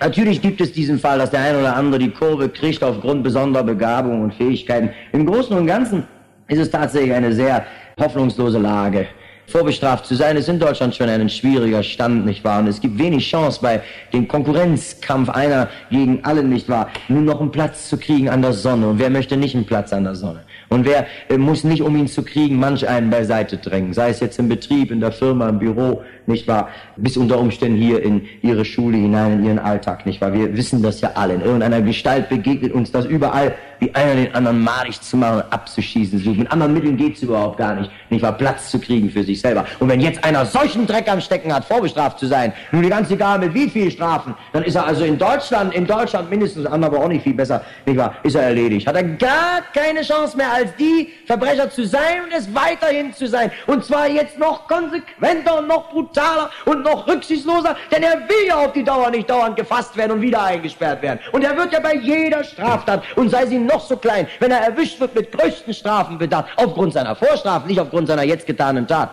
Natürlich 0.00 0.40
gibt 0.40 0.60
es 0.60 0.70
diesen 0.72 1.00
Fall, 1.00 1.18
dass 1.18 1.30
der 1.30 1.40
eine 1.40 1.58
oder 1.58 1.74
andere 1.74 1.98
die 1.98 2.10
Kurve 2.10 2.48
kriegt 2.48 2.84
aufgrund 2.84 3.24
besonderer 3.24 3.64
Begabung 3.64 4.22
und 4.22 4.34
Fähigkeiten. 4.34 4.90
Im 5.12 5.26
Großen 5.26 5.56
und 5.56 5.66
Ganzen 5.66 6.04
ist 6.46 6.60
es 6.60 6.70
tatsächlich 6.70 7.12
eine 7.12 7.32
sehr 7.32 7.66
hoffnungslose 7.98 8.58
Lage. 8.58 9.08
Vorbestraft 9.48 10.06
zu 10.06 10.14
sein 10.14 10.36
ist 10.36 10.48
in 10.48 10.60
Deutschland 10.60 10.94
schon 10.94 11.08
ein 11.08 11.28
schwieriger 11.28 11.82
Stand, 11.82 12.26
nicht 12.26 12.44
wahr? 12.44 12.60
Und 12.60 12.68
es 12.68 12.80
gibt 12.80 12.96
wenig 12.96 13.28
Chance 13.28 13.58
bei 13.60 13.80
dem 14.12 14.28
Konkurrenzkampf 14.28 15.30
einer 15.30 15.68
gegen 15.90 16.22
alle, 16.22 16.44
nicht 16.44 16.68
wahr? 16.68 16.90
Nur 17.08 17.22
noch 17.22 17.40
einen 17.40 17.50
Platz 17.50 17.88
zu 17.88 17.96
kriegen 17.96 18.28
an 18.28 18.40
der 18.40 18.52
Sonne. 18.52 18.90
Und 18.90 18.98
wer 19.00 19.10
möchte 19.10 19.36
nicht 19.36 19.56
einen 19.56 19.66
Platz 19.66 19.92
an 19.92 20.04
der 20.04 20.14
Sonne? 20.14 20.44
Und 20.68 20.84
wer 20.84 21.06
äh, 21.28 21.38
muss 21.38 21.64
nicht, 21.64 21.82
um 21.82 21.96
ihn 21.96 22.08
zu 22.08 22.22
kriegen, 22.22 22.58
manch 22.58 22.86
einen 22.86 23.10
beiseite 23.10 23.56
drängen? 23.56 23.94
Sei 23.94 24.10
es 24.10 24.20
jetzt 24.20 24.38
im 24.38 24.48
Betrieb, 24.48 24.90
in 24.90 25.00
der 25.00 25.12
Firma, 25.12 25.48
im 25.48 25.58
Büro, 25.58 26.02
nicht 26.26 26.46
wahr? 26.46 26.68
Bis 26.96 27.16
unter 27.16 27.38
Umständen 27.38 27.78
hier 27.78 28.02
in 28.02 28.22
ihre 28.42 28.64
Schule 28.64 28.98
hinein, 28.98 29.40
in 29.40 29.44
ihren 29.46 29.58
Alltag, 29.58 30.04
nicht 30.04 30.20
wahr? 30.20 30.32
Wir 30.32 30.56
wissen 30.56 30.82
das 30.82 31.00
ja 31.00 31.12
alle. 31.14 31.34
In 31.34 31.40
irgendeiner 31.40 31.80
Gestalt 31.80 32.28
begegnet 32.28 32.72
uns 32.72 32.92
das 32.92 33.06
überall, 33.06 33.54
wie 33.80 33.94
einer 33.94 34.14
den 34.14 34.34
anderen 34.34 34.62
malig 34.62 35.00
zu 35.00 35.16
machen, 35.16 35.42
abzuschießen 35.50 36.18
sucht. 36.18 36.38
Mit 36.38 36.50
anderen 36.50 36.74
Mitteln 36.74 36.96
geht's 36.96 37.22
überhaupt 37.22 37.58
gar 37.58 37.74
nicht, 37.74 37.90
nicht 38.10 38.22
wahr? 38.22 38.32
Platz 38.32 38.70
zu 38.70 38.78
kriegen 38.78 39.10
für 39.10 39.24
sich 39.24 39.40
selber. 39.40 39.64
Und 39.78 39.88
wenn 39.88 40.00
jetzt 40.00 40.22
einer 40.24 40.44
solchen 40.46 40.86
Dreck 40.86 41.10
am 41.10 41.20
Stecken 41.20 41.52
hat, 41.52 41.64
vorbestraft 41.64 42.18
zu 42.18 42.26
sein, 42.26 42.52
nun 42.72 42.88
ganz 42.88 43.10
egal 43.10 43.38
mit 43.38 43.54
wie 43.54 43.68
viel 43.68 43.90
Strafen, 43.90 44.34
dann 44.52 44.62
ist 44.64 44.74
er 44.74 44.86
also 44.86 45.04
in 45.04 45.18
Deutschland, 45.18 45.74
in 45.74 45.86
Deutschland 45.86 46.30
mindestens, 46.30 46.66
aber 46.66 46.98
auch 46.98 47.08
nicht 47.08 47.22
viel 47.22 47.34
besser, 47.34 47.62
nicht 47.86 47.96
wahr? 47.96 48.14
Ist 48.22 48.34
er 48.34 48.42
erledigt. 48.42 48.86
Hat 48.86 48.96
er 48.96 49.04
gar 49.04 49.62
keine 49.74 50.02
Chance 50.02 50.36
mehr 50.36 50.52
als 50.52 50.74
die 50.76 51.12
Verbrecher 51.26 51.70
zu 51.70 51.86
sein 51.86 52.22
und 52.24 52.32
es 52.32 52.52
weiterhin 52.54 53.12
zu 53.12 53.26
sein. 53.26 53.50
Und 53.66 53.84
zwar 53.84 54.08
jetzt 54.08 54.38
noch 54.38 54.66
konsequenter 54.68 55.58
und 55.58 55.68
noch 55.68 55.90
brutaler 55.90 56.50
und 56.64 56.82
noch 56.82 57.06
rücksichtsloser, 57.06 57.76
denn 57.92 58.02
er 58.02 58.16
will 58.28 58.46
ja 58.46 58.56
auf 58.56 58.72
die 58.72 58.84
Dauer 58.84 59.10
nicht 59.10 59.28
dauernd 59.28 59.56
gefasst 59.56 59.96
werden 59.96 60.12
und 60.12 60.20
wieder 60.20 60.42
eingesperrt 60.42 61.02
werden. 61.02 61.20
Und 61.32 61.44
er 61.44 61.56
wird 61.56 61.72
ja 61.72 61.80
bei 61.80 61.94
jeder 61.94 62.42
Straftat, 62.44 63.02
und 63.16 63.30
sei 63.30 63.46
sie 63.46 63.58
noch 63.68 63.80
so 63.80 63.96
klein, 63.96 64.26
wenn 64.40 64.50
er 64.50 64.60
erwischt 64.60 64.98
wird 64.98 65.14
mit 65.14 65.30
größten 65.30 65.72
Strafen 65.72 66.18
bedacht, 66.18 66.48
aufgrund 66.56 66.94
seiner 66.94 67.14
Vorstrafen, 67.14 67.68
nicht 67.68 67.80
aufgrund 67.80 68.08
seiner 68.08 68.24
jetzt 68.24 68.46
getanen 68.46 68.86
Tat. 68.86 69.10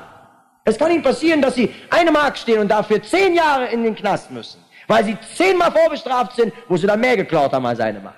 Es 0.63 0.79
kann 0.79 0.91
ihm 0.91 1.03
passieren, 1.03 1.41
dass 1.41 1.53
sie 1.53 1.69
eine 1.91 2.11
Mark 2.11 2.37
stehen 2.37 2.59
und 2.59 2.69
dafür 2.69 3.01
zehn 3.03 3.35
Jahre 3.35 3.67
in 3.67 3.83
den 3.83 3.95
Knast 3.95 4.31
müssen, 4.31 4.59
weil 4.87 5.05
sie 5.05 5.15
zehnmal 5.35 5.71
vorbestraft 5.71 6.35
sind, 6.35 6.51
wo 6.67 6.75
sie 6.75 6.87
dann 6.87 6.99
mehr 6.99 7.15
geklaut 7.15 7.53
haben 7.53 7.65
als 7.67 7.79
eine 7.79 7.99
Mark. 7.99 8.15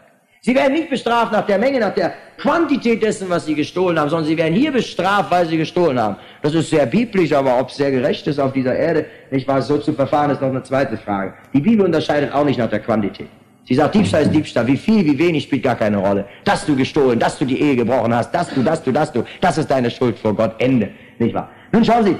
Sie 0.47 0.55
werden 0.55 0.71
nicht 0.71 0.89
bestraft 0.89 1.33
nach 1.33 1.45
der 1.45 1.57
Menge, 1.57 1.77
nach 1.81 1.93
der 1.93 2.13
Quantität 2.37 3.03
dessen, 3.03 3.29
was 3.29 3.45
sie 3.45 3.53
gestohlen 3.53 3.99
haben, 3.99 4.09
sondern 4.09 4.27
sie 4.27 4.37
werden 4.37 4.53
hier 4.53 4.71
bestraft, 4.71 5.29
weil 5.29 5.45
sie 5.45 5.57
gestohlen 5.57 5.99
haben. 5.99 6.15
Das 6.41 6.53
ist 6.53 6.69
sehr 6.69 6.85
biblisch, 6.85 7.33
aber 7.33 7.59
ob 7.59 7.67
es 7.67 7.75
sehr 7.75 7.91
gerecht 7.91 8.25
ist 8.27 8.39
auf 8.39 8.53
dieser 8.53 8.73
Erde, 8.73 9.07
nicht 9.29 9.45
wahr, 9.45 9.61
so 9.61 9.77
zu 9.77 9.91
verfahren, 9.91 10.31
ist 10.31 10.41
noch 10.41 10.47
eine 10.47 10.63
zweite 10.63 10.95
Frage. 10.95 11.33
Die 11.53 11.59
Bibel 11.59 11.85
unterscheidet 11.85 12.31
auch 12.31 12.45
nicht 12.45 12.59
nach 12.59 12.69
der 12.69 12.79
Quantität. 12.79 13.27
Sie 13.67 13.75
sagt, 13.75 13.95
Diebstahl 13.95 14.21
ist 14.21 14.33
Diebstahl. 14.33 14.65
Wie 14.65 14.77
viel, 14.77 15.03
wie 15.03 15.19
wenig 15.19 15.43
spielt 15.43 15.63
gar 15.63 15.75
keine 15.75 15.97
Rolle. 15.97 16.25
Dass 16.45 16.65
du 16.65 16.73
gestohlen, 16.73 17.19
dass 17.19 17.37
du 17.37 17.43
die 17.43 17.59
Ehe 17.59 17.75
gebrochen 17.75 18.15
hast, 18.15 18.33
dass 18.33 18.49
du, 18.49 18.63
dass 18.63 18.81
du, 18.81 18.93
dass 18.93 19.11
du, 19.11 19.25
das 19.41 19.57
ist 19.57 19.69
deine 19.69 19.91
Schuld 19.91 20.17
vor 20.17 20.33
Gott. 20.33 20.55
Ende. 20.59 20.89
Nicht 21.19 21.35
wahr? 21.35 21.49
Nun 21.73 21.83
schauen 21.83 22.05
Sie, 22.05 22.15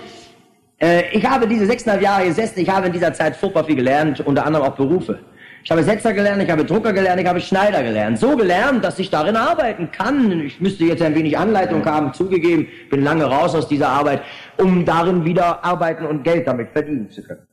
äh, 0.80 1.04
ich 1.14 1.26
habe 1.26 1.48
diese 1.48 1.66
sechseinhalb 1.66 2.02
Jahre 2.04 2.26
gesessen, 2.26 2.60
ich 2.60 2.70
habe 2.70 2.88
in 2.88 2.94
dieser 2.94 3.14
Zeit 3.14 3.38
furchtbar 3.38 3.64
viel 3.64 3.78
gelernt, 3.78 4.20
unter 4.20 4.46
anderem 4.46 4.66
auch 4.66 4.76
Berufe. 4.76 5.20
Ich 5.64 5.72
habe 5.72 5.84
Setzer 5.84 6.14
gelernt, 6.14 6.44
ich 6.44 6.50
habe 6.50 6.66
Drucker 6.66 6.92
gelernt, 6.92 7.22
ich 7.22 7.28
habe 7.28 7.40
Schneider 7.40 7.82
gelernt. 7.82 8.20
So 8.20 8.36
gelernt, 8.36 8.84
dass 8.84 9.00
ich 9.00 9.10
darin 9.10 9.38
arbeiten 9.38 9.90
kann. 9.92 10.42
Ich 10.42 10.60
müsste 10.60 10.84
jetzt 10.84 11.02
ein 11.02 11.16
wenig 11.16 11.38
Anleitung 11.38 11.84
haben, 11.86 12.14
zugegeben, 12.14 12.68
bin 12.90 13.04
lange 13.04 13.24
raus 13.24 13.56
aus 13.56 13.68
dieser 13.70 13.90
Arbeit, 13.90 14.22
um 14.58 14.84
darin 14.84 15.24
wieder 15.24 15.64
arbeiten 15.64 16.06
und 16.06 16.24
Geld 16.24 16.46
damit 16.48 16.72
verdienen 16.72 17.10
zu 17.10 17.24
können. 17.24 17.48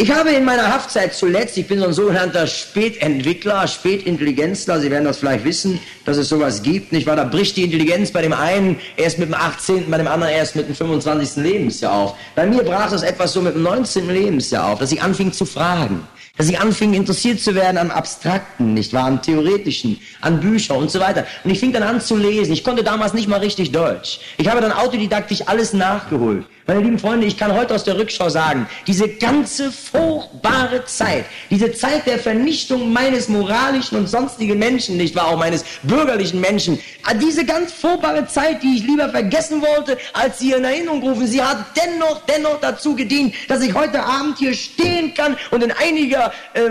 Ich 0.00 0.10
habe 0.10 0.30
in 0.30 0.46
meiner 0.46 0.72
Haftzeit 0.72 1.12
zuletzt, 1.12 1.58
ich 1.58 1.68
bin 1.68 1.78
so 1.78 1.84
ein 1.84 1.92
sogenannter 1.92 2.46
Spätentwickler, 2.46 3.68
Spätintelligenzler, 3.68 4.80
Sie 4.80 4.90
werden 4.90 5.04
das 5.04 5.18
vielleicht 5.18 5.44
wissen, 5.44 5.78
dass 6.06 6.16
es 6.16 6.30
sowas 6.30 6.62
gibt, 6.62 6.90
nicht 6.90 7.06
wahr? 7.06 7.16
Da 7.16 7.24
bricht 7.24 7.58
die 7.58 7.64
Intelligenz 7.64 8.10
bei 8.10 8.22
dem 8.22 8.32
einen 8.32 8.80
erst 8.96 9.18
mit 9.18 9.28
dem 9.28 9.34
18., 9.34 9.90
bei 9.90 9.98
dem 9.98 10.06
anderen 10.06 10.32
erst 10.32 10.56
mit 10.56 10.68
dem 10.68 10.74
25. 10.74 11.44
Lebensjahr 11.44 11.92
auf. 11.92 12.14
Bei 12.34 12.46
mir 12.46 12.62
brach 12.62 12.90
es 12.92 13.02
etwas 13.02 13.34
so 13.34 13.42
mit 13.42 13.54
dem 13.54 13.62
19. 13.62 14.08
Lebensjahr 14.08 14.70
auf, 14.70 14.78
dass 14.78 14.90
ich 14.90 15.02
anfing 15.02 15.34
zu 15.34 15.44
fragen. 15.44 16.08
dass 16.40 16.48
ich 16.48 16.58
anfing 16.58 16.94
interessiert 16.94 17.38
zu 17.38 17.54
werden 17.54 17.76
am 17.76 17.90
Abstrakten, 17.90 18.72
nicht 18.72 18.94
wahr, 18.94 19.04
am 19.04 19.20
Theoretischen, 19.20 20.00
an 20.22 20.40
Bücher 20.40 20.74
und 20.74 20.90
so 20.90 20.98
weiter. 20.98 21.26
Und 21.44 21.50
ich 21.50 21.60
fing 21.60 21.70
dann 21.70 21.82
an 21.82 22.00
zu 22.00 22.16
lesen. 22.16 22.54
Ich 22.54 22.64
konnte 22.64 22.82
damals 22.82 23.12
nicht 23.12 23.28
mal 23.28 23.40
richtig 23.40 23.72
Deutsch. 23.72 24.20
Ich 24.38 24.48
habe 24.48 24.62
dann 24.62 24.72
autodidaktisch 24.72 25.42
alles 25.44 25.74
nachgeholt. 25.74 26.46
Meine 26.70 26.82
lieben 26.82 27.00
Freunde, 27.00 27.26
ich 27.26 27.36
kann 27.36 27.52
heute 27.52 27.74
aus 27.74 27.82
der 27.82 27.98
Rückschau 27.98 28.28
sagen, 28.28 28.68
diese 28.86 29.08
ganze 29.08 29.72
furchtbare 29.72 30.84
Zeit, 30.84 31.24
diese 31.50 31.72
Zeit 31.72 32.06
der 32.06 32.16
Vernichtung 32.16 32.92
meines 32.92 33.28
moralischen 33.28 33.98
und 33.98 34.06
sonstigen 34.06 34.56
Menschen, 34.56 34.96
nicht 34.96 35.16
wahr, 35.16 35.30
auch 35.30 35.36
meines 35.36 35.64
bürgerlichen 35.82 36.40
Menschen, 36.40 36.78
ah, 37.02 37.14
diese 37.14 37.44
ganz 37.44 37.72
furchtbare 37.72 38.24
Zeit, 38.28 38.62
die 38.62 38.76
ich 38.76 38.84
lieber 38.84 39.08
vergessen 39.08 39.60
wollte, 39.60 39.98
als 40.12 40.38
sie 40.38 40.52
in 40.52 40.62
Erinnerung 40.62 41.02
rufen, 41.02 41.26
sie 41.26 41.42
hat 41.42 41.58
dennoch, 41.74 42.20
dennoch 42.28 42.60
dazu 42.60 42.94
gedient, 42.94 43.34
dass 43.48 43.62
ich 43.62 43.74
heute 43.74 44.00
Abend 44.04 44.38
hier 44.38 44.54
stehen 44.54 45.12
kann 45.12 45.36
und 45.50 45.64
in 45.64 45.72
einiger 45.72 46.32
äh, 46.54 46.68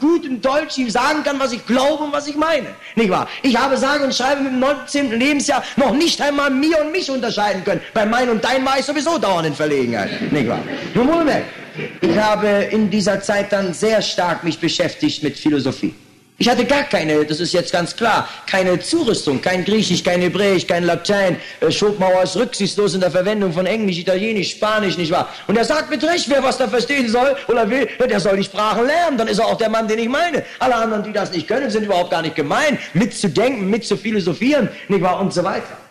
gutem 0.00 0.40
Deutsch 0.42 0.78
ihm 0.78 0.90
sagen 0.90 1.24
kann, 1.24 1.40
was 1.40 1.52
ich 1.52 1.66
glaube 1.66 2.04
und 2.04 2.12
was 2.12 2.28
ich 2.28 2.36
meine. 2.36 2.68
Nicht 2.94 3.10
wahr? 3.10 3.26
Ich 3.42 3.56
habe 3.56 3.76
sage 3.78 4.04
und 4.04 4.14
schreibe 4.14 4.42
mit 4.42 4.52
dem 4.52 4.60
19. 4.60 5.18
Lebensjahr 5.18 5.64
noch 5.74 5.92
nicht 5.92 6.20
einmal 6.20 6.50
mir 6.50 6.80
und 6.82 6.92
mich 6.92 7.10
unterscheiden 7.10 7.64
können. 7.64 7.80
Bei 7.92 8.06
mein 8.06 8.30
und 8.30 8.44
dein 8.44 8.64
war 8.64 8.78
ich 8.78 8.84
sowieso 8.84 9.18
dauernd 9.24 9.46
in 9.46 9.54
Verlegenheit. 9.54 10.32
Nicht 10.32 10.48
wahr? 10.48 10.62
Nun 10.94 11.08
wohlmerkt, 11.08 11.46
ich 12.00 12.16
habe 12.18 12.48
in 12.70 12.90
dieser 12.90 13.20
Zeit 13.20 13.52
dann 13.52 13.72
sehr 13.72 14.00
stark 14.02 14.44
mich 14.44 14.58
beschäftigt 14.58 15.22
mit 15.22 15.38
Philosophie. 15.38 15.94
Ich 16.36 16.48
hatte 16.48 16.64
gar 16.64 16.82
keine, 16.82 17.24
das 17.24 17.38
ist 17.38 17.52
jetzt 17.52 17.72
ganz 17.72 17.94
klar, 17.94 18.28
keine 18.50 18.80
Zurüstung, 18.80 19.40
kein 19.40 19.64
Griechisch, 19.64 20.02
kein 20.02 20.20
Hebräisch, 20.20 20.66
kein 20.66 20.82
Latein. 20.82 21.36
Äh, 21.60 21.70
Schopenhauer 21.70 22.24
ist 22.24 22.36
rücksichtslos 22.36 22.94
in 22.94 23.00
der 23.00 23.12
Verwendung 23.12 23.52
von 23.52 23.66
Englisch, 23.66 23.98
Italienisch, 23.98 24.50
Spanisch, 24.50 24.98
nicht 24.98 25.12
wahr? 25.12 25.28
Und 25.46 25.56
er 25.56 25.64
sagt 25.64 25.90
mit 25.90 26.02
Recht, 26.02 26.28
wer 26.28 26.42
was 26.42 26.58
da 26.58 26.66
verstehen 26.66 27.08
soll 27.08 27.36
oder 27.46 27.70
will, 27.70 27.88
der 28.10 28.18
soll 28.18 28.36
die 28.36 28.42
Sprachen 28.42 28.84
lernen, 28.84 29.16
dann 29.16 29.28
ist 29.28 29.38
er 29.38 29.46
auch 29.46 29.58
der 29.58 29.70
Mann, 29.70 29.86
den 29.86 30.00
ich 30.00 30.08
meine. 30.08 30.44
Alle 30.58 30.74
anderen, 30.74 31.04
die 31.04 31.12
das 31.12 31.30
nicht 31.30 31.46
können, 31.46 31.70
sind 31.70 31.84
überhaupt 31.84 32.10
gar 32.10 32.22
nicht 32.22 32.34
gemein, 32.34 32.78
mitzudenken, 32.94 33.70
mitzuphilosophieren, 33.70 34.68
nicht 34.88 35.02
wahr, 35.02 35.20
und 35.20 35.32
so 35.32 35.44
weiter. 35.44 35.83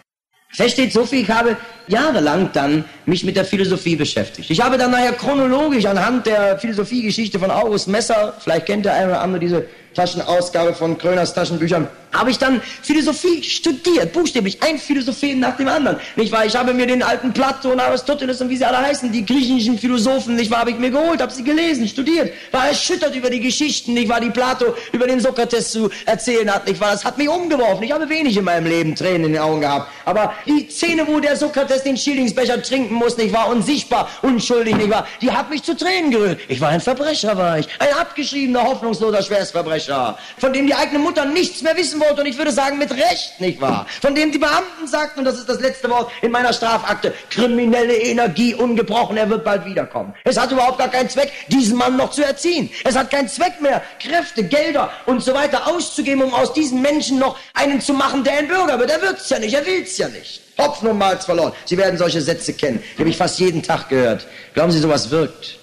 Versteht 0.56 0.94
so 0.94 1.04
viel, 1.04 1.22
ich 1.24 1.32
habe 1.32 1.58
jahrelang 1.88 2.52
dann 2.54 2.86
mich 3.08 3.24
mit 3.24 3.36
der 3.36 3.44
Philosophie 3.44 3.96
beschäftigt. 3.96 4.52
Ich 4.52 4.62
habe 4.62 4.78
dann 4.78 4.92
nachher 4.92 5.14
chronologisch 5.14 5.86
anhand 5.86 6.28
der 6.28 6.60
Philosophiegeschichte 6.60 7.40
von 7.40 7.50
August 7.50 7.88
Messer, 7.88 8.36
vielleicht 8.40 8.68
kennt 8.68 8.86
der 8.86 8.94
eine 8.94 9.08
oder 9.08 9.22
andere 9.22 9.40
diese 9.40 9.66
Taschenausgabe 9.96 10.76
von 10.76 10.98
Kröners 10.98 11.34
Taschenbüchern, 11.34 11.88
habe 12.14 12.32
ich 12.32 12.38
dann 12.38 12.62
Philosophie 12.82 13.44
studiert, 13.44 14.14
buchstäblich, 14.14 14.58
ein 14.62 14.78
Philosophie 14.78 15.36
nach 15.36 15.58
dem 15.58 15.68
anderen. 15.68 15.98
Nicht 16.16 16.32
wahr? 16.32 16.46
Ich 16.46 16.56
habe 16.56 16.74
mir 16.74 16.86
den 16.86 17.04
alten 17.04 17.34
Plato 17.34 17.72
und 17.72 17.80
Aristoteles 17.80 18.42
und 18.42 18.50
wie 18.50 18.58
sie 18.58 18.66
alle 18.66 18.78
heißen, 18.78 19.12
die 19.12 19.26
griechischen 19.26 19.78
Philosophen, 19.78 20.36
nicht 20.36 20.52
wahr, 20.52 20.60
habe 20.60 20.72
ich 20.72 20.78
mir 20.78 20.92
geholt, 20.92 21.22
habe 21.22 21.32
sie 21.32 21.44
gelesen, 21.44 21.88
studiert, 21.88 22.32
war 22.52 22.68
erschüttert 22.68 23.16
über 23.16 23.30
die 23.30 23.40
Geschichten, 23.40 23.94
nicht 23.94 24.10
wahr, 24.10 24.22
die 24.22 24.30
Plato 24.30 24.76
über 24.92 25.08
den 25.08 25.20
Sokrates 25.20 25.72
zu 25.72 25.90
erzählen 26.06 26.54
hat, 26.54 26.68
nicht 26.68 26.80
wahr? 26.80 26.92
Das 26.92 27.04
hat 27.04 27.18
mich 27.18 27.28
umgeworfen. 27.28 27.84
Ich 27.84 27.92
habe 27.92 28.08
wenig 28.10 28.38
in 28.38 28.44
meinem 28.44 28.68
Leben 28.68 28.96
Tränen 28.96 29.26
in 29.26 29.34
den 29.34 29.42
Augen 29.42 29.62
gehabt. 29.62 29.92
Aber 30.06 30.34
die 30.46 30.70
Szene, 30.70 31.08
wo 31.08 31.20
der 31.20 31.36
Sokrates 31.36 31.84
den 31.84 31.98
Schillingsbecher 31.98 32.62
trinken 32.62 32.94
muss, 32.96 33.18
nicht 33.18 33.34
wahr, 33.34 33.50
unsichtbar, 33.50 34.10
unschuldig, 34.22 34.76
nicht 34.76 34.90
wahr, 34.90 35.08
die 35.22 35.32
hat 35.32 35.50
mich 35.50 35.64
zu 35.64 35.76
Tränen 35.76 36.12
gerührt. 36.12 36.40
Ich 36.48 36.62
war 36.62 36.70
ein 36.70 36.82
Verbrecher, 36.82 37.38
war 37.38 37.60
ich. 37.60 37.68
Ein 37.80 37.94
abgeschriebener, 37.94 38.64
hoffnungsloser 38.64 39.24
Schwerstverbrecher, 39.24 40.18
von 40.38 40.54
dem 40.54 40.68
die 40.68 40.76
eigene 40.76 41.00
Mutter 41.00 41.26
nichts 41.26 41.62
mehr 41.62 41.76
wissen 41.76 42.03
wollte 42.04 42.22
und 42.22 42.28
ich 42.28 42.38
würde 42.38 42.52
sagen 42.52 42.78
mit 42.78 42.92
Recht, 42.92 43.40
nicht 43.40 43.62
wahr? 43.62 43.86
Von 44.02 44.16
dem 44.16 44.32
die 44.32 44.38
Beamten 44.38 44.88
sagten, 44.88 45.20
und 45.20 45.26
das 45.26 45.38
ist 45.38 45.50
das 45.50 45.60
letzte 45.60 45.90
Wort 45.90 46.12
in 46.22 46.32
meiner 46.32 46.54
Strafakte, 46.54 47.14
kriminelle 47.30 47.96
Energie 47.96 48.54
ungebrochen, 48.54 49.18
er 49.18 49.30
wird 49.30 49.44
bald 49.44 49.66
wiederkommen. 49.66 50.14
Es 50.24 50.40
hat 50.40 50.52
überhaupt 50.52 50.78
gar 50.78 50.90
keinen 50.90 51.10
Zweck, 51.10 51.32
diesen 51.48 51.78
Mann 51.78 51.98
noch 51.98 52.12
zu 52.12 52.24
erziehen. 52.24 52.70
Es 52.84 52.96
hat 52.96 53.12
keinen 53.12 53.28
Zweck 53.28 53.62
mehr, 53.62 53.82
Kräfte, 54.00 54.44
Gelder 54.44 54.92
und 55.06 55.24
so 55.24 55.34
weiter 55.34 55.68
auszugeben, 55.68 56.24
um 56.24 56.34
aus 56.34 56.54
diesen 56.54 56.82
Menschen 56.82 57.20
noch 57.20 57.38
einen 57.54 57.82
zu 57.82 57.94
machen, 57.94 58.24
der 58.24 58.34
ein 58.40 58.48
Bürger 58.48 58.80
wird. 58.80 58.90
Er 58.90 59.02
wird's 59.02 59.30
ja 59.30 59.40
nicht, 59.40 59.54
er 59.54 59.66
will's 59.66 59.98
ja 59.98 60.08
nicht. 60.10 60.42
Hopfen 60.58 60.88
und 60.90 60.98
Malz 60.98 61.26
verloren. 61.26 61.54
Sie 61.66 61.78
werden 61.78 61.98
solche 61.98 62.22
Sätze 62.22 62.54
kennen. 62.54 62.84
Die 62.96 63.00
habe 63.00 63.10
ich 63.10 63.18
fast 63.18 63.40
jeden 63.40 63.64
Tag 63.64 63.90
gehört. 63.90 64.28
Glauben 64.54 64.72
Sie, 64.72 64.80
sowas 64.80 65.10
wirkt? 65.10 65.58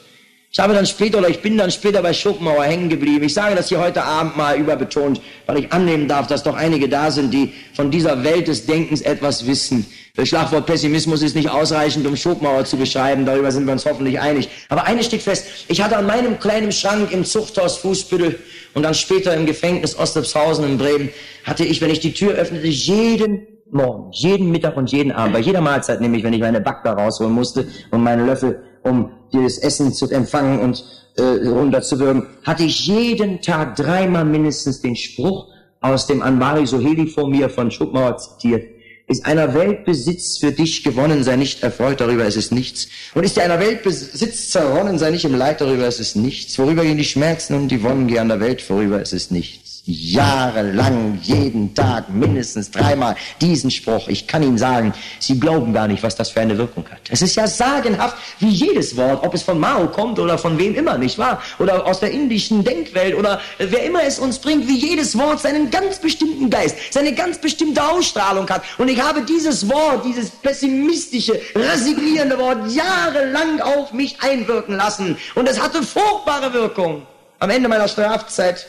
Ich 0.52 0.58
habe 0.58 0.74
dann 0.74 0.84
später 0.84 1.18
oder 1.18 1.28
ich 1.28 1.42
bin 1.42 1.56
dann 1.56 1.70
später 1.70 2.02
bei 2.02 2.12
Schopenhauer 2.12 2.64
hängen 2.64 2.88
geblieben. 2.88 3.24
Ich 3.24 3.34
sage 3.34 3.54
das 3.54 3.68
hier 3.68 3.78
heute 3.78 4.02
Abend 4.02 4.36
mal 4.36 4.58
überbetont, 4.58 5.20
weil 5.46 5.60
ich 5.60 5.72
annehmen 5.72 6.08
darf, 6.08 6.26
dass 6.26 6.42
doch 6.42 6.56
einige 6.56 6.88
da 6.88 7.12
sind, 7.12 7.32
die 7.32 7.52
von 7.72 7.92
dieser 7.92 8.24
Welt 8.24 8.48
des 8.48 8.66
Denkens 8.66 9.00
etwas 9.00 9.46
wissen. 9.46 9.86
Das 10.16 10.28
Schlagwort 10.28 10.66
Pessimismus 10.66 11.22
ist 11.22 11.36
nicht 11.36 11.48
ausreichend, 11.48 12.04
um 12.04 12.16
Schopenhauer 12.16 12.64
zu 12.64 12.76
beschreiben. 12.76 13.26
Darüber 13.26 13.52
sind 13.52 13.64
wir 13.64 13.72
uns 13.72 13.86
hoffentlich 13.86 14.18
einig. 14.18 14.48
Aber 14.68 14.84
eines 14.86 15.06
steht 15.06 15.22
fest. 15.22 15.46
Ich 15.68 15.80
hatte 15.82 15.96
an 15.96 16.06
meinem 16.06 16.40
kleinen 16.40 16.72
Schrank 16.72 17.12
im 17.12 17.24
Zuchthaus 17.24 17.76
Fußbüttel 17.78 18.40
und 18.74 18.82
dann 18.82 18.94
später 18.94 19.32
im 19.36 19.46
Gefängnis 19.46 19.96
Ostepshausen 19.96 20.64
in 20.64 20.78
Bremen, 20.78 21.10
hatte 21.44 21.64
ich, 21.64 21.80
wenn 21.80 21.90
ich 21.90 22.00
die 22.00 22.12
Tür 22.12 22.32
öffnete, 22.32 22.66
jeden 22.66 23.46
Morgen, 23.70 24.10
jeden 24.10 24.50
Mittag 24.50 24.76
und 24.76 24.90
jeden 24.90 25.12
Abend, 25.12 25.32
bei 25.32 25.38
jeder 25.38 25.60
Mahlzeit 25.60 26.00
nämlich, 26.00 26.24
wenn 26.24 26.32
ich 26.32 26.40
meine 26.40 26.60
Backbar 26.60 26.98
rausholen 26.98 27.32
musste 27.32 27.68
und 27.92 28.02
meine 28.02 28.26
Löffel, 28.26 28.64
um 28.82 29.12
dieses 29.32 29.58
Essen 29.58 29.92
zu 29.92 30.10
empfangen 30.10 30.60
und 30.60 30.84
äh, 31.16 31.48
runterzuwürgen, 31.48 32.26
hatte 32.44 32.64
ich 32.64 32.86
jeden 32.86 33.40
Tag 33.40 33.76
dreimal 33.76 34.24
mindestens 34.24 34.80
den 34.80 34.96
Spruch 34.96 35.46
aus 35.80 36.06
dem 36.06 36.22
Anmari 36.22 36.66
Soheli 36.66 37.06
vor 37.06 37.28
mir 37.28 37.48
von 37.48 37.70
Schopenhauer 37.70 38.18
zitiert. 38.18 38.64
Ist 39.06 39.26
einer 39.26 39.54
Weltbesitz 39.54 40.38
für 40.38 40.52
dich 40.52 40.84
gewonnen, 40.84 41.24
sei 41.24 41.34
nicht 41.34 41.64
erfreut, 41.64 42.00
darüber 42.00 42.26
ist 42.26 42.36
es 42.36 42.52
nichts. 42.52 42.86
Und 43.14 43.24
ist 43.24 43.36
dir 43.36 43.42
einer 43.42 43.58
Weltbesitz 43.58 44.50
zerronnen, 44.50 44.98
sei 44.98 45.10
nicht 45.10 45.24
im 45.24 45.34
Leid, 45.34 45.60
darüber 45.60 45.88
ist 45.88 45.98
es 45.98 46.14
nichts. 46.14 46.56
Worüber 46.58 46.84
gehen 46.84 46.98
die 46.98 47.04
Schmerzen 47.04 47.54
und 47.54 47.68
die 47.68 47.82
Wonnen 47.82 48.06
gehen 48.06 48.18
an 48.18 48.28
der 48.28 48.40
Welt, 48.40 48.62
vorüber 48.62 49.02
ist 49.02 49.12
es 49.12 49.32
nichts 49.32 49.69
jahrelang, 49.84 51.18
jeden 51.22 51.74
Tag, 51.74 52.10
mindestens 52.10 52.70
dreimal 52.70 53.16
diesen 53.40 53.70
Spruch. 53.70 54.08
Ich 54.08 54.26
kann 54.26 54.42
Ihnen 54.42 54.58
sagen, 54.58 54.92
Sie 55.18 55.38
glauben 55.38 55.72
gar 55.72 55.88
nicht, 55.88 56.02
was 56.02 56.14
das 56.16 56.30
für 56.30 56.40
eine 56.40 56.56
Wirkung 56.58 56.84
hat. 56.90 57.00
Es 57.08 57.22
ist 57.22 57.34
ja 57.36 57.46
sagenhaft, 57.46 58.16
wie 58.38 58.48
jedes 58.48 58.96
Wort, 58.96 59.24
ob 59.24 59.34
es 59.34 59.42
von 59.42 59.58
Mao 59.58 59.88
kommt 59.88 60.18
oder 60.18 60.38
von 60.38 60.58
wem 60.58 60.74
immer, 60.74 60.98
nicht 60.98 61.18
wahr? 61.18 61.42
Oder 61.58 61.86
aus 61.86 62.00
der 62.00 62.10
indischen 62.10 62.64
Denkwelt 62.64 63.14
oder 63.14 63.40
wer 63.58 63.84
immer 63.84 64.02
es 64.02 64.18
uns 64.18 64.38
bringt, 64.38 64.68
wie 64.68 64.76
jedes 64.76 65.16
Wort 65.16 65.40
seinen 65.40 65.70
ganz 65.70 65.98
bestimmten 65.98 66.50
Geist, 66.50 66.76
seine 66.90 67.14
ganz 67.14 67.38
bestimmte 67.38 67.82
Ausstrahlung 67.82 68.48
hat. 68.48 68.62
Und 68.78 68.88
ich 68.88 69.00
habe 69.00 69.22
dieses 69.22 69.68
Wort, 69.68 70.04
dieses 70.04 70.30
pessimistische, 70.30 71.40
resignierende 71.54 72.38
Wort 72.38 72.70
jahrelang 72.72 73.60
auf 73.60 73.92
mich 73.92 74.20
einwirken 74.20 74.76
lassen. 74.76 75.16
Und 75.34 75.48
es 75.48 75.60
hatte 75.60 75.82
furchtbare 75.82 76.52
Wirkung. 76.52 77.06
Am 77.38 77.48
Ende 77.48 77.68
meiner 77.68 77.88
Strafzeit 77.88 78.66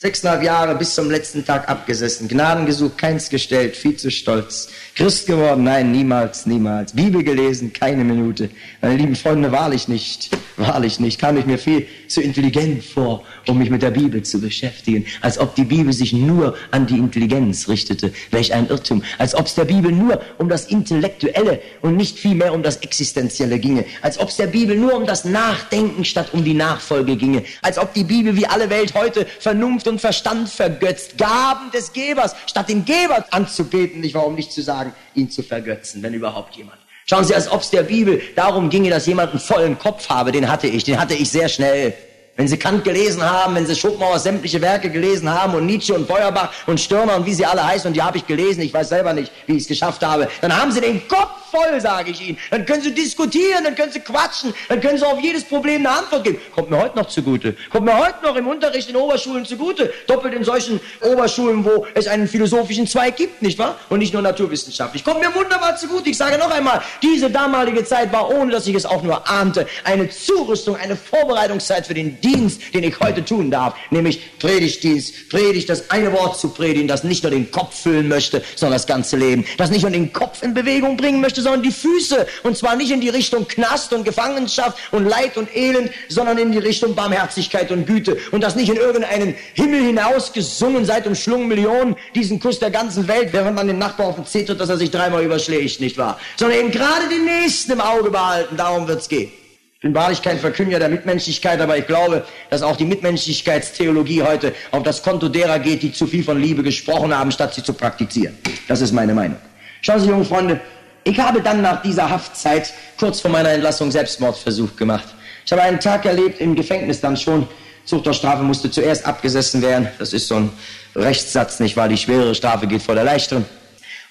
Sechseinhalb 0.00 0.44
Jahre 0.44 0.76
bis 0.76 0.94
zum 0.94 1.10
letzten 1.10 1.44
Tag 1.44 1.68
abgesessen, 1.68 2.28
Gnaden 2.28 2.66
gesucht, 2.66 2.98
keins 2.98 3.30
gestellt, 3.30 3.76
viel 3.76 3.96
zu 3.96 4.12
stolz. 4.12 4.68
Christ 4.98 5.28
geworden? 5.28 5.62
Nein, 5.62 5.92
niemals, 5.92 6.44
niemals. 6.44 6.92
Bibel 6.92 7.22
gelesen? 7.22 7.72
Keine 7.72 8.02
Minute. 8.02 8.50
Meine 8.82 8.96
lieben 8.96 9.14
Freunde, 9.14 9.52
wahrlich 9.52 9.86
nicht, 9.86 10.36
wahrlich 10.56 10.98
nicht. 10.98 11.20
Kam 11.20 11.36
ich 11.36 11.46
mir 11.46 11.56
viel 11.56 11.86
zu 12.08 12.20
intelligent 12.20 12.82
vor, 12.82 13.22
um 13.46 13.58
mich 13.58 13.70
mit 13.70 13.82
der 13.82 13.92
Bibel 13.92 14.24
zu 14.24 14.40
beschäftigen. 14.40 15.06
Als 15.20 15.38
ob 15.38 15.54
die 15.54 15.62
Bibel 15.62 15.92
sich 15.92 16.12
nur 16.12 16.56
an 16.72 16.88
die 16.88 16.98
Intelligenz 16.98 17.68
richtete. 17.68 18.12
Welch 18.32 18.52
ein 18.52 18.68
Irrtum. 18.68 19.04
Als 19.18 19.36
ob 19.36 19.46
es 19.46 19.54
der 19.54 19.66
Bibel 19.66 19.92
nur 19.92 20.20
um 20.38 20.48
das 20.48 20.64
Intellektuelle 20.64 21.60
und 21.80 21.94
nicht 21.94 22.18
vielmehr 22.18 22.52
um 22.52 22.64
das 22.64 22.78
Existenzielle 22.78 23.60
ginge. 23.60 23.84
Als 24.02 24.18
ob 24.18 24.30
es 24.30 24.36
der 24.36 24.48
Bibel 24.48 24.76
nur 24.76 24.96
um 24.96 25.06
das 25.06 25.24
Nachdenken 25.24 26.04
statt 26.04 26.30
um 26.32 26.42
die 26.42 26.54
Nachfolge 26.54 27.14
ginge. 27.14 27.44
Als 27.62 27.78
ob 27.78 27.94
die 27.94 28.02
Bibel 28.02 28.34
wie 28.34 28.48
alle 28.48 28.68
Welt 28.68 28.94
heute 28.94 29.26
Vernunft 29.38 29.86
und 29.86 30.00
Verstand 30.00 30.48
vergötzt. 30.48 31.16
Gaben 31.18 31.70
des 31.70 31.92
Gebers, 31.92 32.34
statt 32.48 32.68
den 32.68 32.84
Geber 32.84 33.24
anzubeten, 33.30 34.00
nicht 34.00 34.16
warum 34.16 34.34
nicht 34.34 34.50
zu 34.50 34.60
sagen, 34.60 34.87
ihn 35.14 35.30
zu 35.30 35.42
vergötzen, 35.42 36.02
wenn 36.02 36.14
überhaupt 36.14 36.56
jemand. 36.56 36.78
Schauen 37.06 37.24
Sie, 37.24 37.34
als 37.34 37.50
ob 37.50 37.62
es 37.62 37.70
der 37.70 37.84
Bibel 37.84 38.20
darum 38.36 38.68
ginge, 38.68 38.90
dass 38.90 39.06
jemand 39.06 39.30
einen 39.30 39.40
vollen 39.40 39.78
Kopf 39.78 40.08
habe, 40.10 40.30
den 40.30 40.50
hatte 40.50 40.66
ich, 40.66 40.84
den 40.84 41.00
hatte 41.00 41.14
ich 41.14 41.30
sehr 41.30 41.48
schnell. 41.48 41.94
Wenn 42.36 42.46
Sie 42.46 42.56
Kant 42.56 42.84
gelesen 42.84 43.22
haben, 43.22 43.56
wenn 43.56 43.66
Sie 43.66 43.74
Schopenhauer 43.74 44.18
sämtliche 44.18 44.60
Werke 44.60 44.90
gelesen 44.90 45.28
haben 45.28 45.54
und 45.54 45.66
Nietzsche 45.66 45.94
und 45.94 46.06
Feuerbach 46.06 46.52
und 46.66 46.78
Stirner 46.78 47.16
und 47.16 47.26
wie 47.26 47.34
sie 47.34 47.44
alle 47.44 47.66
heißen 47.66 47.88
und 47.88 47.94
die 47.94 48.02
habe 48.02 48.18
ich 48.18 48.26
gelesen, 48.26 48.60
ich 48.60 48.72
weiß 48.72 48.90
selber 48.90 49.12
nicht, 49.12 49.32
wie 49.46 49.56
ich 49.56 49.62
es 49.62 49.68
geschafft 49.68 50.04
habe, 50.04 50.28
dann 50.40 50.56
haben 50.56 50.70
Sie 50.70 50.80
den 50.80 51.08
Kopf 51.08 51.47
voll, 51.50 51.80
sage 51.80 52.10
ich 52.10 52.20
Ihnen. 52.20 52.38
Dann 52.50 52.64
können 52.66 52.82
Sie 52.82 52.94
diskutieren, 52.94 53.64
dann 53.64 53.74
können 53.74 53.92
Sie 53.92 54.00
quatschen, 54.00 54.54
dann 54.68 54.80
können 54.80 54.98
Sie 54.98 55.06
auf 55.06 55.20
jedes 55.20 55.44
Problem 55.44 55.86
eine 55.86 55.90
Antwort 55.90 56.24
geben. 56.24 56.40
Kommt 56.54 56.70
mir 56.70 56.78
heute 56.78 56.96
noch 56.96 57.08
zugute. 57.08 57.56
Kommt 57.70 57.86
mir 57.86 57.98
heute 57.98 58.22
noch 58.22 58.36
im 58.36 58.46
Unterricht 58.46 58.88
in 58.88 58.96
Oberschulen 58.96 59.44
zugute. 59.44 59.92
Doppelt 60.06 60.34
in 60.34 60.44
solchen 60.44 60.80
Oberschulen, 61.00 61.64
wo 61.64 61.86
es 61.94 62.06
einen 62.06 62.28
philosophischen 62.28 62.86
Zweig 62.86 63.16
gibt, 63.16 63.42
nicht 63.42 63.58
wahr? 63.58 63.78
Und 63.88 63.98
nicht 63.98 64.12
nur 64.12 64.22
naturwissenschaftlich. 64.22 65.04
Kommt 65.04 65.20
mir 65.20 65.34
wunderbar 65.34 65.76
zugute. 65.76 66.10
Ich 66.10 66.16
sage 66.16 66.38
noch 66.38 66.50
einmal, 66.50 66.82
diese 67.02 67.30
damalige 67.30 67.84
Zeit 67.84 68.12
war, 68.12 68.30
ohne 68.30 68.52
dass 68.52 68.66
ich 68.66 68.74
es 68.74 68.86
auch 68.86 69.02
nur 69.02 69.28
ahnte, 69.28 69.66
eine 69.84 70.08
Zurüstung, 70.08 70.76
eine 70.76 70.96
Vorbereitungszeit 70.96 71.86
für 71.86 71.94
den 71.94 72.20
Dienst, 72.20 72.74
den 72.74 72.84
ich 72.84 72.98
heute 73.00 73.24
tun 73.24 73.50
darf. 73.50 73.74
Nämlich 73.90 74.38
Predigtdienst. 74.38 75.28
Predigt, 75.28 75.68
das 75.68 75.90
eine 75.90 76.12
Wort 76.12 76.38
zu 76.38 76.48
predigen, 76.50 76.88
das 76.88 77.04
nicht 77.04 77.22
nur 77.22 77.30
den 77.30 77.50
Kopf 77.50 77.82
füllen 77.82 78.08
möchte, 78.08 78.42
sondern 78.56 78.74
das 78.74 78.86
ganze 78.86 79.16
Leben. 79.16 79.44
Das 79.56 79.70
nicht 79.70 79.82
nur 79.82 79.90
den 79.90 80.12
Kopf 80.12 80.42
in 80.42 80.54
Bewegung 80.54 80.96
bringen 80.96 81.20
möchte, 81.20 81.37
möchte, 81.38 81.42
sondern 81.42 81.62
die 81.62 81.72
Füße. 81.72 82.26
Und 82.42 82.56
zwar 82.56 82.76
nicht 82.76 82.90
in 82.90 83.00
die 83.00 83.08
Richtung 83.08 83.46
Knast 83.46 83.92
und 83.92 84.04
Gefangenschaft 84.04 84.78
und 84.90 85.08
Leid 85.08 85.36
und 85.36 85.54
Elend, 85.54 85.90
sondern 86.08 86.38
in 86.38 86.52
die 86.52 86.58
Richtung 86.58 86.94
Barmherzigkeit 86.94 87.70
und 87.70 87.86
Güte. 87.86 88.18
Und 88.32 88.42
das 88.42 88.56
nicht 88.56 88.68
in 88.68 88.76
irgendeinen 88.76 89.34
Himmel 89.54 89.80
hinaus 89.80 90.32
gesungen, 90.32 90.84
seit 90.84 91.06
umschlungen 91.06 91.48
Millionen, 91.48 91.96
diesen 92.14 92.40
Kuss 92.40 92.58
der 92.58 92.70
ganzen 92.70 93.08
Welt, 93.08 93.32
während 93.32 93.56
man 93.56 93.66
den 93.66 93.78
Nachbar 93.78 94.08
auf 94.08 94.16
den 94.16 94.26
Zeh 94.26 94.44
tut, 94.44 94.60
dass 94.60 94.68
er 94.68 94.76
sich 94.76 94.90
dreimal 94.90 95.24
überschlägt, 95.24 95.80
nicht 95.80 95.98
wahr? 95.98 96.18
Sondern 96.36 96.58
eben 96.58 96.70
gerade 96.70 97.08
den 97.08 97.24
Nächsten 97.24 97.72
im 97.72 97.80
Auge 97.80 98.10
behalten, 98.10 98.56
darum 98.56 98.88
wird's 98.88 99.08
gehen. 99.08 99.30
Ich 99.74 99.82
bin 99.82 99.94
wahrlich 99.94 100.22
kein 100.22 100.40
Verkünder 100.40 100.80
der 100.80 100.88
Mitmenschlichkeit, 100.88 101.60
aber 101.60 101.78
ich 101.78 101.86
glaube, 101.86 102.24
dass 102.50 102.62
auch 102.62 102.76
die 102.76 102.84
Mitmenschlichkeitstheologie 102.84 104.24
heute 104.24 104.52
auf 104.72 104.82
das 104.82 105.04
Konto 105.04 105.28
derer 105.28 105.60
geht, 105.60 105.82
die 105.82 105.92
zu 105.92 106.08
viel 106.08 106.24
von 106.24 106.42
Liebe 106.42 106.64
gesprochen 106.64 107.16
haben, 107.16 107.30
statt 107.30 107.54
sie 107.54 107.62
zu 107.62 107.72
praktizieren. 107.72 108.36
Das 108.66 108.80
ist 108.80 108.90
meine 108.90 109.14
Meinung. 109.14 109.36
Schauen 109.80 110.00
Sie, 110.00 110.08
junge 110.08 110.24
Freunde, 110.24 110.60
ich 111.08 111.18
habe 111.18 111.40
dann 111.40 111.62
nach 111.62 111.80
dieser 111.80 112.10
Haftzeit 112.10 112.72
kurz 112.98 113.20
vor 113.20 113.30
meiner 113.30 113.48
Entlassung 113.48 113.90
Selbstmordversuch 113.90 114.76
gemacht. 114.76 115.06
Ich 115.46 115.52
habe 115.52 115.62
einen 115.62 115.80
Tag 115.80 116.04
erlebt 116.04 116.38
im 116.40 116.54
Gefängnis 116.54 117.00
dann 117.00 117.16
schon. 117.16 117.48
Zuchthausstrafe 117.86 118.42
musste 118.42 118.70
zuerst 118.70 119.06
abgesessen 119.06 119.62
werden. 119.62 119.88
Das 119.98 120.12
ist 120.12 120.28
so 120.28 120.34
ein 120.34 120.50
Rechtssatz, 120.94 121.60
nicht 121.60 121.78
wahr? 121.78 121.88
Die 121.88 121.96
schwerere 121.96 122.34
Strafe 122.34 122.66
geht 122.66 122.82
vor 122.82 122.94
der 122.94 123.04
leichteren. 123.04 123.46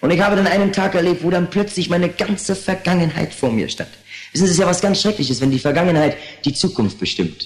Und 0.02 0.10
ich 0.10 0.20
habe 0.22 0.36
dann 0.36 0.48
einen 0.48 0.74
Tag 0.74 0.96
erlebt, 0.96 1.24
wo 1.24 1.30
dann 1.30 1.52
plötzlich 1.52 1.88
meine 1.90 2.10
ganze 2.10 2.56
Vergangenheit 2.56 3.32
vor 3.32 3.52
mir 3.52 3.70
stand. 3.70 3.90
Wissen 4.32 4.46
Sie, 4.46 4.52
es 4.52 4.58
ist 4.58 4.60
ja 4.60 4.66
was 4.66 4.82
ganz 4.82 5.00
Schreckliches, 5.00 5.40
wenn 5.40 5.52
die 5.52 5.60
Vergangenheit 5.60 6.18
die 6.46 6.54
Zukunft 6.54 7.00
bestimmt. 7.00 7.46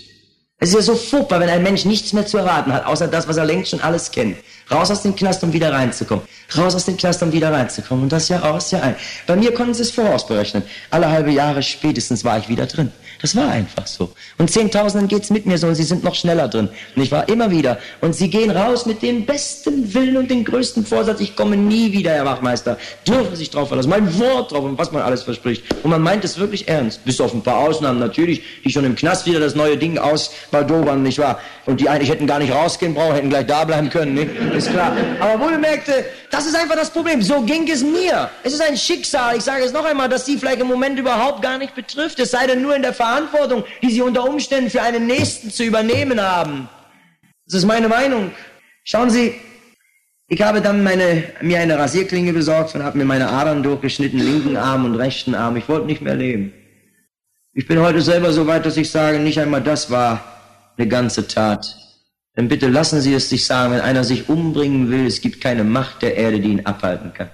Es 0.64 0.70
ist 0.70 0.76
ja 0.76 0.82
so 0.84 0.96
furchtbar, 0.96 1.40
wenn 1.40 1.50
ein 1.50 1.64
Mensch 1.64 1.86
nichts 1.86 2.14
mehr 2.14 2.24
zu 2.24 2.38
erwarten 2.38 2.72
hat, 2.72 2.86
außer 2.86 3.08
das, 3.08 3.28
was 3.28 3.38
er 3.38 3.46
längst 3.46 3.72
schon 3.72 3.82
alles 3.82 4.12
kennt. 4.12 4.38
Raus 4.70 4.92
aus 4.92 5.02
dem 5.02 5.16
Knast, 5.16 5.44
um 5.44 5.52
wieder 5.52 5.74
reinzukommen. 5.74 6.24
Raus 6.56 6.76
aus 6.76 6.86
dem 6.86 6.98
Knast, 6.98 7.24
um 7.24 7.34
wieder 7.34 7.52
reinzukommen. 7.52 8.04
Und 8.04 8.12
das 8.12 8.30
Jahr 8.30 8.46
aus, 8.46 8.70
Jahr 8.70 8.84
ein. 8.84 8.96
Bei 9.26 9.36
mir 9.36 9.56
konnten 9.56 9.74
Sie 9.74 9.82
es 9.82 9.90
vorausberechnen. 9.90 10.62
Alle 10.92 11.10
halbe 11.10 11.32
Jahre 11.32 11.64
spätestens 11.64 12.24
war 12.24 12.38
ich 12.38 12.48
wieder 12.48 12.68
drin. 12.68 12.92
Das 13.22 13.36
war 13.36 13.50
einfach 13.52 13.86
so. 13.86 14.12
Und 14.40 14.50
Zehntausenden 14.50 15.08
geht's 15.08 15.30
mit 15.30 15.46
mir 15.46 15.58
so 15.58 15.68
und 15.68 15.76
sie 15.76 15.84
sind 15.84 16.04
noch 16.04 16.16
schneller 16.16 16.48
drin. 16.48 16.70
Und 16.96 17.04
ich 17.04 17.12
war 17.12 17.30
immer 17.30 17.52
wieder. 17.52 17.78
Und 18.02 18.16
sie 18.16 18.30
gehen 18.30 18.50
raus 18.50 18.88
mit 18.88 19.04
dem 19.04 19.26
besten 19.26 19.94
Willen 19.94 20.18
und 20.18 20.32
dem 20.32 20.44
größten 20.44 20.86
Vorsatz. 20.86 21.20
Ich 21.20 21.36
komme 21.36 21.56
nie 21.56 21.92
wieder, 21.92 22.12
Herr 22.12 22.26
Wachmeister. 22.26 22.78
Dürfen 23.08 23.36
sich 23.36 23.52
drauf 23.52 23.68
verlassen. 23.68 23.90
Mein 23.90 24.20
Wort 24.20 24.52
drauf 24.52 24.64
und 24.64 24.78
was 24.78 24.92
man 24.92 25.04
alles 25.04 25.22
verspricht. 25.22 25.64
Und 25.84 25.92
man 25.92 26.02
meint 26.02 26.24
es 26.26 26.40
wirklich 26.40 26.68
ernst. 26.68 27.06
Bis 27.06 27.22
auf 27.22 27.34
ein 27.34 27.44
paar 27.44 27.60
Ausnahmen 27.60 28.00
natürlich, 28.00 28.42
die 28.66 28.72
schon 28.72 28.86
im 28.86 28.96
Knast 28.96 29.28
wieder 29.28 29.40
das 29.40 29.54
neue 29.54 29.78
Ding 29.78 30.00
ausbaldobern, 30.00 31.04
nicht 31.04 31.20
wahr? 31.20 31.40
Und 31.68 31.80
die 31.80 31.90
eigentlich 31.90 32.10
hätten 32.10 32.26
gar 32.26 32.40
nicht 32.40 32.52
rausgehen 32.52 32.96
brauchen, 32.96 33.14
hätten 33.14 33.30
gleich 33.30 33.46
da 33.46 33.64
bleiben 33.66 33.90
können, 33.92 34.16
nicht? 34.16 34.32
Ist 34.56 34.72
klar. 34.72 34.94
Aber 35.20 35.40
wohlgemerkte, 35.40 36.06
das 36.32 36.48
ist 36.48 36.56
einfach 36.56 36.76
das 36.76 36.90
Problem. 36.90 37.22
So 37.22 37.42
ging 37.42 37.70
es 37.70 37.84
mir. 37.84 38.32
Es 38.44 38.54
ist 38.54 38.62
ein 38.62 38.76
Schicksal, 38.76 39.38
ich 39.38 39.44
sage 39.44 39.64
es 39.64 39.74
noch 39.74 39.86
einmal, 39.86 40.10
dass 40.10 40.26
Sie 40.26 40.38
vielleicht 40.38 40.60
im 40.60 40.68
Moment 40.68 40.98
überhaupt 40.98 41.44
gar 41.44 41.60
nicht 41.60 41.76
betrifft. 41.76 42.20
Es 42.20 42.32
sei 42.32 42.48
denn 42.48 42.64
nur 42.64 42.76
in 42.76 42.82
der 42.82 42.94
Verantwortung 42.94 43.11
Verantwortung, 43.12 43.64
die 43.82 43.92
sie 43.92 44.02
unter 44.02 44.24
Umständen 44.24 44.70
für 44.70 44.82
einen 44.82 45.06
Nächsten 45.06 45.52
zu 45.52 45.64
übernehmen 45.64 46.22
haben. 46.22 46.70
Das 47.46 47.56
ist 47.56 47.66
meine 47.66 47.90
Meinung. 47.90 48.32
Schauen 48.84 49.10
Sie, 49.10 49.36
ich 50.28 50.42
habe 50.42 50.62
dann 50.62 50.82
meine, 50.82 51.24
mir 51.42 51.60
eine 51.60 51.78
Rasierklinge 51.78 52.32
besorgt 52.32 52.74
und 52.74 52.84
habe 52.84 52.98
mir 52.98 53.06
meine 53.06 53.30
Adern 53.30 53.64
durchgeschnitten, 53.64 54.20
linken 54.20 54.56
Arm 54.56 54.86
und 54.86 54.96
rechten 54.96 55.36
Arm. 55.36 55.58
Ich 55.58 55.68
wollte 55.68 55.88
nicht 55.88 56.02
mehr 56.02 56.16
leben. 56.16 56.54
Ich 57.54 57.68
bin 57.68 57.80
heute 57.80 58.02
selber 58.02 58.32
so 58.32 58.48
weit, 58.48 58.66
dass 58.66 58.78
ich 58.78 58.90
sage, 58.90 59.20
nicht 59.20 59.40
einmal 59.40 59.62
das 59.62 59.92
war 59.92 60.24
eine 60.78 60.88
ganze 60.88 61.28
Tat. 61.28 61.76
Denn 62.38 62.48
bitte 62.48 62.70
lassen 62.70 63.02
Sie 63.02 63.14
es 63.14 63.30
sich 63.30 63.46
sagen, 63.46 63.74
wenn 63.74 63.82
einer 63.82 64.06
sich 64.06 64.30
umbringen 64.30 64.90
will, 64.90 65.06
es 65.06 65.20
gibt 65.20 65.42
keine 65.42 65.66
Macht 65.66 66.02
der 66.02 66.16
Erde, 66.16 66.40
die 66.40 66.52
ihn 66.52 66.66
abhalten 66.66 67.14
kann. 67.14 67.30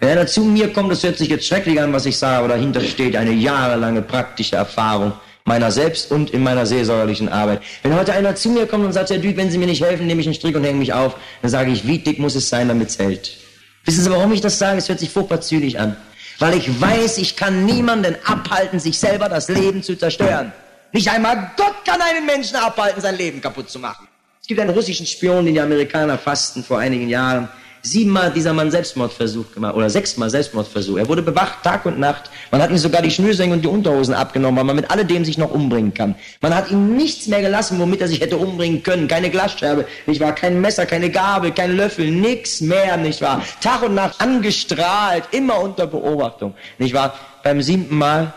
Wenn 0.00 0.08
einer 0.08 0.26
zu 0.26 0.42
mir 0.42 0.72
kommt, 0.72 0.90
das 0.90 1.02
hört 1.02 1.18
sich 1.18 1.28
jetzt 1.28 1.46
schrecklich 1.46 1.80
an, 1.80 1.92
was 1.92 2.06
ich 2.06 2.16
sage, 2.16 2.38
aber 2.38 2.48
dahinter 2.48 2.80
steht 2.80 3.14
eine 3.14 3.32
jahrelange 3.32 4.00
praktische 4.00 4.56
Erfahrung 4.56 5.12
meiner 5.44 5.70
selbst 5.70 6.10
und 6.10 6.30
in 6.30 6.42
meiner 6.42 6.64
seelsorgerlichen 6.64 7.28
Arbeit. 7.28 7.60
Wenn 7.82 7.94
heute 7.94 8.12
einer 8.12 8.34
zu 8.34 8.50
mir 8.50 8.66
kommt 8.66 8.84
und 8.84 8.92
sagt, 8.92 9.10
Herr 9.10 9.18
Düt, 9.18 9.36
wenn 9.36 9.50
Sie 9.50 9.58
mir 9.58 9.66
nicht 9.66 9.82
helfen, 9.82 10.06
nehme 10.06 10.20
ich 10.20 10.26
einen 10.26 10.34
Strick 10.34 10.56
und 10.56 10.64
hänge 10.64 10.78
mich 10.78 10.92
auf, 10.92 11.16
dann 11.42 11.50
sage 11.50 11.70
ich, 11.70 11.86
wie 11.86 11.98
dick 11.98 12.18
muss 12.18 12.34
es 12.34 12.48
sein, 12.48 12.68
damit 12.68 12.88
es 12.88 12.98
hält? 12.98 13.36
Wissen 13.84 14.04
Sie, 14.04 14.10
warum 14.10 14.32
ich 14.32 14.40
das 14.40 14.58
sage? 14.58 14.78
Es 14.78 14.88
hört 14.88 15.00
sich 15.00 15.10
furchtbar 15.10 15.40
zynisch 15.40 15.76
an. 15.76 15.96
Weil 16.38 16.56
ich 16.56 16.80
weiß, 16.80 17.18
ich 17.18 17.36
kann 17.36 17.66
niemanden 17.66 18.16
abhalten, 18.24 18.80
sich 18.80 18.98
selber 18.98 19.28
das 19.28 19.48
Leben 19.48 19.82
zu 19.82 19.96
zerstören. 19.96 20.52
Nicht 20.92 21.10
einmal 21.10 21.50
Gott 21.56 21.84
kann 21.84 22.00
einen 22.00 22.24
Menschen 22.24 22.56
abhalten, 22.56 23.02
sein 23.02 23.16
Leben 23.16 23.40
kaputt 23.40 23.68
zu 23.68 23.78
machen. 23.78 24.08
Es 24.40 24.46
gibt 24.46 24.60
einen 24.60 24.70
russischen 24.70 25.04
Spion, 25.04 25.44
den 25.44 25.54
die 25.54 25.60
Amerikaner 25.60 26.16
fassten 26.16 26.64
vor 26.64 26.78
einigen 26.78 27.08
Jahren. 27.08 27.48
Siebenmal 27.82 28.30
dieser 28.30 28.52
Mann 28.52 28.70
Selbstmordversuch 28.70 29.54
gemacht 29.54 29.74
oder 29.74 29.88
sechsmal 29.88 30.28
Selbstmordversuch. 30.28 30.98
Er 30.98 31.08
wurde 31.08 31.22
bewacht 31.22 31.62
Tag 31.62 31.86
und 31.86 31.98
Nacht. 31.98 32.30
Man 32.50 32.60
hat 32.60 32.70
ihm 32.70 32.76
sogar 32.76 33.00
die 33.00 33.10
Schnürsenkel 33.10 33.56
und 33.56 33.62
die 33.62 33.68
Unterhosen 33.68 34.12
abgenommen, 34.12 34.58
weil 34.58 34.64
man 34.64 34.76
mit 34.76 34.90
alledem 34.90 35.24
sich 35.24 35.38
noch 35.38 35.50
umbringen 35.50 35.94
kann. 35.94 36.14
Man 36.42 36.54
hat 36.54 36.70
ihm 36.70 36.94
nichts 36.96 37.26
mehr 37.26 37.40
gelassen, 37.40 37.78
womit 37.78 38.02
er 38.02 38.08
sich 38.08 38.20
hätte 38.20 38.36
umbringen 38.36 38.82
können. 38.82 39.08
Keine 39.08 39.30
Glasscherbe, 39.30 39.86
nicht 40.06 40.20
wahr? 40.20 40.34
Kein 40.34 40.60
Messer, 40.60 40.84
keine 40.84 41.10
Gabel, 41.10 41.52
kein 41.52 41.74
Löffel, 41.74 42.10
nix 42.10 42.60
mehr, 42.60 42.98
nicht 42.98 43.22
wahr? 43.22 43.42
Tag 43.62 43.82
und 43.82 43.94
Nacht 43.94 44.20
angestrahlt, 44.20 45.24
immer 45.30 45.60
unter 45.60 45.86
Beobachtung, 45.86 46.54
nicht 46.78 46.92
wahr? 46.92 47.14
Beim 47.42 47.62
siebten 47.62 47.96
Mal 47.96 48.34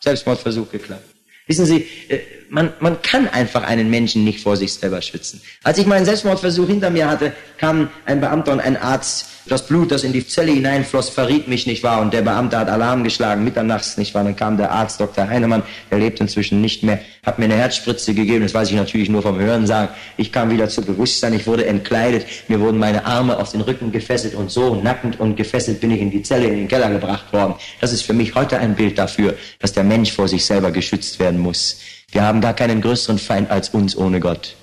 Selbstmordversuch 0.00 0.70
geklappt. 0.70 1.04
Wissen 1.46 1.66
Sie, 1.66 1.86
äh, 2.08 2.20
man, 2.50 2.72
man 2.80 3.00
kann 3.02 3.28
einfach 3.28 3.62
einen 3.62 3.90
Menschen 3.90 4.24
nicht 4.24 4.40
vor 4.40 4.56
sich 4.56 4.74
selber 4.74 5.02
schützen. 5.02 5.40
Als 5.62 5.78
ich 5.78 5.86
meinen 5.86 6.04
Selbstmordversuch 6.04 6.66
hinter 6.66 6.90
mir 6.90 7.08
hatte, 7.08 7.32
kam 7.58 7.90
ein 8.06 8.20
Beamter 8.20 8.52
und 8.52 8.60
ein 8.60 8.76
Arzt. 8.76 9.26
Das 9.46 9.66
Blut, 9.66 9.90
das 9.90 10.04
in 10.04 10.12
die 10.12 10.26
Zelle 10.26 10.52
hineinfloss, 10.52 11.08
verriet 11.08 11.48
mich 11.48 11.66
nicht 11.66 11.82
wahr. 11.82 12.02
Und 12.02 12.12
der 12.12 12.20
Beamte 12.20 12.58
hat 12.58 12.68
Alarm 12.68 13.02
geschlagen, 13.02 13.44
mitternachts 13.44 13.96
nicht 13.96 14.14
wahr. 14.14 14.22
Dann 14.22 14.36
kam 14.36 14.58
der 14.58 14.70
Arzt, 14.70 15.00
Dr. 15.00 15.26
Heinemann, 15.26 15.62
der 15.90 15.98
lebt 15.98 16.20
inzwischen 16.20 16.60
nicht 16.60 16.82
mehr, 16.82 17.00
hat 17.24 17.38
mir 17.38 17.46
eine 17.46 17.56
Herzspritze 17.56 18.12
gegeben. 18.12 18.42
Das 18.42 18.52
weiß 18.52 18.68
ich 18.70 18.76
natürlich 18.76 19.08
nur 19.08 19.22
vom 19.22 19.38
Hören 19.38 19.66
sagen. 19.66 19.88
Ich 20.18 20.32
kam 20.32 20.50
wieder 20.50 20.68
zu 20.68 20.82
Bewusstsein, 20.82 21.32
ich 21.32 21.46
wurde 21.46 21.64
entkleidet, 21.64 22.26
mir 22.48 22.60
wurden 22.60 22.78
meine 22.78 23.06
Arme 23.06 23.38
auf 23.38 23.52
den 23.52 23.62
Rücken 23.62 23.90
gefesselt 23.90 24.34
und 24.34 24.50
so 24.50 24.74
nackend 24.74 25.18
und 25.18 25.36
gefesselt 25.36 25.80
bin 25.80 25.92
ich 25.92 26.00
in 26.00 26.10
die 26.10 26.22
Zelle, 26.22 26.46
in 26.46 26.56
den 26.56 26.68
Keller 26.68 26.90
gebracht 26.90 27.32
worden. 27.32 27.54
Das 27.80 27.92
ist 27.92 28.02
für 28.02 28.12
mich 28.12 28.34
heute 28.34 28.58
ein 28.58 28.74
Bild 28.74 28.98
dafür, 28.98 29.34
dass 29.60 29.72
der 29.72 29.84
Mensch 29.84 30.12
vor 30.12 30.28
sich 30.28 30.44
selber 30.44 30.70
geschützt 30.70 31.18
werden 31.18 31.40
muss. 31.40 31.80
Wir 32.10 32.22
haben 32.22 32.40
gar 32.40 32.54
keinen 32.54 32.80
größeren 32.80 33.18
Feind 33.18 33.50
als 33.50 33.70
uns 33.70 33.96
ohne 33.96 34.18
Gott. 34.18 34.56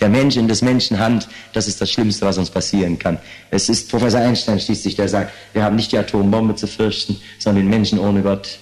Der 0.00 0.08
Mensch 0.08 0.36
in 0.36 0.48
des 0.48 0.62
Menschen 0.62 0.98
Hand, 0.98 1.28
das 1.52 1.66
ist 1.66 1.80
das 1.80 1.90
Schlimmste, 1.90 2.26
was 2.26 2.38
uns 2.38 2.50
passieren 2.50 2.98
kann. 2.98 3.18
Es 3.50 3.68
ist 3.68 3.90
Professor 3.90 4.20
Einstein 4.20 4.60
schließlich, 4.60 4.96
der 4.96 5.08
sagt, 5.08 5.32
wir 5.52 5.62
haben 5.62 5.76
nicht 5.76 5.92
die 5.92 5.98
Atombombe 5.98 6.54
zu 6.54 6.66
fürchten, 6.66 7.20
sondern 7.38 7.64
den 7.64 7.70
Menschen 7.70 7.98
ohne 7.98 8.22
Gott. 8.22 8.58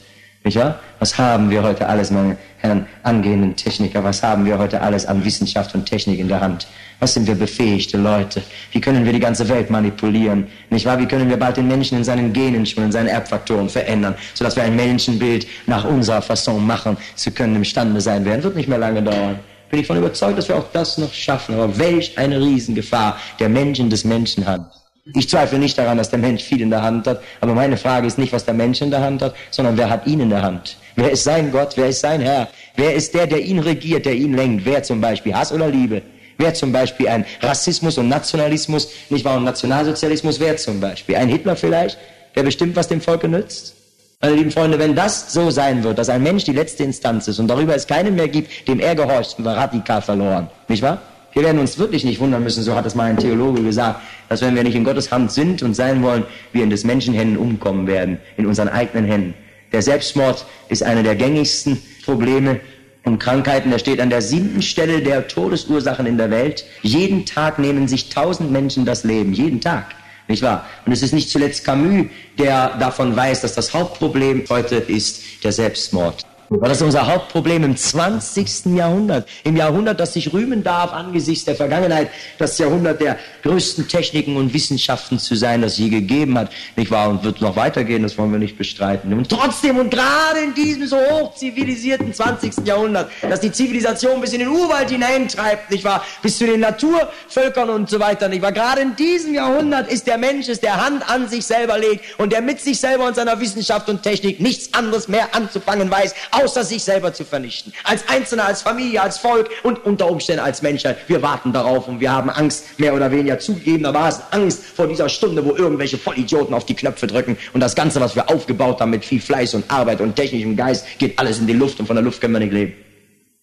Nicht 0.49 0.57
wahr? 0.57 0.81
Was 0.99 1.19
haben 1.19 1.51
wir 1.51 1.63
heute 1.63 1.87
alles, 1.87 2.11
meine 2.11 2.39
Herren 2.57 2.87
angehenden 3.03 3.55
Techniker, 3.55 4.03
was 4.03 4.23
haben 4.23 4.47
wir 4.47 4.57
heute 4.57 4.81
alles 4.81 5.05
an 5.05 5.23
Wissenschaft 5.23 5.75
und 5.75 5.85
Technik 5.85 6.19
in 6.19 6.29
der 6.29 6.41
Hand? 6.41 6.67
Was 7.01 7.13
sind 7.13 7.27
wir 7.27 7.35
befähigte 7.35 7.99
Leute? 7.99 8.43
Wie 8.73 8.81
können 8.81 9.05
wir 9.05 9.13
die 9.13 9.21
ganze 9.21 9.47
Welt 9.51 9.69
manipulieren? 9.69 10.47
Nicht 10.71 10.87
wahr? 10.87 10.99
Wie 10.99 11.05
können 11.05 11.29
wir 11.29 11.37
bald 11.37 11.59
den 11.59 11.69
Menschen 11.69 11.99
in 11.99 12.05
seinen 12.05 12.33
Genen 12.33 12.65
schon, 12.65 12.85
in 12.85 12.93
seinen 12.93 13.09
Erbfaktoren 13.09 13.69
verändern, 13.69 14.15
sodass 14.33 14.57
wir 14.57 14.63
ein 14.63 14.75
Menschenbild 14.75 15.47
nach 15.67 15.85
unserer 15.85 16.23
Fasson 16.23 16.67
machen 16.67 16.97
zu 17.15 17.31
können 17.31 17.57
imstande 17.57 18.01
sein 18.01 18.25
werden? 18.25 18.43
Wird 18.43 18.57
nicht 18.57 18.71
mehr 18.71 18.79
lange 18.79 19.03
dauern. 19.03 19.39
Bin 19.69 19.81
ich 19.81 19.87
von 19.87 19.99
überzeugt, 19.99 20.39
dass 20.39 20.49
wir 20.49 20.57
auch 20.57 20.73
das 20.73 20.97
noch 20.97 21.13
schaffen. 21.13 21.57
Aber 21.57 21.79
welch 21.79 22.17
eine 22.17 22.41
Riesengefahr 22.41 23.19
der 23.39 23.51
Menschen 23.51 23.91
des 23.91 24.03
Menschen 24.05 24.47
hat. 24.47 24.78
Ich 25.15 25.29
zweifle 25.29 25.59
nicht 25.59 25.79
daran, 25.79 25.97
dass 25.97 26.11
der 26.11 26.19
Mensch 26.19 26.43
viel 26.43 26.61
in 26.61 26.71
der 26.71 26.83
Hand 26.83 27.07
hat, 27.07 27.23
aber 27.41 27.55
meine 27.55 27.77
Frage 27.77 28.07
ist 28.07 28.19
nicht, 28.19 28.33
was 28.33 28.45
der 28.45 28.55
Mensch 28.55 28.83
in 28.83 28.91
der 28.91 29.01
Hand 29.01 29.23
hat, 29.23 29.35
sondern 29.51 29.77
wer 29.79 29.89
hat 29.89 30.07
ihn 30.07 30.21
in 30.21 30.31
der 30.31 30.43
Hand? 30.43 30.77
Wer 30.97 31.11
ist 31.11 31.25
sein 31.25 31.51
Gott? 31.51 31.77
Wer 31.77 31.89
ist 31.89 32.01
sein 32.01 32.21
Herr? 32.21 32.49
Wer 32.77 32.95
ist 32.95 33.15
der, 33.15 33.27
der 33.27 33.41
ihn 33.41 33.59
regiert, 33.59 34.05
der 34.05 34.15
ihn 34.15 34.35
lenkt? 34.35 34.67
Wer 34.67 34.83
zum 34.83 35.01
Beispiel 35.01 35.35
Hass 35.35 35.53
oder 35.53 35.69
Liebe? 35.69 36.03
Wer 36.37 36.55
zum 36.55 36.73
Beispiel 36.73 37.09
ein 37.09 37.25
Rassismus 37.41 37.99
und 37.99 38.09
Nationalismus, 38.09 38.89
nicht 39.09 39.25
wahr, 39.25 39.39
und 39.39 39.45
Nationalsozialismus? 39.45 40.39
Wer 40.39 40.57
zum 40.57 40.79
Beispiel? 40.79 41.17
Ein 41.17 41.29
Hitler 41.29 41.57
vielleicht, 41.57 41.99
der 42.37 42.43
bestimmt, 42.43 42.77
was 42.77 42.89
dem 42.89 43.01
Volke 43.01 43.29
nützt? 43.29 43.75
Meine 44.21 44.35
lieben 44.35 44.51
Freunde, 44.51 44.79
wenn 44.79 44.95
das 44.95 45.33
so 45.33 45.51
sein 45.51 45.83
wird, 45.85 45.99
dass 45.99 46.09
ein 46.09 46.23
Mensch 46.23 46.45
die 46.45 46.53
letzte 46.53 46.85
Instanz 46.85 47.29
ist 47.29 47.39
und 47.39 47.49
darüber 47.49 47.75
es 47.75 47.87
keinen 47.87 48.15
mehr 48.15 48.29
gibt, 48.29 48.69
dem 48.69 48.81
er 48.81 48.95
gehorcht, 48.95 49.37
wir 49.39 49.53
radikal 49.53 50.03
verloren. 50.03 50.49
Nicht 50.69 50.83
wahr? 50.83 51.01
Wir 51.35 51.43
werden 51.43 51.59
uns 51.61 51.79
wirklich 51.79 52.05
nicht 52.05 52.21
wundern 52.21 52.43
müssen, 52.43 52.63
so 52.63 52.75
hat 52.75 52.87
es 52.87 52.95
mal 52.95 53.05
ein 53.05 53.19
Theologe 53.19 53.63
gesagt, 53.63 54.01
dass 54.29 54.41
wenn 54.41 54.57
wir 54.57 54.65
nicht 54.65 54.75
in 54.75 54.85
Gottes 54.85 55.13
Hand 55.13 55.31
sind 55.31 55.63
und 55.63 55.75
sein 55.75 56.03
wollen, 56.03 56.25
wir 56.53 56.63
in 56.65 56.71
des 56.71 56.85
Menschen 56.85 57.15
Händen 57.15 57.37
umkommen 57.37 57.87
werden, 57.87 58.19
in 58.37 58.47
unseren 58.47 58.69
eigenen 58.69 59.05
Händen. 59.05 59.35
Der 59.73 59.83
Selbstmord 59.83 60.47
ist 60.69 60.83
eine 60.83 61.03
der 61.03 61.15
gängigsten 61.15 61.83
Probleme 62.05 62.61
und 63.05 63.19
Krankheiten. 63.19 63.71
Er 63.71 63.79
steht 63.79 64.01
an 64.01 64.11
der 64.11 64.23
siebten 64.23 64.63
Stelle 64.63 65.03
der 65.03 65.29
Todesursachen 65.29 66.07
in 66.07 66.17
der 66.17 66.31
Welt. 66.31 66.65
Jeden 66.83 67.27
Tag 67.27 67.59
nehmen 67.59 67.89
sich 67.89 68.09
tausend 68.09 68.51
Menschen 68.51 68.87
das 68.87 69.05
Leben. 69.05 69.33
Jeden 69.33 69.61
Tag. 69.61 69.95
Nicht 70.29 70.43
wahr? 70.43 70.67
Und 70.85 70.93
es 70.93 71.03
ist 71.03 71.13
nicht 71.13 71.31
zuletzt 71.31 71.65
Camus, 71.65 72.07
der 72.39 72.77
davon 72.79 73.17
weiß, 73.17 73.41
dass 73.43 73.55
das 73.55 73.73
Hauptproblem 73.73 74.45
heute 74.49 74.77
ist 74.77 75.23
der 75.43 75.53
Selbstmord. 75.53 76.25
Das 76.51 76.81
unser 76.81 77.07
Hauptproblem 77.07 77.63
im 77.63 77.77
20. 77.77 78.75
Jahrhundert? 78.75 79.29
Im 79.45 79.55
Jahrhundert, 79.57 80.01
das 80.01 80.15
sich 80.15 80.33
rühmen 80.33 80.63
darf 80.63 80.95
angesichts 80.95 81.45
der 81.45 81.55
Vergangenheit, 81.55 82.09
das 82.39 82.57
Jahrhundert 82.57 83.03
der 83.03 83.19
größten 83.43 83.87
Techniken 83.87 84.37
und 84.37 84.55
Wissenschaften 84.55 85.19
zu 85.19 85.35
sein, 85.35 85.61
das 85.61 85.77
je 85.77 85.91
gegeben 85.91 86.39
hat, 86.39 86.51
nicht 86.75 86.91
wahr? 86.91 87.11
Und 87.11 87.23
wird 87.23 87.43
noch 87.43 87.55
weitergehen, 87.57 88.03
das 88.03 88.17
wollen 88.17 88.33
wir 88.33 88.39
nicht 88.39 88.57
bestreiten. 88.57 89.13
Und 89.13 89.29
trotzdem 89.29 89.77
und 89.77 89.91
gerade 89.91 90.41
in 90.43 90.55
diesem 90.55 90.87
so 90.87 90.97
hochzivilisierten 90.97 92.15
20. 92.15 92.67
Jahrhundert, 92.67 93.11
dass 93.21 93.41
die 93.41 93.53
Zivilisation 93.53 94.23
bis 94.23 94.33
in 94.33 94.39
den 94.39 94.49
Urwald 94.49 94.89
hineintreibt, 94.89 95.71
nicht 95.71 95.85
wahr? 95.85 96.03
Bis 96.23 96.39
zu 96.39 96.47
den 96.47 96.61
Naturvölkern 96.61 97.69
und 97.69 97.91
so 97.91 98.01
weiter, 98.01 98.27
nicht 98.29 98.41
wahr? 98.41 98.53
Gerade 98.53 98.81
in 98.81 98.97
diesem 98.97 99.35
Jahrhundert 99.35 99.93
ist 99.93 100.07
der 100.07 100.17
Mensch, 100.17 100.49
ist 100.49 100.63
der 100.63 100.83
Hand 100.83 101.09
an 101.11 101.29
sich 101.29 101.45
selber 101.45 101.77
legt 101.77 102.19
und 102.19 102.33
der 102.33 102.41
mit 102.41 102.63
sich 102.63 102.81
selber 102.81 103.07
und 103.07 103.17
seiner 103.17 103.39
Wissenschaft 103.39 103.91
und 103.91 104.03
Technik 104.03 104.41
nichts 104.41 104.73
anderes 104.73 105.09
mehr 105.09 105.35
anzufangen 105.35 105.91
weiß, 105.91 106.15
außer 106.43 106.65
sich 106.65 106.83
selber 106.83 107.13
zu 107.13 107.25
vernichten. 107.25 107.73
Als 107.85 108.09
Einzelner, 108.09 108.47
als 108.47 108.63
Familie, 108.63 109.03
als 109.03 109.19
Volk 109.19 109.51
und 109.63 109.85
unter 109.85 110.11
Umständen 110.11 110.43
als 110.43 110.63
Menschheit. 110.63 110.99
Wir 111.09 111.23
warten 111.23 111.53
darauf 111.53 111.89
und 111.89 112.01
wir 112.01 112.13
haben 112.13 112.31
Angst, 112.31 112.79
mehr 112.79 112.95
oder 112.95 113.11
weniger 113.11 113.39
zugegebenermaßen 113.39 114.25
Angst 114.31 114.63
vor 114.65 114.87
dieser 114.87 115.09
Stunde, 115.09 115.45
wo 115.45 115.57
irgendwelche 115.57 115.99
Vollidioten 115.99 116.55
auf 116.55 116.67
die 116.67 116.75
Knöpfe 116.75 117.07
drücken 117.07 117.37
und 117.53 117.61
das 117.61 117.75
Ganze, 117.75 118.01
was 118.01 118.15
wir 118.15 118.31
aufgebaut 118.31 118.81
haben 118.81 118.91
mit 118.91 119.05
viel 119.05 119.21
Fleiß 119.21 119.55
und 119.55 119.71
Arbeit 119.71 120.01
und 120.01 120.17
technischem 120.17 120.57
Geist, 120.57 120.87
geht 120.99 121.19
alles 121.19 121.39
in 121.39 121.47
die 121.47 121.53
Luft 121.53 121.81
und 121.81 121.87
von 121.87 121.97
der 121.97 122.05
Luft 122.05 122.21
können 122.21 122.35
wir 122.35 122.41
nicht 122.41 122.53
leben. 122.53 122.75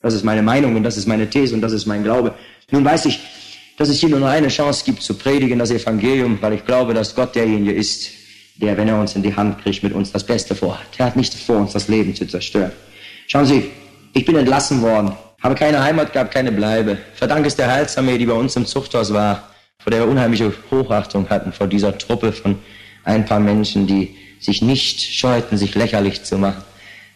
Das 0.02 0.14
ist 0.14 0.24
meine 0.24 0.44
Meinung 0.44 0.76
und 0.76 0.84
das 0.84 0.98
ist 0.98 1.08
meine 1.08 1.30
These 1.30 1.56
und 1.56 1.62
das 1.62 1.72
ist 1.72 1.86
mein 1.86 2.04
Glaube. 2.04 2.36
Nun 2.72 2.86
weiß 2.86 3.06
ich, 3.06 3.20
dass 3.78 3.90
es 3.90 4.00
hier 4.00 4.10
nur 4.10 4.28
eine 4.28 4.48
Chance 4.48 4.84
gibt 4.86 5.02
zu 5.02 5.16
predigen, 5.16 5.60
das 5.60 5.72
Evangelium, 5.72 6.38
weil 6.42 6.54
ich 6.54 6.66
glaube, 6.66 6.94
dass 6.94 7.16
Gott 7.16 7.36
derjenige 7.36 7.74
ist, 7.74 8.10
der, 8.58 8.78
wenn 8.78 8.88
er 8.88 9.00
uns 9.00 9.16
in 9.16 9.24
die 9.24 9.36
Hand 9.36 9.62
kriegt, 9.62 9.84
mit 9.84 9.94
uns 9.94 10.12
das 10.12 10.24
Beste 10.24 10.56
vorhat. 10.56 10.88
Er 10.98 11.08
hat 11.08 11.16
nicht 11.16 11.34
vor, 11.34 11.58
uns 11.58 11.74
das 11.74 11.88
Leben 11.88 12.16
zu 12.16 12.26
zerstören. 12.28 12.72
Schauen 13.28 13.46
Sie, 13.46 13.72
ich 14.14 14.26
bin 14.26 14.36
entlassen 14.36 14.82
worden, 14.82 15.12
habe 15.42 15.56
keine 15.56 15.84
Heimat 15.84 16.14
gehabt, 16.14 16.34
keine 16.34 16.52
Bleibe. 16.52 16.98
Verdank 17.16 17.46
es 17.46 17.56
der 17.56 17.72
Heilsarmee, 17.72 18.18
die 18.18 18.26
bei 18.26 18.34
uns 18.34 18.56
im 18.56 18.66
Zuchthaus 18.66 19.14
war, 19.14 19.50
vor 19.80 19.92
der 19.92 20.02
wir 20.02 20.08
unheimliche 20.08 20.54
Hochachtung 20.72 21.30
hatten, 21.30 21.52
vor 21.52 21.68
dieser 21.68 21.98
Truppe 21.98 22.32
von 22.32 22.58
ein 23.04 23.26
paar 23.26 23.40
Menschen, 23.40 23.88
die 23.88 24.16
sich 24.40 24.62
nicht 24.62 25.02
scheuten, 25.02 25.58
sich 25.58 25.76
lächerlich 25.76 26.24
zu 26.24 26.38
machen. 26.38 26.64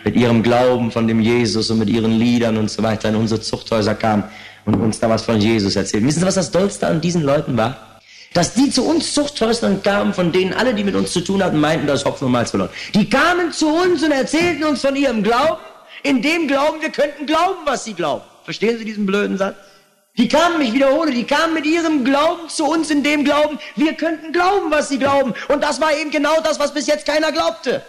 Mit 0.03 0.15
ihrem 0.15 0.43
Glauben 0.43 0.91
von 0.91 1.07
dem 1.07 1.19
Jesus 1.19 1.69
und 1.71 1.79
mit 1.79 1.89
ihren 1.89 2.11
Liedern 2.11 2.57
und 2.57 2.69
so 2.69 2.83
weiter 2.83 3.09
in 3.09 3.15
unsere 3.15 3.41
Zuchthäuser 3.41 3.95
kamen 3.95 4.23
und 4.65 4.75
uns 4.75 4.99
da 4.99 5.09
was 5.09 5.23
von 5.23 5.39
Jesus 5.41 5.75
erzählen. 5.75 6.05
Wissen 6.05 6.19
Sie, 6.19 6.25
was 6.25 6.35
das 6.35 6.51
Dollste 6.51 6.87
an 6.87 7.01
diesen 7.01 7.23
Leuten 7.23 7.57
war? 7.57 7.88
Dass 8.33 8.53
die 8.53 8.69
zu 8.69 8.85
uns 8.85 9.13
Zuchthäusern 9.13 9.81
kamen, 9.81 10.13
von 10.13 10.31
denen 10.31 10.53
alle, 10.53 10.73
die 10.73 10.83
mit 10.83 10.95
uns 10.95 11.11
zu 11.11 11.21
tun 11.21 11.43
hatten, 11.43 11.59
meinten, 11.59 11.87
das 11.87 12.05
Hopfen 12.05 12.25
und 12.25 12.31
Malz 12.31 12.51
verloren. 12.51 12.69
Die 12.93 13.09
kamen 13.09 13.51
zu 13.51 13.67
uns 13.69 14.03
und 14.03 14.11
erzählten 14.11 14.63
uns 14.63 14.81
von 14.81 14.95
ihrem 14.95 15.23
Glauben, 15.23 15.61
in 16.03 16.21
dem 16.21 16.47
Glauben, 16.47 16.81
wir 16.81 16.91
könnten 16.91 17.25
glauben, 17.25 17.59
was 17.65 17.85
sie 17.85 17.93
glauben. 17.93 18.23
Verstehen 18.43 18.77
Sie 18.77 18.85
diesen 18.85 19.05
blöden 19.05 19.37
Satz? 19.37 19.55
Die 20.17 20.27
kamen, 20.27 20.59
ich 20.61 20.73
wiederhole, 20.73 21.11
die 21.11 21.23
kamen 21.23 21.53
mit 21.53 21.65
ihrem 21.65 22.03
Glauben 22.03 22.49
zu 22.49 22.65
uns 22.65 22.89
in 22.89 23.03
dem 23.03 23.23
Glauben, 23.23 23.59
wir 23.75 23.93
könnten 23.93 24.33
glauben, 24.33 24.69
was 24.69 24.89
sie 24.89 24.99
glauben. 24.99 25.33
Und 25.47 25.63
das 25.63 25.79
war 25.79 25.95
eben 25.95 26.11
genau 26.11 26.41
das, 26.41 26.59
was 26.59 26.73
bis 26.73 26.87
jetzt 26.87 27.05
keiner 27.05 27.31
glaubte. 27.31 27.81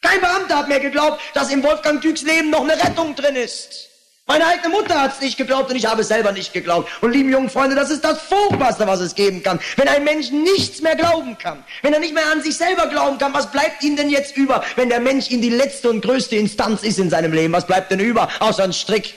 Kein 0.00 0.20
Beamter 0.20 0.58
hat 0.58 0.68
mehr 0.68 0.80
geglaubt, 0.80 1.20
dass 1.34 1.50
im 1.50 1.62
Wolfgang 1.62 2.00
Düks 2.00 2.22
Leben 2.22 2.50
noch 2.50 2.62
eine 2.62 2.74
Rettung 2.74 3.16
drin 3.16 3.34
ist. 3.34 3.88
Meine 4.28 4.44
eigene 4.44 4.70
Mutter 4.70 5.00
hat 5.00 5.14
es 5.14 5.20
nicht 5.20 5.36
geglaubt 5.36 5.70
und 5.70 5.76
ich 5.76 5.86
habe 5.86 6.00
es 6.00 6.08
selber 6.08 6.32
nicht 6.32 6.52
geglaubt. 6.52 6.90
Und 7.00 7.12
lieben 7.12 7.30
jungen 7.30 7.48
Freunde, 7.48 7.76
das 7.76 7.90
ist 7.90 8.04
das 8.04 8.20
Furchtbarste, 8.22 8.84
was 8.84 8.98
es 8.98 9.14
geben 9.14 9.40
kann. 9.40 9.60
Wenn 9.76 9.86
ein 9.86 10.02
Mensch 10.02 10.32
nichts 10.32 10.82
mehr 10.82 10.96
glauben 10.96 11.38
kann, 11.38 11.62
wenn 11.82 11.92
er 11.92 12.00
nicht 12.00 12.12
mehr 12.12 12.26
an 12.32 12.42
sich 12.42 12.56
selber 12.56 12.88
glauben 12.88 13.18
kann, 13.18 13.32
was 13.32 13.52
bleibt 13.52 13.84
ihm 13.84 13.94
denn 13.94 14.10
jetzt 14.10 14.36
über, 14.36 14.64
wenn 14.74 14.88
der 14.88 14.98
Mensch 14.98 15.30
in 15.30 15.42
die 15.42 15.50
letzte 15.50 15.90
und 15.90 16.00
größte 16.00 16.34
Instanz 16.34 16.82
ist 16.82 16.98
in 16.98 17.08
seinem 17.08 17.32
Leben? 17.32 17.52
Was 17.52 17.68
bleibt 17.68 17.92
denn 17.92 18.00
über, 18.00 18.28
außer 18.40 18.64
ein 18.64 18.72
Strick? 18.72 19.14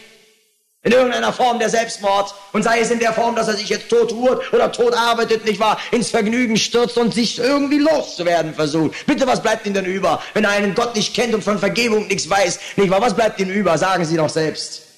In 0.83 0.91
irgendeiner 0.91 1.33
Form 1.33 1.57
der 1.57 1.69
Selbstmord. 1.69 2.35
Und 2.53 2.61
sei 2.61 2.79
es 2.79 2.91
in 2.91 2.99
der 2.99 3.11
Form, 3.11 3.35
dass 3.35 3.47
er 3.47 3.55
sich 3.55 3.67
jetzt 3.67 3.89
tot 3.89 4.11
ruht 4.11 4.53
oder 4.53 4.71
tot 4.71 4.93
arbeitet, 4.93 5.43
nicht 5.43 5.59
wahr? 5.59 5.79
Ins 5.89 6.11
Vergnügen 6.11 6.55
stürzt 6.55 6.99
und 6.99 7.15
sich 7.15 7.39
irgendwie 7.39 7.79
loszuwerden 7.79 8.53
versucht. 8.53 9.07
Bitte, 9.07 9.25
was 9.25 9.41
bleibt 9.41 9.65
ihm 9.65 9.73
denn 9.73 9.85
über, 9.85 10.21
wenn 10.35 10.43
er 10.43 10.51
einen 10.51 10.75
Gott 10.75 10.95
nicht 10.95 11.15
kennt 11.15 11.33
und 11.33 11.43
von 11.43 11.57
Vergebung 11.57 12.05
nichts 12.05 12.29
weiß? 12.29 12.59
Nicht 12.75 12.91
wahr? 12.91 13.01
Was 13.01 13.15
bleibt 13.15 13.39
ihm 13.39 13.49
über? 13.49 13.75
Sagen 13.79 14.05
Sie 14.05 14.15
doch 14.15 14.29
selbst. 14.29 14.88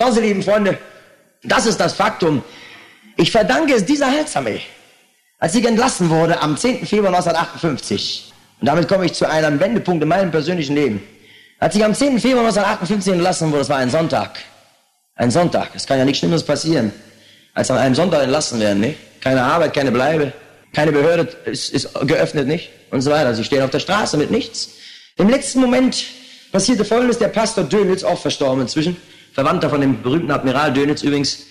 Schauen 0.00 0.12
Sie, 0.12 0.20
lieben 0.20 0.44
Freunde, 0.44 0.78
das 1.42 1.66
ist 1.66 1.80
das 1.80 1.92
Faktum. 1.92 2.44
Ich 3.16 3.32
verdanke 3.32 3.74
es 3.74 3.84
dieser 3.84 4.08
Heilsarmee, 4.08 4.60
als 5.40 5.56
ich 5.56 5.66
entlassen 5.66 6.08
wurde 6.08 6.40
am 6.40 6.56
10. 6.56 6.86
Februar 6.86 7.08
1958. 7.08 8.32
Und 8.60 8.66
damit 8.68 8.86
komme 8.86 9.06
ich 9.06 9.14
zu 9.14 9.28
einem 9.28 9.58
Wendepunkt 9.58 10.00
in 10.00 10.08
meinem 10.08 10.30
persönlichen 10.30 10.76
Leben. 10.76 11.02
Als 11.58 11.74
ich 11.74 11.84
am 11.84 11.94
10. 11.94 12.20
Februar 12.20 12.44
1958 12.44 13.12
entlassen 13.12 13.48
wurde, 13.48 13.58
das 13.58 13.70
war 13.70 13.78
ein 13.78 13.90
Sonntag. 13.90 14.38
Ein 15.16 15.32
Sonntag. 15.32 15.70
Es 15.74 15.84
kann 15.84 15.98
ja 15.98 16.04
nichts 16.04 16.20
Schlimmes 16.20 16.44
passieren, 16.44 16.92
als 17.54 17.68
an 17.72 17.78
einem 17.78 17.96
Sonntag 17.96 18.22
entlassen 18.22 18.60
werden, 18.60 18.78
nicht? 18.78 18.98
Keine 19.20 19.42
Arbeit, 19.42 19.74
keine 19.74 19.90
Bleibe, 19.90 20.32
keine 20.74 20.92
Behörde 20.92 21.26
ist, 21.46 21.70
ist 21.70 21.92
geöffnet, 22.06 22.46
nicht? 22.46 22.70
Und 22.92 23.00
so 23.00 23.10
weiter. 23.10 23.34
Sie 23.34 23.42
stehen 23.42 23.62
auf 23.62 23.70
der 23.70 23.80
Straße 23.80 24.16
mit 24.16 24.30
nichts. 24.30 24.70
Im 25.16 25.28
letzten 25.28 25.58
Moment 25.60 26.04
passierte 26.52 26.84
Folgendes. 26.84 27.18
Der 27.18 27.28
Pastor 27.28 27.64
Dönitz, 27.64 28.04
auch 28.04 28.20
verstorben 28.20 28.60
inzwischen, 28.60 28.96
Verwandter 29.38 29.70
von 29.70 29.80
dem 29.80 30.02
berühmten 30.02 30.32
Admiral 30.32 30.72
Dönitz 30.72 31.04
übrigens, 31.04 31.44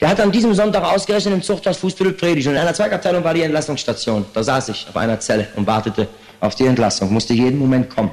der 0.00 0.08
hat 0.08 0.18
an 0.18 0.32
diesem 0.32 0.54
Sonntag 0.54 0.82
ausgerechnet 0.82 1.34
im 1.34 1.42
Zuchthaus 1.42 1.76
Fußbüttel 1.76 2.14
predigt. 2.14 2.46
Und 2.46 2.54
in 2.54 2.58
einer 2.58 2.72
Zweigabteilung 2.72 3.22
war 3.22 3.34
die 3.34 3.42
Entlassungsstation. 3.42 4.24
Da 4.32 4.42
saß 4.42 4.70
ich 4.70 4.86
auf 4.88 4.96
einer 4.96 5.20
Zelle 5.20 5.46
und 5.54 5.66
wartete 5.66 6.08
auf 6.40 6.54
die 6.54 6.64
Entlassung, 6.64 7.12
musste 7.12 7.34
jeden 7.34 7.58
Moment 7.58 7.90
kommen. 7.90 8.10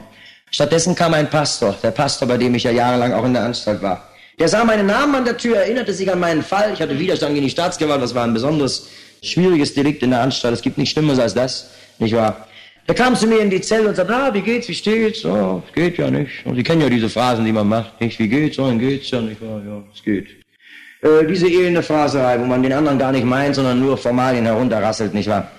Stattdessen 0.51 0.95
kam 0.95 1.13
ein 1.13 1.29
Pastor, 1.29 1.77
der 1.81 1.91
Pastor, 1.91 2.27
bei 2.27 2.35
dem 2.35 2.55
ich 2.55 2.63
ja 2.63 2.71
jahrelang 2.71 3.13
auch 3.13 3.23
in 3.23 3.31
der 3.31 3.43
Anstalt 3.43 3.81
war. 3.81 4.05
Der 4.37 4.49
sah 4.49 4.65
meinen 4.65 4.87
Namen 4.87 5.15
an 5.15 5.23
der 5.23 5.37
Tür, 5.37 5.59
erinnerte 5.59 5.93
sich 5.93 6.11
an 6.11 6.19
meinen 6.19 6.43
Fall. 6.43 6.73
Ich 6.73 6.81
hatte 6.81 6.99
Widerstand 6.99 7.35
gegen 7.35 7.45
die 7.45 7.51
Staatsgewalt, 7.51 8.01
das 8.01 8.13
war 8.13 8.25
ein 8.25 8.33
besonderes 8.33 8.89
schwieriges 9.23 9.73
Delikt 9.73 10.03
in 10.03 10.09
der 10.09 10.23
Anstalt. 10.23 10.55
Es 10.55 10.61
gibt 10.61 10.77
nichts 10.77 10.91
Schlimmeres 10.91 11.19
als 11.19 11.33
das, 11.33 11.69
nicht 11.99 12.13
wahr? 12.13 12.47
Der 12.87 12.93
kam 12.93 13.15
zu 13.15 13.25
mir 13.25 13.39
in 13.39 13.49
die 13.49 13.61
Zelle 13.61 13.89
und 13.89 13.95
sagte, 13.95 14.15
ah, 14.15 14.33
wie 14.33 14.41
geht's, 14.41 14.67
wie 14.67 14.75
steht's? 14.75 15.25
Oh, 15.25 15.63
geht 15.73 15.97
ja 15.97 16.11
nicht. 16.11 16.45
Und 16.45 16.55
Sie 16.55 16.63
kennen 16.63 16.81
ja 16.81 16.89
diese 16.89 17.09
Phrasen, 17.09 17.43
die 17.43 17.51
man 17.51 17.67
macht, 17.67 17.99
nicht? 17.99 18.19
Wie 18.19 18.27
geht's? 18.27 18.59
Oh, 18.59 18.67
dann 18.67 18.77
geht's 18.77 19.09
ja 19.09 19.21
nicht. 19.21 19.41
Ja, 19.41 19.57
ja, 19.57 19.83
es 19.91 20.03
geht. 20.03 20.27
Äh, 21.01 21.25
diese 21.27 21.47
elende 21.47 21.81
Phraserei, 21.81 22.39
wo 22.39 22.45
man 22.45 22.61
den 22.61 22.73
anderen 22.73 22.99
gar 22.99 23.11
nicht 23.11 23.25
meint, 23.25 23.55
sondern 23.55 23.79
nur 23.79 23.97
Formalien 23.97 24.45
herunterrasselt, 24.45 25.13
nicht 25.13 25.27
wahr? 25.27 25.49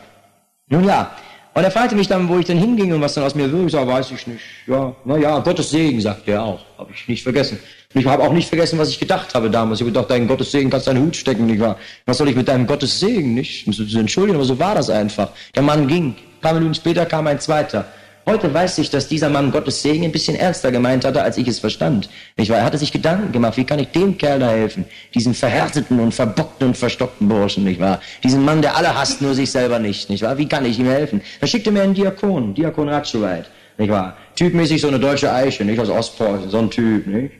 Nun 0.69 0.85
ja. 0.85 1.11
Und 1.55 1.65
er 1.65 1.71
fragte 1.71 1.97
mich 1.97 2.07
dann, 2.07 2.29
wo 2.29 2.39
ich 2.39 2.45
denn 2.45 2.59
hinging 2.59 2.93
und 2.93 3.01
was 3.01 3.15
dann 3.15 3.25
aus 3.25 3.35
mir 3.35 3.51
würde. 3.51 3.67
Ich 3.67 3.73
sage, 3.73 3.91
weiß 3.91 4.11
ich 4.11 4.27
nicht. 4.27 4.43
Ja, 4.67 4.95
na 5.05 5.17
ja, 5.17 5.39
Gottes 5.39 5.71
Segen, 5.71 6.01
sagt 6.01 6.29
er 6.29 6.43
auch. 6.43 6.61
Habe 6.77 6.91
ich 6.95 7.09
nicht 7.09 7.23
vergessen. 7.23 7.59
Und 7.95 8.01
ich 8.03 8.07
habe 8.07 8.23
auch 8.23 8.33
nicht 8.33 8.49
vergessen, 8.49 8.79
was 8.79 8.91
ich 8.91 9.01
gedacht 9.01 9.35
habe 9.35 9.49
damals. 9.49 9.81
Ich 9.81 9.85
habe 9.85 9.91
gedacht, 9.91 10.11
dein 10.11 10.29
Gottes 10.29 10.53
Segen 10.53 10.69
kannst 10.69 10.87
deinen 10.87 11.03
Hut 11.03 11.17
stecken, 11.17 11.47
nicht 11.47 11.61
wahr? 11.61 11.79
Was 12.05 12.19
soll 12.19 12.29
ich 12.29 12.37
mit 12.37 12.47
deinem 12.47 12.67
Gottes 12.67 13.01
Segen, 13.01 13.35
nicht? 13.35 13.67
Entschuldigen, 13.67 14.37
aber 14.37 14.45
so 14.45 14.59
war 14.59 14.75
das 14.75 14.91
einfach. 14.91 15.31
Der 15.55 15.63
Mann 15.63 15.89
ging. 15.89 16.15
Ein 16.37 16.41
paar 16.43 16.55
Minuten 16.55 16.75
später 16.75 17.07
kam 17.07 17.27
ein 17.27 17.41
zweiter. 17.41 17.87
Heute 18.29 18.53
weiß 18.53 18.79
ich, 18.79 18.91
dass 18.91 19.07
dieser 19.07 19.29
Mann 19.29 19.53
Gottes 19.53 19.83
Segen 19.83 20.05
ein 20.05 20.11
bisschen 20.11 20.35
ernster 20.35 20.73
gemeint 20.73 21.05
hatte, 21.05 21.23
als 21.23 21.39
ich 21.39 21.47
es 21.47 21.61
verstand. 21.61 22.11
Nicht 22.37 22.51
wahr? 22.51 22.59
Er 22.59 22.65
hatte 22.65 22.77
sich 22.77 22.91
Gedanken 22.91 23.31
gemacht, 23.31 23.57
wie 23.57 23.65
kann 23.65 23.79
ich 23.79 23.89
dem 23.93 24.19
Kerl 24.19 24.41
da 24.41 24.51
helfen? 24.51 24.85
Diesen 25.15 25.33
verhärteten 25.33 26.01
und 26.01 26.13
verbockten 26.13 26.69
und 26.69 26.77
verstockten 26.77 27.29
Burschen, 27.29 27.63
nicht 27.63 27.81
wahr? 27.81 28.01
Diesen 28.25 28.45
Mann, 28.45 28.63
der 28.63 28.77
alle 28.77 28.93
hasst, 28.99 29.23
nur 29.23 29.35
sich 29.35 29.51
selber 29.53 29.79
nicht, 29.79 30.11
nicht 30.11 30.23
wahr? 30.23 30.37
Wie 30.37 30.49
kann 30.49 30.65
ich 30.65 30.79
ihm 30.79 30.87
helfen? 30.87 31.21
Da 31.41 31.47
schickte 31.47 31.71
mir 31.71 31.83
einen 31.83 31.95
Diakon, 31.95 32.53
Diakon 32.53 32.89
Ratschoweit, 32.89 33.49
nicht 33.79 33.91
wahr? 33.91 34.17
Typmäßig 34.35 34.81
so 34.81 34.89
eine 34.89 34.99
deutsche 34.99 35.33
Eiche, 35.33 35.65
nicht 35.65 35.79
aus 35.79 35.89
Ostpreußen, 35.89 36.51
so 36.51 36.59
ein 36.59 36.71
Typ, 36.71 37.07
nicht? 37.07 37.33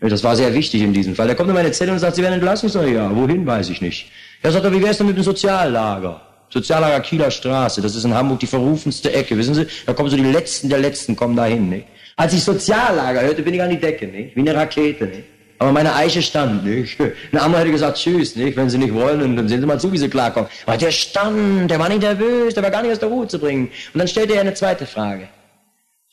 Das 0.00 0.24
war 0.24 0.34
sehr 0.34 0.54
wichtig 0.54 0.80
in 0.80 0.94
diesem 0.94 1.14
Fall. 1.14 1.26
Der 1.26 1.36
kommt 1.36 1.50
in 1.50 1.54
meine 1.54 1.70
Zelle 1.72 1.92
und 1.92 1.98
sagt, 1.98 2.16
Sie 2.16 2.22
werden 2.22 2.34
entlassen. 2.34 2.68
Ich 2.68 2.72
sage, 2.72 2.94
ja, 2.94 3.14
wohin, 3.14 3.46
weiß 3.46 3.68
ich 3.68 3.82
nicht. 3.82 4.10
Er 4.40 4.50
sagt, 4.50 4.72
wie 4.72 4.82
wär's 4.82 4.96
denn 4.96 5.06
mit 5.06 5.18
dem 5.18 5.22
Soziallager? 5.22 6.29
Soziallager 6.52 7.00
Kieler 7.00 7.30
Straße, 7.30 7.80
das 7.80 7.94
ist 7.94 8.04
in 8.04 8.12
Hamburg 8.12 8.40
die 8.40 8.46
verrufenste 8.46 9.12
Ecke, 9.12 9.38
wissen 9.38 9.54
Sie? 9.54 9.66
Da 9.86 9.92
kommen 9.92 10.10
so 10.10 10.16
die 10.16 10.22
Letzten 10.22 10.68
der 10.68 10.80
Letzten, 10.80 11.14
kommen 11.14 11.36
da 11.36 11.44
hin, 11.44 11.68
nicht? 11.68 11.86
Als 12.16 12.34
ich 12.34 12.42
Soziallager 12.42 13.22
hörte, 13.22 13.42
bin 13.42 13.54
ich 13.54 13.62
an 13.62 13.70
die 13.70 13.78
Decke, 13.78 14.06
nicht? 14.06 14.34
Wie 14.34 14.40
eine 14.40 14.54
Rakete, 14.54 15.06
nicht? 15.06 15.24
Aber 15.60 15.72
meine 15.72 15.94
Eiche 15.94 16.22
stand, 16.22 16.64
nicht? 16.64 16.98
Ein 17.00 17.38
anderer 17.38 17.60
hätte 17.60 17.70
gesagt, 17.72 17.98
tschüss, 17.98 18.34
nicht? 18.34 18.56
Wenn 18.56 18.68
Sie 18.68 18.78
nicht 18.78 18.94
wollen, 18.94 19.36
dann 19.36 19.48
sehen 19.48 19.60
Sie 19.60 19.66
mal 19.66 19.78
zu, 19.78 19.92
wie 19.92 19.98
Sie 19.98 20.08
klarkommen. 20.08 20.48
Aber 20.66 20.76
der 20.76 20.90
stand, 20.90 21.70
der 21.70 21.78
war 21.78 21.88
nicht 21.88 22.00
nervös, 22.00 22.54
der 22.54 22.62
war 22.62 22.70
gar 22.70 22.82
nicht 22.82 22.92
aus 22.92 22.98
der 22.98 23.10
Ruhe 23.10 23.28
zu 23.28 23.38
bringen. 23.38 23.70
Und 23.92 23.98
dann 23.98 24.08
stellte 24.08 24.34
er 24.34 24.40
eine 24.40 24.54
zweite 24.54 24.86
Frage. 24.86 25.28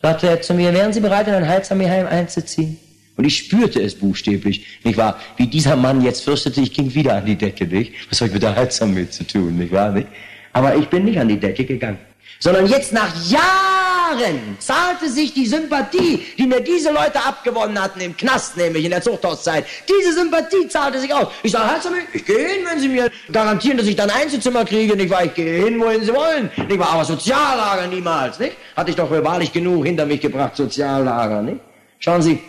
Sagte 0.01 0.27
er 0.27 0.41
zu 0.41 0.53
mir, 0.53 0.73
wären 0.73 0.93
Sie 0.93 0.99
bereit, 0.99 1.27
in 1.27 1.33
ein 1.33 1.47
Heilsarmeeheim 1.47 2.07
einzuziehen? 2.07 2.77
Und 3.17 3.25
ich 3.25 3.37
spürte 3.37 3.81
es 3.81 3.95
buchstäblich, 3.95 4.65
nicht 4.83 4.97
wahr? 4.97 5.19
Wie 5.37 5.47
dieser 5.47 5.75
Mann 5.75 6.01
jetzt 6.01 6.23
fürchtete, 6.23 6.61
ich 6.61 6.71
ging 6.71 6.93
wieder 6.93 7.15
an 7.15 7.25
die 7.25 7.35
Decke, 7.35 7.65
nicht? 7.65 7.93
Was 8.09 8.21
habe 8.21 8.27
ich 8.27 8.33
mit 8.33 8.43
der 8.43 8.55
Heilsarmee 8.55 9.09
zu 9.09 9.25
tun, 9.25 9.57
nicht 9.57 9.73
wahr? 9.73 9.91
Nicht? 9.91 10.07
Aber 10.53 10.75
ich 10.75 10.87
bin 10.87 11.05
nicht 11.05 11.19
an 11.19 11.27
die 11.27 11.39
Decke 11.39 11.65
gegangen. 11.65 11.97
Sondern 12.39 12.67
jetzt 12.67 12.93
nach 12.93 13.11
Jahren 13.27 14.57
zahlte 14.59 15.09
sich 15.09 15.33
die 15.33 15.47
Sympathie, 15.47 16.23
die 16.37 16.45
mir 16.45 16.61
diese 16.61 16.91
Leute 16.91 17.25
abgewonnen 17.25 17.81
hatten, 17.81 17.99
im 18.01 18.15
Knast 18.15 18.55
nämlich, 18.55 18.85
in 18.85 18.91
der 18.91 19.01
Zuchthauszeit, 19.01 19.65
diese 19.89 20.13
Sympathie 20.13 20.67
zahlte 20.67 20.99
sich 20.99 21.11
aus. 21.11 21.27
Ich 21.41 21.51
sage, 21.51 21.71
Heilsarmee, 21.71 22.01
ich 22.13 22.23
gehe 22.23 22.37
hin, 22.37 22.65
wenn 22.69 22.79
Sie 22.79 22.87
mir 22.87 23.09
garantieren, 23.31 23.77
dass 23.79 23.87
ich 23.87 23.95
dann 23.95 24.11
Einzelzimmer 24.11 24.63
kriege, 24.65 24.95
nicht 24.95 25.09
wahr? 25.09 25.25
Ich 25.25 25.33
gehe 25.33 25.65
hin, 25.65 25.79
wohin 25.79 26.03
Sie 26.03 26.13
wollen, 26.13 26.51
nicht 26.67 26.77
wahr? 26.77 26.91
Aber 26.91 27.05
Soziallager 27.05 27.87
niemals, 27.87 28.37
nicht? 28.37 28.55
Hatte 28.75 28.91
ich 28.91 28.95
doch 28.95 29.09
wahrlich 29.09 29.51
genug 29.51 29.85
hinter 29.87 30.05
mich 30.05 30.21
gebracht, 30.21 30.55
Soziallager, 30.55 31.41
nicht? 31.41 31.59
Schauen 31.97 32.21
Sie, 32.21 32.39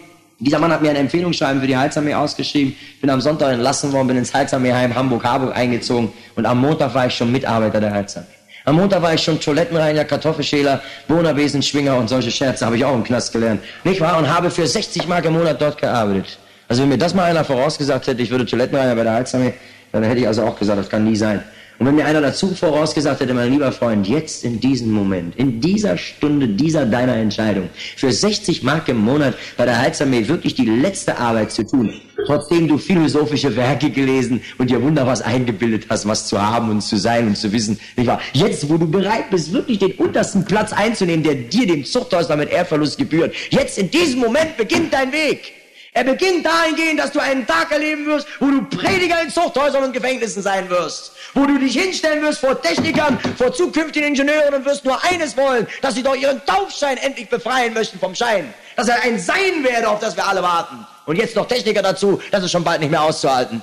Dieser 0.41 0.61
Mann 0.61 0.71
hat 0.71 0.83
mir 0.83 0.91
ein 0.91 0.97
Empfehlungsschreiben 0.97 1.61
für 1.61 1.67
die 1.67 1.77
Heilsarmee 1.77 2.15
ausgeschrieben. 2.15 2.77
Bin 3.01 3.11
am 3.11 3.21
Sonntag 3.21 3.53
entlassen 3.53 3.93
worden, 3.93 4.07
bin 4.07 4.17
ins 4.19 4.33
Heilsarmeeheim 4.33 4.95
Hamburg-Harburg 4.95 5.57
eingezogen 5.57 6.13
und 6.37 6.47
am 6.47 6.61
Montag 6.61 6.95
war 6.95 7.07
ich 7.07 7.15
schon 7.15 7.33
Mitarbeiter 7.33 7.81
der 7.81 7.93
Heilsarmee. 7.93 8.29
Am 8.65 8.77
Montag 8.77 9.03
war 9.03 9.15
ich 9.15 9.23
schon 9.23 9.41
Toilettenreiniger, 9.41 10.05
Kartoffelschäler, 10.05 10.81
Wohnerbesenschwinger 11.09 11.97
und 11.97 12.09
solche 12.09 12.31
Scherze 12.31 12.67
habe 12.67 12.77
ich 12.77 12.85
auch 12.85 12.95
im 12.95 13.03
Knast 13.03 13.33
gelernt. 13.33 13.63
Nicht 13.83 14.01
wahr? 14.01 14.19
Und 14.19 14.33
habe 14.33 14.51
für 14.51 14.67
60 14.67 15.09
Mark 15.09 15.25
im 15.25 15.33
Monat 15.33 15.61
dort 15.61 15.81
gearbeitet. 15.81 16.39
Also 16.69 16.83
wenn 16.83 16.91
mir 16.91 16.99
das 16.99 17.15
mal 17.15 17.25
einer 17.25 17.45
vorausgesagt 17.45 18.07
hätte, 18.07 18.23
ich 18.23 18.31
würde 18.31 18.47
Toilettenreiniger 18.47 18.95
bei 18.95 19.05
der 19.05 19.15
Heilsarmee, 19.15 19.55
dann 19.91 20.05
hätte 20.05 20.21
ich 20.21 20.27
also 20.27 20.45
auch 20.45 20.57
gesagt, 20.57 20.79
das 20.79 20.89
kann 20.89 21.03
nie 21.03 21.17
sein. 21.17 21.43
Und 21.79 21.87
wenn 21.87 21.95
mir 21.95 22.07
einer 22.07 22.21
dazu 22.21 22.55
vorausgesagt 22.55 23.21
hätte, 23.21 23.35
mein 23.35 23.53
lieber 23.53 23.71
Freund, 23.71 24.09
jetzt 24.09 24.45
in 24.45 24.59
diesem 24.59 24.91
Moment, 24.91 25.37
in 25.37 25.61
dieser 25.61 25.97
Stunde 25.97 26.49
dieser 26.49 26.87
deiner 26.87 27.15
Entscheidung, 27.15 27.69
für 27.97 28.11
60 28.11 28.65
Mark 28.65 28.89
im 28.89 28.99
Monat 28.99 29.35
bei 29.57 29.65
der 29.65 29.79
Heilsarmee 29.79 30.27
wirklich 30.27 30.57
die 30.57 30.65
letzte 30.65 31.19
Arbeit 31.19 31.53
zu 31.53 31.65
tun, 31.65 31.95
trotzdem 32.27 32.67
du 32.67 32.79
philosophische 32.79 33.55
Werke 33.55 33.91
gelesen 33.91 34.41
und 34.59 34.71
dir 34.71 34.83
wunder 34.83 35.07
was 35.07 35.23
eingebildet 35.23 35.87
hast, 35.89 36.09
was 36.09 36.27
zu 36.27 36.43
haben 36.43 36.69
und 36.69 36.81
zu 36.81 36.97
sein 36.97 37.29
und 37.29 37.37
zu 37.37 37.53
wissen, 37.53 37.79
nicht 37.97 38.09
wahr? 38.09 38.21
Jetzt, 38.33 38.69
wo 38.69 38.77
du 38.77 38.91
bereit 38.91 39.31
bist, 39.31 39.53
wirklich 39.53 39.79
den 39.79 39.93
untersten 39.93 40.45
Platz 40.45 40.73
einzunehmen, 40.73 41.23
der 41.23 41.37
dir, 41.37 41.69
dem 41.69 41.85
Zuchthäusler 41.85 42.37
mit 42.37 42.51
Ehrverlust 42.51 42.99
gebührt, 42.99 43.33
jetzt 43.51 43.79
in 43.79 43.89
diesem 43.89 44.19
Moment 44.19 44.57
beginnt 44.57 44.93
dein 44.93 45.13
Weg. 45.13 45.58
Er 45.99 46.05
beginnt 46.05 46.47
dahingehend, 46.47 47.01
dass 47.01 47.11
du 47.11 47.19
einen 47.19 47.45
Tag 47.45 47.73
erleben 47.73 48.07
wirst, 48.07 48.29
wo 48.39 48.47
du 48.47 48.63
Prediger 48.67 49.21
in 49.21 49.31
Zuchthäusern 49.31 49.83
und 49.83 49.93
Gefängnissen 49.93 50.41
sein 50.41 50.71
wirst. 50.71 51.11
Wo 51.35 51.45
du 51.45 51.59
dich 51.59 51.73
hinstellen 51.73 52.23
wirst 52.23 52.39
vor 52.39 52.63
Technikern, 52.63 53.19
vor 53.37 53.53
zukünftigen 53.53 54.11
Ingenieuren 54.11 54.55
und 54.55 54.65
wirst 54.65 54.85
nur 54.85 55.03
eines 55.03 55.37
wollen, 55.37 55.67
dass 55.83 55.97
sie 55.97 56.05
doch 56.05 56.15
ihren 56.15 56.41
Taufschein 56.47 56.99
endlich 56.99 57.29
befreien 57.29 57.75
möchten 57.75 57.99
vom 57.99 58.15
Schein. 58.15 58.55
Dass 58.77 58.87
er 58.87 59.03
ein 59.03 59.19
Sein 59.19 59.65
werde, 59.65 59.89
auf 59.89 59.99
das 59.99 60.17
wir 60.17 60.25
alle 60.25 60.41
warten. 60.41 60.87
Und 61.07 61.17
jetzt 61.17 61.35
noch 61.35 61.49
Techniker 61.49 61.83
dazu, 61.83 62.23
das 62.31 62.45
ist 62.45 62.53
schon 62.53 62.63
bald 62.63 62.79
nicht 62.79 62.91
mehr 62.91 63.03
auszuhalten. 63.03 63.61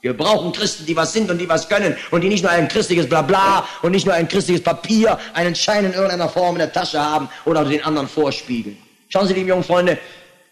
Wir 0.00 0.16
brauchen 0.16 0.50
Christen, 0.50 0.86
die 0.86 0.96
was 0.96 1.12
sind 1.12 1.30
und 1.30 1.38
die 1.38 1.48
was 1.48 1.68
können 1.68 1.96
und 2.10 2.22
die 2.22 2.28
nicht 2.28 2.42
nur 2.42 2.50
ein 2.50 2.66
christliches 2.66 3.08
Blabla 3.08 3.64
und 3.82 3.92
nicht 3.92 4.06
nur 4.06 4.14
ein 4.16 4.26
christliches 4.26 4.64
Papier, 4.64 5.20
einen 5.34 5.54
Schein 5.54 5.84
in 5.84 5.92
irgendeiner 5.92 6.28
Form 6.28 6.56
in 6.56 6.58
der 6.58 6.72
Tasche 6.72 7.00
haben 7.00 7.28
oder 7.44 7.64
den 7.64 7.84
anderen 7.84 8.08
vorspiegeln. 8.08 8.76
Schauen 9.08 9.28
Sie, 9.28 9.34
liebe 9.34 9.50
jungen 9.50 9.62
Freunde, 9.62 9.98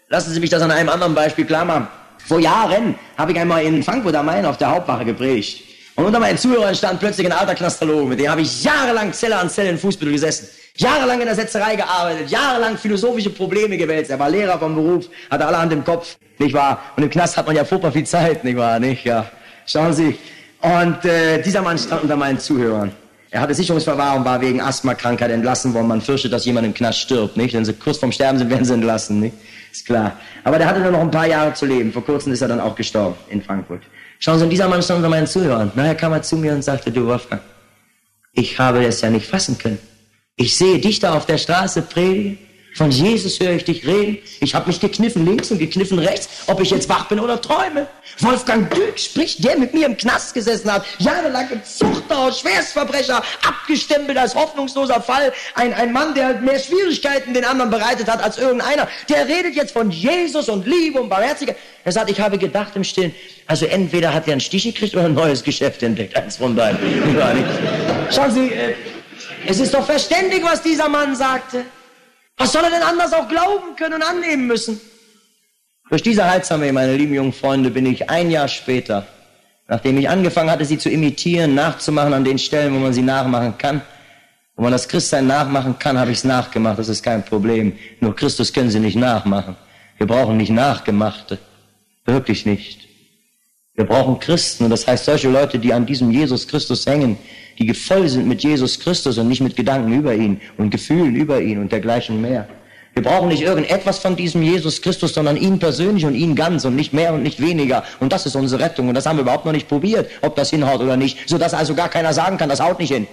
Lassen 0.09 0.31
Sie 0.31 0.39
mich 0.39 0.51
das 0.51 0.61
an 0.61 0.69
einem 0.69 0.89
anderen 0.89 1.15
Beispiel 1.15 1.45
klar 1.45 1.65
machen. 1.65 1.87
Vor 2.27 2.39
Jahren 2.39 2.95
habe 3.17 3.31
ich 3.31 3.39
einmal 3.39 3.63
in 3.63 3.81
Frankfurt 3.81 4.15
am 4.15 4.27
Main 4.27 4.45
auf 4.45 4.57
der 4.57 4.69
Hauptwache 4.69 5.03
gepredigt. 5.03 5.63
Und 5.95 6.05
unter 6.05 6.19
meinen 6.19 6.37
Zuhörern 6.37 6.75
stand 6.75 6.99
plötzlich 6.99 7.25
ein 7.25 7.33
alter 7.33 7.55
Knastologe, 7.55 8.05
mit 8.05 8.19
dem 8.19 8.29
habe 8.29 8.41
ich 8.41 8.63
jahrelang 8.63 9.13
Zelle 9.13 9.37
an 9.37 9.49
Zelle 9.49 9.69
in 9.69 9.77
Fußbüttel 9.77 10.13
gesessen. 10.13 10.47
Jahrelang 10.77 11.21
in 11.21 11.25
der 11.25 11.35
Setzerei 11.35 11.75
gearbeitet, 11.75 12.29
jahrelang 12.29 12.77
philosophische 12.77 13.29
Probleme 13.29 13.77
gewälzt. 13.77 14.11
Er 14.11 14.19
war 14.19 14.29
Lehrer 14.29 14.59
vom 14.59 14.75
Beruf, 14.75 15.05
hatte 15.31 15.47
allerhand 15.47 15.71
im 15.73 15.83
Kopf, 15.83 16.17
nicht 16.37 16.53
wahr? 16.53 16.81
Und 16.97 17.03
im 17.03 17.09
Knast 17.09 17.37
hat 17.37 17.47
man 17.47 17.55
ja 17.55 17.63
furchtbar 17.63 17.91
viel 17.91 18.05
Zeit, 18.05 18.43
nicht 18.43 18.57
wahr? 18.57 18.79
Nicht? 18.79 19.05
Ja. 19.05 19.25
Schauen 19.65 19.93
Sie. 19.93 20.17
Und 20.61 21.05
äh, 21.05 21.41
dieser 21.41 21.61
Mann 21.61 21.77
stand 21.77 22.03
unter 22.03 22.17
meinen 22.17 22.39
Zuhörern. 22.39 22.91
Er 23.31 23.41
hatte 23.41 23.53
Sicherungsverwahrung, 23.53 24.23
war 24.23 24.39
wegen 24.41 24.61
Asthmakrankheit 24.61 25.31
entlassen 25.31 25.73
worden. 25.73 25.87
Man 25.87 26.01
fürchtet, 26.01 26.31
dass 26.33 26.45
jemand 26.45 26.67
im 26.67 26.73
Knast 26.73 26.99
stirbt, 26.99 27.37
nicht? 27.37 27.53
Wenn 27.53 27.65
sie 27.65 27.73
kurz 27.73 27.97
vorm 27.97 28.11
Sterben 28.11 28.37
sind, 28.37 28.49
werden 28.49 28.65
sie 28.65 28.73
entlassen, 28.73 29.19
nicht? 29.19 29.35
Ist 29.75 29.85
klar. 29.85 30.17
Aber 30.45 30.57
der 30.57 30.67
hatte 30.67 30.79
nur 30.79 30.91
noch 30.91 31.01
ein 31.01 31.11
paar 31.11 31.27
Jahre 31.27 31.53
zu 31.53 31.65
leben. 31.65 31.91
Vor 31.91 32.05
kurzem 32.05 32.31
ist 32.31 32.41
er 32.41 32.47
dann 32.47 32.61
auch 32.61 32.75
gestorben 32.75 33.15
in 33.29 33.41
Frankfurt. 33.41 33.81
Schauen 34.19 34.37
Sie, 34.37 34.45
und 34.45 34.49
dieser 34.49 34.69
Mann 34.69 34.81
stand 34.81 34.99
unter 34.99 35.09
meinen 35.09 35.27
Zuhörern. 35.27 35.69
Nachher 35.75 35.95
kam 35.95 36.13
er 36.13 36.21
zu 36.21 36.37
mir 36.37 36.53
und 36.53 36.63
sagte, 36.63 36.91
du 36.91 37.05
Wolfgang, 37.05 37.41
ich 38.31 38.57
habe 38.57 38.81
das 38.81 39.01
ja 39.01 39.09
nicht 39.09 39.27
fassen 39.27 39.57
können. 39.57 39.77
Ich 40.37 40.55
sehe 40.55 40.79
dich 40.79 40.99
da 40.99 41.13
auf 41.13 41.25
der 41.25 41.37
Straße 41.37 41.81
predigen 41.81 42.37
von 42.75 42.91
Jesus 42.91 43.39
höre 43.39 43.53
ich 43.53 43.63
dich 43.63 43.87
reden. 43.87 44.17
Ich 44.41 44.53
habe 44.53 44.67
mich 44.67 44.81
gekniffen 44.81 45.25
links 45.25 45.49
und 45.49 45.59
gekniffen 45.59 45.97
rechts, 45.97 46.27
ob 46.47 46.59
ich 46.59 46.71
jetzt 46.71 46.89
wach 46.89 47.07
bin 47.07 47.21
oder 47.21 47.39
träume. 47.39 47.87
Wolfgang 48.19 48.69
Dück 48.69 48.99
spricht, 48.99 49.43
der 49.45 49.57
mit 49.57 49.73
mir 49.73 49.85
im 49.85 49.95
Knast 49.95 50.33
gesessen 50.33 50.71
hat, 50.71 50.85
jahrelang 50.99 51.49
im 51.51 51.63
Zuchthaus, 51.63 52.41
Schwerstverbrecher, 52.41 53.23
abgestempelt 53.47 54.17
als 54.17 54.35
hoffnungsloser 54.35 55.01
Fall. 55.01 55.31
Ein, 55.55 55.73
ein 55.73 55.93
Mann, 55.93 56.13
der 56.15 56.41
mehr 56.41 56.59
Schwierigkeiten 56.59 57.33
den 57.33 57.45
anderen 57.45 57.71
bereitet 57.71 58.09
hat 58.09 58.21
als 58.21 58.37
irgendeiner. 58.37 58.89
Der 59.07 59.25
redet 59.25 59.55
jetzt 59.55 59.71
von 59.71 59.89
Jesus 59.89 60.49
und 60.49 60.67
Liebe 60.67 60.99
und 60.99 61.07
Barmherzigkeit. 61.07 61.55
Er 61.85 61.93
sagt, 61.93 62.09
ich 62.09 62.19
habe 62.19 62.37
gedacht 62.37 62.75
im 62.75 62.83
Stillen, 62.83 63.15
also 63.47 63.65
entweder 63.67 64.13
hat 64.13 64.27
er 64.27 64.33
einen 64.33 64.41
Stich 64.41 64.63
gekriegt 64.63 64.95
oder 64.95 65.05
ein 65.05 65.13
neues 65.13 65.43
Geschäft 65.43 65.81
entdeckt. 65.81 66.17
Eins 66.17 66.35
von 66.35 66.53
beiden. 66.53 66.79
Schauen 68.13 68.31
Sie, 68.31 68.49
äh, 68.49 68.73
es 69.47 69.59
ist 69.59 69.73
doch 69.73 69.85
verständlich, 69.85 70.43
was 70.43 70.61
dieser 70.61 70.89
Mann 70.89 71.15
sagte. 71.15 71.63
Was 72.37 72.51
soll 72.51 72.63
er 72.63 72.69
denn 72.69 72.83
anders 72.83 73.13
auch 73.13 73.27
glauben 73.27 73.75
können 73.77 73.95
und 73.95 74.03
annehmen 74.03 74.47
müssen? 74.47 74.79
Durch 75.89 76.01
diese 76.01 76.29
Heilsarmee, 76.29 76.71
meine 76.71 76.95
lieben 76.95 77.13
jungen 77.13 77.33
Freunde, 77.33 77.69
bin 77.69 77.85
ich 77.85 78.09
ein 78.09 78.31
Jahr 78.31 78.47
später, 78.47 79.05
nachdem 79.67 79.97
ich 79.97 80.09
angefangen 80.09 80.49
hatte, 80.49 80.65
sie 80.65 80.77
zu 80.77 80.89
imitieren, 80.89 81.55
nachzumachen 81.55 82.13
an 82.13 82.23
den 82.23 82.39
Stellen, 82.39 82.73
wo 82.73 82.79
man 82.79 82.93
sie 82.93 83.03
nachmachen 83.03 83.57
kann, 83.57 83.81
wo 84.55 84.63
man 84.63 84.71
das 84.71 84.87
Christsein 84.87 85.27
nachmachen 85.27 85.77
kann, 85.79 85.99
habe 85.99 86.11
ich 86.11 86.19
es 86.19 86.23
nachgemacht. 86.23 86.79
Das 86.79 86.89
ist 86.89 87.03
kein 87.03 87.23
Problem. 87.23 87.77
Nur 87.99 88.15
Christus 88.15 88.51
können 88.51 88.71
sie 88.71 88.79
nicht 88.79 88.95
nachmachen. 88.95 89.55
Wir 89.97 90.07
brauchen 90.07 90.37
nicht 90.37 90.49
Nachgemachte. 90.49 91.37
Wirklich 92.05 92.45
nicht. 92.45 92.84
Wir 93.75 93.85
brauchen 93.85 94.19
Christen. 94.19 94.65
Und 94.65 94.69
das 94.69 94.87
heißt 94.87 95.05
solche 95.05 95.29
Leute, 95.29 95.59
die 95.59 95.73
an 95.73 95.85
diesem 95.85 96.11
Jesus 96.11 96.47
Christus 96.47 96.85
hängen, 96.85 97.17
die 97.59 97.73
voll 97.73 98.07
sind 98.07 98.27
mit 98.27 98.43
Jesus 98.43 98.79
Christus 98.79 99.17
und 99.17 99.27
nicht 99.27 99.41
mit 99.41 99.55
Gedanken 99.55 99.93
über 99.93 100.13
ihn 100.13 100.41
und 100.57 100.69
Gefühlen 100.69 101.15
über 101.15 101.41
ihn 101.41 101.59
und 101.59 101.71
dergleichen 101.71 102.21
mehr. 102.21 102.47
Wir 102.93 103.03
brauchen 103.03 103.27
nicht 103.27 103.41
irgendetwas 103.41 103.99
von 103.99 104.15
diesem 104.15 104.41
Jesus 104.41 104.81
Christus, 104.81 105.13
sondern 105.13 105.35
ihn 105.35 105.59
persönlich 105.59 106.05
und 106.05 106.15
ihn 106.15 106.33
ganz 106.33 106.63
und 106.63 106.77
nicht 106.77 106.93
mehr 106.93 107.13
und 107.13 107.23
nicht 107.23 107.41
weniger. 107.41 107.83
Und 107.99 108.13
das 108.13 108.25
ist 108.25 108.37
unsere 108.37 108.63
Rettung. 108.63 108.87
Und 108.87 108.95
das 108.95 109.05
haben 109.05 109.17
wir 109.17 109.23
überhaupt 109.23 109.45
noch 109.45 109.51
nicht 109.51 109.67
probiert, 109.67 110.09
ob 110.21 110.37
das 110.37 110.49
hinhaut 110.49 110.79
oder 110.79 110.95
nicht. 110.95 111.27
Sodass 111.27 111.53
also 111.53 111.75
gar 111.75 111.89
keiner 111.89 112.13
sagen 112.13 112.37
kann, 112.37 112.47
das 112.47 112.61
haut 112.61 112.79
nicht 112.79 112.93
hin. 112.93 113.05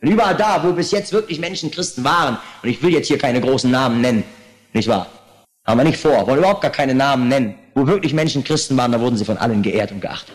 Und 0.00 0.08
überall 0.08 0.34
da, 0.34 0.64
wo 0.64 0.72
bis 0.72 0.90
jetzt 0.90 1.12
wirklich 1.12 1.38
Menschen 1.38 1.70
Christen 1.70 2.02
waren, 2.02 2.36
und 2.64 2.68
ich 2.68 2.82
will 2.82 2.92
jetzt 2.92 3.06
hier 3.06 3.18
keine 3.18 3.40
großen 3.40 3.70
Namen 3.70 4.00
nennen, 4.00 4.24
nicht 4.72 4.88
wahr? 4.88 5.06
Haben 5.64 5.78
wir 5.78 5.84
nicht 5.84 5.98
vor, 5.98 6.26
wollen 6.26 6.38
überhaupt 6.38 6.62
gar 6.62 6.72
keine 6.72 6.94
Namen 6.94 7.28
nennen. 7.28 7.58
Wo 7.74 7.86
wirklich 7.86 8.12
Menschen 8.12 8.44
Christen 8.44 8.76
waren, 8.76 8.92
da 8.92 9.00
wurden 9.00 9.16
sie 9.16 9.24
von 9.24 9.38
allen 9.38 9.62
geehrt 9.62 9.92
und 9.92 10.00
geachtet. 10.00 10.34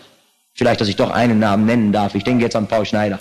Vielleicht, 0.53 0.81
dass 0.81 0.87
ich 0.87 0.95
doch 0.95 1.11
einen 1.11 1.39
Namen 1.39 1.65
nennen 1.65 1.91
darf. 1.91 2.15
Ich 2.15 2.23
denke 2.23 2.43
jetzt 2.43 2.55
an 2.55 2.67
Paul 2.67 2.85
Schneider 2.85 3.19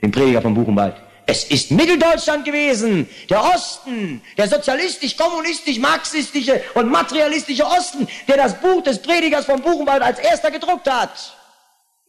den 0.00 0.10
Prediger 0.10 0.42
von 0.42 0.54
Buchenwald. 0.54 0.96
Es 1.26 1.44
ist 1.44 1.70
Mitteldeutschland 1.70 2.44
gewesen, 2.44 3.08
der 3.30 3.42
Osten, 3.44 4.20
der 4.36 4.48
sozialistisch, 4.48 5.16
kommunistisch, 5.16 5.78
marxistische 5.78 6.60
und 6.74 6.90
materialistische 6.90 7.64
Osten, 7.64 8.08
der 8.26 8.36
das 8.36 8.60
Buch 8.60 8.82
des 8.82 9.00
Predigers 9.00 9.44
von 9.44 9.62
Buchenwald 9.62 10.02
als 10.02 10.18
erster 10.18 10.50
gedruckt 10.50 10.90
hat. 10.90 11.36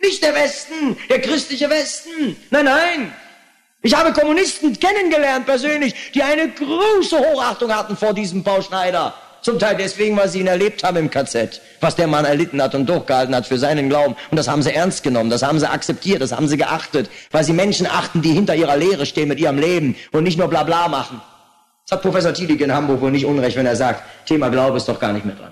Nicht 0.01 0.23
der 0.23 0.33
Westen, 0.33 0.97
der 1.09 1.21
christliche 1.21 1.69
Westen. 1.69 2.35
Nein, 2.49 2.65
nein. 2.65 3.13
Ich 3.83 3.95
habe 3.95 4.13
Kommunisten 4.13 4.79
kennengelernt 4.79 5.45
persönlich, 5.45 5.93
die 6.13 6.23
eine 6.23 6.49
große 6.49 7.19
Hochachtung 7.19 7.73
hatten 7.73 7.95
vor 7.95 8.13
diesem 8.13 8.43
Paul 8.43 8.63
Schneider. 8.63 9.13
Zum 9.43 9.59
Teil 9.59 9.75
deswegen, 9.75 10.15
weil 10.15 10.29
sie 10.29 10.39
ihn 10.39 10.47
erlebt 10.47 10.85
haben 10.85 10.95
im 10.95 11.09
KZ, 11.09 11.59
was 11.81 11.97
der 11.97 12.07
Mann 12.07 12.23
erlitten 12.23 12.61
hat 12.61 12.75
und 12.75 12.87
durchgehalten 12.87 13.35
hat 13.35 13.45
für 13.45 13.59
seinen 13.59 13.89
Glauben. 13.89 14.15
Und 14.31 14.37
das 14.37 14.47
haben 14.47 14.63
sie 14.63 14.73
ernst 14.73 15.03
genommen, 15.03 15.29
das 15.29 15.43
haben 15.43 15.59
sie 15.59 15.69
akzeptiert, 15.69 16.21
das 16.21 16.31
haben 16.31 16.47
sie 16.47 16.55
geachtet, 16.55 17.09
weil 17.29 17.43
sie 17.43 17.51
Menschen 17.51 17.85
achten, 17.85 18.21
die 18.21 18.31
hinter 18.31 18.55
ihrer 18.55 18.77
Lehre 18.77 19.05
stehen 19.05 19.27
mit 19.27 19.39
ihrem 19.39 19.59
Leben 19.59 19.97
und 20.13 20.23
nicht 20.23 20.37
nur 20.37 20.47
Blabla 20.47 20.87
machen. 20.87 21.21
Das 21.85 21.97
hat 21.97 22.01
Professor 22.01 22.33
Tiedig 22.33 22.61
in 22.61 22.73
Hamburg 22.73 23.01
wohl 23.01 23.11
nicht 23.11 23.25
unrecht, 23.25 23.57
wenn 23.57 23.65
er 23.65 23.75
sagt, 23.75 24.01
Thema 24.25 24.47
Glaube 24.47 24.77
ist 24.77 24.87
doch 24.87 24.99
gar 24.99 25.11
nicht 25.11 25.25
mehr 25.25 25.35
dran. 25.35 25.51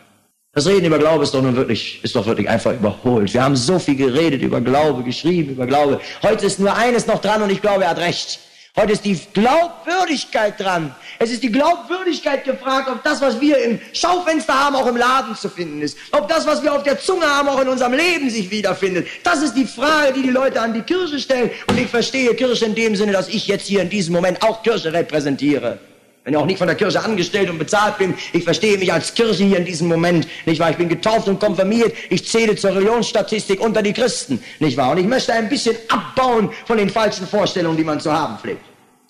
Das 0.54 0.68
Reden 0.68 0.86
über 0.86 0.98
Glaube 0.98 1.24
ist 1.24 1.34
doch 1.34 1.42
nun 1.42 1.58
wirklich, 1.58 2.02
ist 2.02 2.16
doch 2.16 2.26
wirklich 2.26 2.48
einfach 2.48 2.74
überholt. 2.74 3.34
Wir 3.34 3.44
haben 3.44 3.58
so 3.58 3.78
viel 3.78 3.98
geredet 3.98 4.42
über 4.42 4.62
Glaube, 4.62 5.04
geschrieben 5.04 5.52
über 5.52 5.68
Glaube. 5.68 6.00
Heute 6.24 6.46
ist 6.46 6.60
nur 6.60 6.74
eines 6.76 7.08
noch 7.08 7.20
dran 7.20 7.42
und 7.42 7.50
ich 7.50 7.62
glaube, 7.62 7.84
er 7.84 7.90
hat 7.90 8.00
recht. 8.00 8.40
Heute 8.78 8.94
ist 8.94 9.04
die 9.04 9.20
Glaubwürdigkeit 9.34 10.58
dran. 10.58 10.96
Es 11.20 11.30
ist 11.30 11.44
die 11.44 11.52
Glaubwürdigkeit 11.52 12.46
gefragt, 12.46 12.90
ob 12.90 13.04
das, 13.04 13.20
was 13.20 13.42
wir 13.42 13.58
im 13.58 13.82
Schaufenster 13.92 14.54
haben, 14.54 14.78
auch 14.78 14.88
im 14.88 14.96
Laden 14.96 15.36
zu 15.36 15.50
finden 15.50 15.82
ist. 15.82 15.98
Ob 16.14 16.30
das, 16.30 16.48
was 16.48 16.64
wir 16.64 16.74
auf 16.74 16.84
der 16.84 16.98
Zunge 16.98 17.26
haben, 17.26 17.50
auch 17.50 17.60
in 17.60 17.68
unserem 17.68 17.92
Leben 17.92 18.30
sich 18.30 18.50
wiederfindet. 18.50 19.08
Das 19.24 19.42
ist 19.42 19.56
die 19.56 19.66
Frage, 19.66 20.14
die 20.14 20.22
die 20.22 20.30
Leute 20.30 20.62
an 20.62 20.74
die 20.74 20.84
Kirche 20.84 21.20
stellen. 21.20 21.52
Und 21.68 21.78
ich 21.78 21.90
verstehe 21.90 22.34
Kirche 22.34 22.64
in 22.64 22.76
dem 22.76 22.96
Sinne, 22.96 23.12
dass 23.12 23.28
ich 23.28 23.46
jetzt 23.46 23.68
hier 23.68 23.82
in 23.82 23.90
diesem 23.90 24.14
Moment 24.14 24.42
auch 24.42 24.64
Kirche 24.64 24.94
repräsentiere. 24.94 25.78
Wenn 26.24 26.34
ich 26.34 26.40
auch 26.40 26.46
nicht 26.46 26.60
von 26.60 26.68
der 26.68 26.76
Kirche 26.76 27.04
angestellt 27.04 27.50
und 27.50 27.58
bezahlt 27.58 27.98
bin, 27.98 28.14
ich 28.32 28.44
verstehe 28.44 28.78
mich 28.78 28.94
als 28.94 29.16
Kirche 29.16 29.44
hier 29.44 29.58
in 29.58 29.66
diesem 29.66 29.88
Moment, 29.88 30.28
nicht 30.46 30.60
wahr? 30.60 30.70
Ich 30.70 30.78
bin 30.78 30.88
getauft 30.88 31.28
und 31.28 31.40
konfirmiert, 31.40 31.96
ich 32.12 32.28
zähle 32.28 32.56
zur 32.56 32.76
Religionsstatistik 32.76 33.60
unter 33.60 33.82
die 33.82 33.92
Christen, 33.92 34.44
nicht 34.60 34.78
wahr? 34.78 34.92
Und 34.92 35.00
ich 35.00 35.08
möchte 35.08 35.34
ein 35.34 35.50
bisschen 35.50 35.76
abbauen 35.90 36.52
von 36.68 36.78
den 36.78 36.92
falschen 36.92 37.26
Vorstellungen, 37.26 37.76
die 37.76 37.84
man 37.84 38.00
zu 38.00 38.14
haben 38.14 38.38
pflegt. 38.38 38.62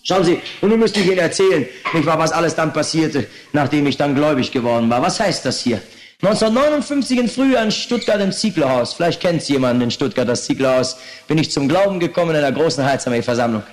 Schauen 0.02 0.24
Sie, 0.24 0.40
und 0.62 0.70
nun 0.70 0.78
müsste 0.78 1.00
ich 1.00 1.06
Ihnen 1.06 1.18
erzählen, 1.18 1.68
nicht 1.92 2.06
wahr, 2.06 2.18
was 2.18 2.32
alles 2.32 2.54
dann 2.54 2.72
passierte, 2.72 3.26
nachdem 3.52 3.86
ich 3.86 3.98
dann 3.98 4.14
gläubig 4.14 4.50
geworden 4.50 4.88
war. 4.88 5.02
Was 5.02 5.20
heißt 5.20 5.44
das 5.44 5.60
hier? 5.60 5.82
1959 6.22 7.18
in 7.18 7.28
Frühjahr 7.28 7.64
in 7.64 7.70
Stuttgart 7.70 8.22
im 8.22 8.32
Zieglerhaus, 8.32 8.94
vielleicht 8.94 9.20
kennt 9.20 9.42
es 9.42 9.48
jemand 9.48 9.82
in 9.82 9.90
Stuttgart, 9.90 10.26
das 10.26 10.44
Zieglerhaus, 10.46 10.96
bin 11.28 11.36
ich 11.36 11.50
zum 11.50 11.68
Glauben 11.68 12.00
gekommen 12.00 12.30
in 12.30 12.36
einer 12.36 12.52
großen 12.52 12.84
Heilsarmee-Versammlung. 12.84 13.64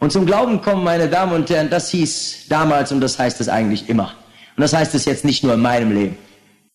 Und 0.00 0.12
zum 0.12 0.26
Glauben 0.26 0.60
kommen, 0.60 0.84
meine 0.84 1.08
Damen 1.08 1.32
und 1.32 1.50
Herren, 1.50 1.70
das 1.70 1.90
hieß 1.90 2.46
damals 2.48 2.92
und 2.92 3.00
das 3.00 3.18
heißt 3.18 3.40
es 3.40 3.48
eigentlich 3.48 3.88
immer. 3.88 4.14
Und 4.56 4.62
das 4.62 4.72
heißt 4.72 4.94
es 4.94 5.04
jetzt 5.04 5.24
nicht 5.24 5.42
nur 5.42 5.54
in 5.54 5.60
meinem 5.60 5.92
Leben. 5.92 6.16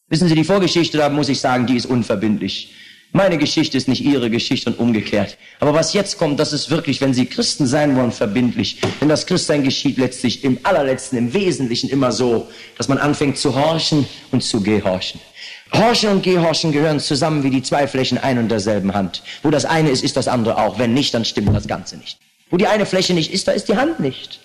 Wissen 0.09 0.27
Sie, 0.27 0.35
die 0.35 0.43
Vorgeschichte, 0.43 0.97
da 0.97 1.09
muss 1.09 1.29
ich 1.29 1.39
sagen, 1.39 1.65
die 1.65 1.77
ist 1.77 1.85
unverbindlich. 1.85 2.73
Meine 3.15 3.37
Geschichte 3.37 3.77
ist 3.77 3.87
nicht 3.87 4.01
Ihre 4.01 4.29
Geschichte 4.29 4.71
und 4.71 4.79
umgekehrt. 4.79 5.37
Aber 5.59 5.73
was 5.73 5.93
jetzt 5.93 6.17
kommt, 6.17 6.39
das 6.39 6.51
ist 6.51 6.71
wirklich, 6.71 6.99
wenn 6.99 7.13
Sie 7.13 7.27
Christen 7.27 7.67
sein 7.67 7.95
wollen, 7.95 8.11
verbindlich. 8.11 8.81
Denn 8.99 9.07
das 9.07 9.25
Christsein 9.25 9.63
geschieht 9.63 9.97
letztlich 9.97 10.43
im 10.43 10.59
allerletzten, 10.63 11.17
im 11.17 11.33
Wesentlichen 11.33 11.89
immer 11.89 12.11
so, 12.11 12.47
dass 12.77 12.87
man 12.87 12.97
anfängt 12.97 13.37
zu 13.37 13.55
horchen 13.55 14.07
und 14.31 14.43
zu 14.43 14.61
gehorchen. 14.61 15.21
Horchen 15.71 16.09
und 16.09 16.23
Gehorchen 16.23 16.71
gehören 16.71 16.99
zusammen 16.99 17.43
wie 17.43 17.49
die 17.51 17.63
zwei 17.63 17.87
Flächen 17.87 18.17
ein 18.17 18.37
und 18.37 18.49
derselben 18.49 18.93
Hand. 18.93 19.23
Wo 19.43 19.49
das 19.49 19.65
eine 19.65 19.89
ist, 19.89 20.03
ist 20.03 20.17
das 20.17 20.27
andere 20.27 20.57
auch. 20.57 20.77
Wenn 20.77 20.93
nicht, 20.93 21.13
dann 21.13 21.23
stimmt 21.23 21.55
das 21.55 21.67
Ganze 21.67 21.97
nicht. 21.97 22.17
Wo 22.53 22.57
die 22.57 22.67
eine 22.67 22.85
Fläche 22.85 23.15
nicht 23.15 23.33
ist, 23.33 23.47
da 23.47 23.51
ist 23.53 23.67
die 23.67 23.75
Hand 23.75 23.99
nicht. 23.99 24.39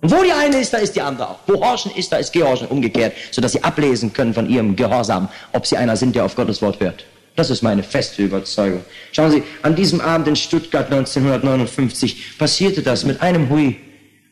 Und 0.00 0.10
wo 0.10 0.24
die 0.24 0.32
eine 0.32 0.58
ist, 0.58 0.72
da 0.72 0.78
ist 0.78 0.96
die 0.96 1.00
andere 1.00 1.28
auch. 1.28 1.38
Wo 1.46 1.64
Horchen 1.64 1.92
ist, 1.94 2.10
da 2.10 2.16
ist 2.16 2.32
Gehorchen 2.32 2.66
umgekehrt, 2.66 3.12
sodass 3.30 3.52
sie 3.52 3.62
ablesen 3.62 4.12
können 4.12 4.34
von 4.34 4.50
ihrem 4.50 4.74
Gehorsam, 4.74 5.28
ob 5.52 5.64
sie 5.64 5.76
einer 5.76 5.96
sind, 5.96 6.16
der 6.16 6.24
auf 6.24 6.34
Gottes 6.34 6.60
Wort 6.62 6.80
hört. 6.80 7.04
Das 7.36 7.50
ist 7.50 7.62
meine 7.62 7.84
feste 7.84 8.24
Überzeugung. 8.24 8.84
Schauen 9.12 9.30
Sie, 9.30 9.44
an 9.62 9.76
diesem 9.76 10.00
Abend 10.00 10.26
in 10.26 10.34
Stuttgart 10.34 10.86
1959 10.86 12.38
passierte 12.38 12.82
das 12.82 13.04
mit 13.04 13.22
einem 13.22 13.48
Hui, 13.48 13.76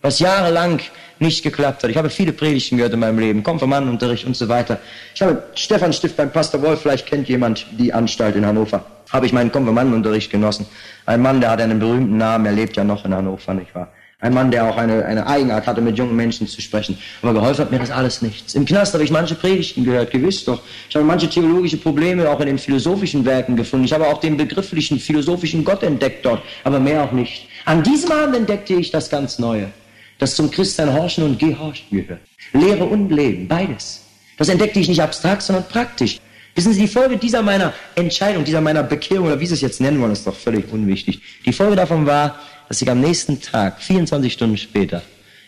was 0.01 0.19
jahrelang 0.19 0.81
nicht 1.21 1.45
geklappt 1.45 1.85
hat. 1.85 1.91
Ich 1.91 1.97
habe 1.97 2.11
viele 2.11 2.33
Predigten 2.33 2.77
gehört 2.77 2.95
in 2.95 2.99
meinem 2.99 3.21
Leben, 3.21 3.45
Konfirmandenunterricht 3.45 4.25
und 4.25 4.37
so 4.37 4.49
weiter. 4.49 4.81
Ich 5.15 5.23
habe 5.23 5.45
Stefan 5.55 5.93
Stift 5.93 6.17
beim 6.17 6.33
Pastor 6.33 6.61
Wolf, 6.61 6.83
vielleicht 6.83 7.07
kennt 7.07 7.29
jemand 7.29 7.67
die 7.79 7.93
Anstalt 7.93 8.35
in 8.35 8.45
Hannover. 8.45 8.85
Habe 9.13 9.27
ich 9.27 9.33
meinen 9.33 9.53
Konfirmandenunterricht 9.53 10.31
genossen. 10.31 10.67
Ein 11.07 11.21
Mann, 11.21 11.41
der 11.41 11.51
hat 11.51 11.61
einen 11.61 11.79
berühmten 11.79 12.17
Namen, 12.17 12.47
er 12.47 12.53
lebt 12.53 12.77
ja 12.77 12.85
noch 12.85 13.05
in 13.05 13.15
Hannover, 13.15 13.55
nicht 13.55 13.75
wahr? 13.75 13.93
Ein 14.23 14.35
Mann, 14.35 14.53
der 14.53 14.65
auch 14.65 14.77
eine, 14.77 15.05
eine 15.05 15.27
Eigenart 15.27 15.67
hatte, 15.67 15.81
mit 15.81 15.99
jungen 15.99 16.15
Menschen 16.15 16.47
zu 16.47 16.61
sprechen. 16.61 16.97
Aber 17.23 17.33
geholfen 17.33 17.65
hat 17.65 17.73
mir 17.73 17.81
das 17.81 17.91
alles 17.91 18.23
nichts. 18.23 18.55
Im 18.55 18.65
Knast 18.65 18.95
habe 18.95 19.03
ich 19.03 19.11
manche 19.11 19.35
Predigten 19.35 19.83
gehört, 19.83 20.13
gewiss 20.13 20.45
doch. 20.45 20.63
Ich 20.89 20.95
habe 20.95 21.05
manche 21.05 21.29
theologische 21.29 21.77
Probleme 21.77 22.31
auch 22.31 22.39
in 22.39 22.47
den 22.47 22.59
philosophischen 22.59 23.25
Werken 23.25 23.57
gefunden. 23.57 23.85
Ich 23.85 23.93
habe 23.93 24.07
auch 24.07 24.21
den 24.21 24.37
begrifflichen, 24.37 25.01
philosophischen 25.01 25.65
Gott 25.65 25.83
entdeckt 25.83 26.25
dort, 26.25 26.41
aber 26.63 26.79
mehr 26.79 27.03
auch 27.03 27.11
nicht. 27.11 27.49
An 27.65 27.83
diesem 27.83 28.13
Abend 28.13 28.37
entdeckte 28.37 28.75
ich 28.75 28.93
das 28.93 29.11
ganz 29.11 29.41
Neue, 29.41 29.73
das 30.21 30.37
zum 30.37 30.53
Christsein 30.53 30.93
Horchen 30.93 31.25
und 31.25 31.41
Gehorchen 31.41 31.87
gehört. 31.91 32.21
Lehre 32.53 32.85
und 32.85 33.11
Leben, 33.11 33.49
beides. 33.49 34.05
Das 34.39 34.49
entdeckte 34.49 34.79
ich 34.79 34.89
nicht 34.89 35.03
abstrakt, 35.03 35.43
sondern 35.43 35.65
praktisch. 35.69 36.21
Wissen 36.55 36.73
Sie, 36.75 36.83
die 36.83 36.89
Folge 36.89 37.17
dieser 37.17 37.43
meiner 37.43 37.73
Entscheidung, 37.95 38.45
dieser 38.45 38.61
meiner 38.61 38.83
Bekehrung, 38.83 39.27
oder 39.27 39.41
wie 39.41 39.47
Sie 39.47 39.55
es 39.55 39.63
jetzt 39.63 39.81
nennen 39.81 40.01
wollen, 40.01 40.13
ist 40.13 40.27
doch 40.27 40.37
völlig 40.37 40.71
unwichtig. 40.71 41.21
Die 41.47 41.53
Folge 41.53 41.77
davon 41.77 42.07
war, 42.07 42.39
dass 42.69 42.83
ich 42.83 42.91
am 42.91 43.01
nächsten 43.01 43.41
Tag, 43.41 43.81
24 43.81 44.33
Stunden 44.33 44.57
später, 44.59 45.03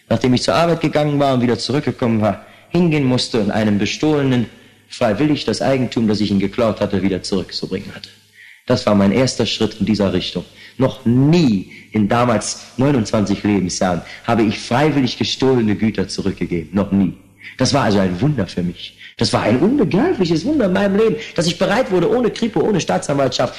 nachdem 0.08 0.32
ich 0.34 0.42
zur 0.42 0.54
Arbeit 0.54 0.80
gegangen 0.80 1.18
war 1.18 1.34
und 1.34 1.42
wieder 1.42 1.58
zurückgekommen 1.58 2.20
war, 2.20 2.46
hingehen 2.70 3.04
musste 3.04 3.40
und 3.40 3.50
einem 3.50 3.78
Bestohlenen 3.78 4.46
freiwillig 4.88 5.44
das 5.44 5.60
Eigentum, 5.60 6.08
das 6.08 6.20
ich 6.20 6.30
ihm 6.30 6.38
geklaut 6.38 6.80
hatte, 6.80 7.02
wieder 7.02 7.22
zurückzubringen 7.22 7.94
hatte. 7.94 8.08
Das 8.66 8.86
war 8.86 8.94
mein 8.94 9.12
erster 9.12 9.44
Schritt 9.44 9.76
in 9.80 9.86
dieser 9.86 10.12
Richtung. 10.12 10.44
Noch 10.78 11.04
nie 11.04 11.70
in 11.92 12.08
damals 12.08 12.60
29 12.78 13.42
Lebensjahren 13.42 14.00
habe 14.26 14.42
ich 14.42 14.58
freiwillig 14.58 15.18
gestohlene 15.18 15.76
Güter 15.76 16.08
zurückgegeben. 16.08 16.70
Noch 16.72 16.90
nie. 16.90 17.14
Das 17.58 17.72
war 17.74 17.84
also 17.84 17.98
ein 17.98 18.20
Wunder 18.20 18.46
für 18.46 18.62
mich. 18.62 18.96
Das 19.16 19.32
war 19.32 19.42
ein 19.42 19.60
unbegreifliches 19.60 20.44
Wunder 20.44 20.66
in 20.66 20.72
meinem 20.72 20.96
Leben, 20.96 21.16
dass 21.36 21.46
ich 21.46 21.56
bereit 21.56 21.92
wurde, 21.92 22.10
ohne 22.10 22.30
Kripo, 22.30 22.60
ohne 22.60 22.80
Staatsanwaltschaft. 22.80 23.54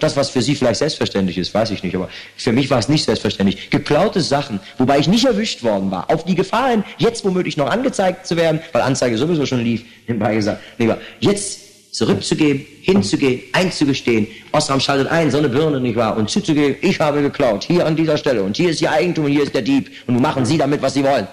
Das, 0.00 0.16
was 0.16 0.28
für 0.28 0.42
Sie 0.42 0.54
vielleicht 0.54 0.80
selbstverständlich 0.80 1.38
ist, 1.38 1.54
weiß 1.54 1.70
ich 1.70 1.82
nicht, 1.82 1.94
aber 1.94 2.10
für 2.36 2.52
mich 2.52 2.68
war 2.68 2.78
es 2.78 2.90
nicht 2.90 3.04
selbstverständlich. 3.04 3.70
Geklaute 3.70 4.20
Sachen, 4.20 4.60
wobei 4.76 4.98
ich 4.98 5.08
nicht 5.08 5.24
erwischt 5.24 5.62
worden 5.62 5.90
war, 5.90 6.10
auf 6.10 6.24
die 6.24 6.34
Gefahr 6.34 6.70
hin, 6.70 6.84
jetzt 6.98 7.24
womöglich 7.24 7.56
noch 7.56 7.70
angezeigt 7.70 8.26
zu 8.26 8.36
werden, 8.36 8.60
weil 8.72 8.82
Anzeige 8.82 9.16
sowieso 9.16 9.46
schon 9.46 9.64
lief, 9.64 9.84
nebenbei 10.06 10.34
gesagt, 10.34 10.60
jetzt 11.20 11.94
zurückzugeben, 11.94 12.66
hinzugehen, 12.82 13.40
einzugestehen. 13.52 14.26
Osram 14.52 14.78
schaltet 14.78 15.08
ein, 15.08 15.30
so 15.30 15.38
eine 15.38 15.48
Birne, 15.48 15.80
nicht 15.80 15.96
wahr? 15.96 16.16
Und 16.16 16.28
zuzugeben, 16.28 16.76
ich 16.82 17.00
habe 17.00 17.22
geklaut, 17.22 17.64
hier 17.64 17.86
an 17.86 17.96
dieser 17.96 18.18
Stelle. 18.18 18.42
Und 18.42 18.56
hier 18.58 18.70
ist 18.70 18.82
Ihr 18.82 18.92
Eigentum 18.92 19.24
und 19.24 19.32
hier 19.32 19.42
ist 19.42 19.54
der 19.54 19.62
Dieb. 19.62 19.90
Und 20.06 20.14
nun 20.14 20.22
machen 20.22 20.44
Sie 20.44 20.58
damit, 20.58 20.82
was 20.82 20.94
Sie 20.94 21.02
wollen. 21.02 21.26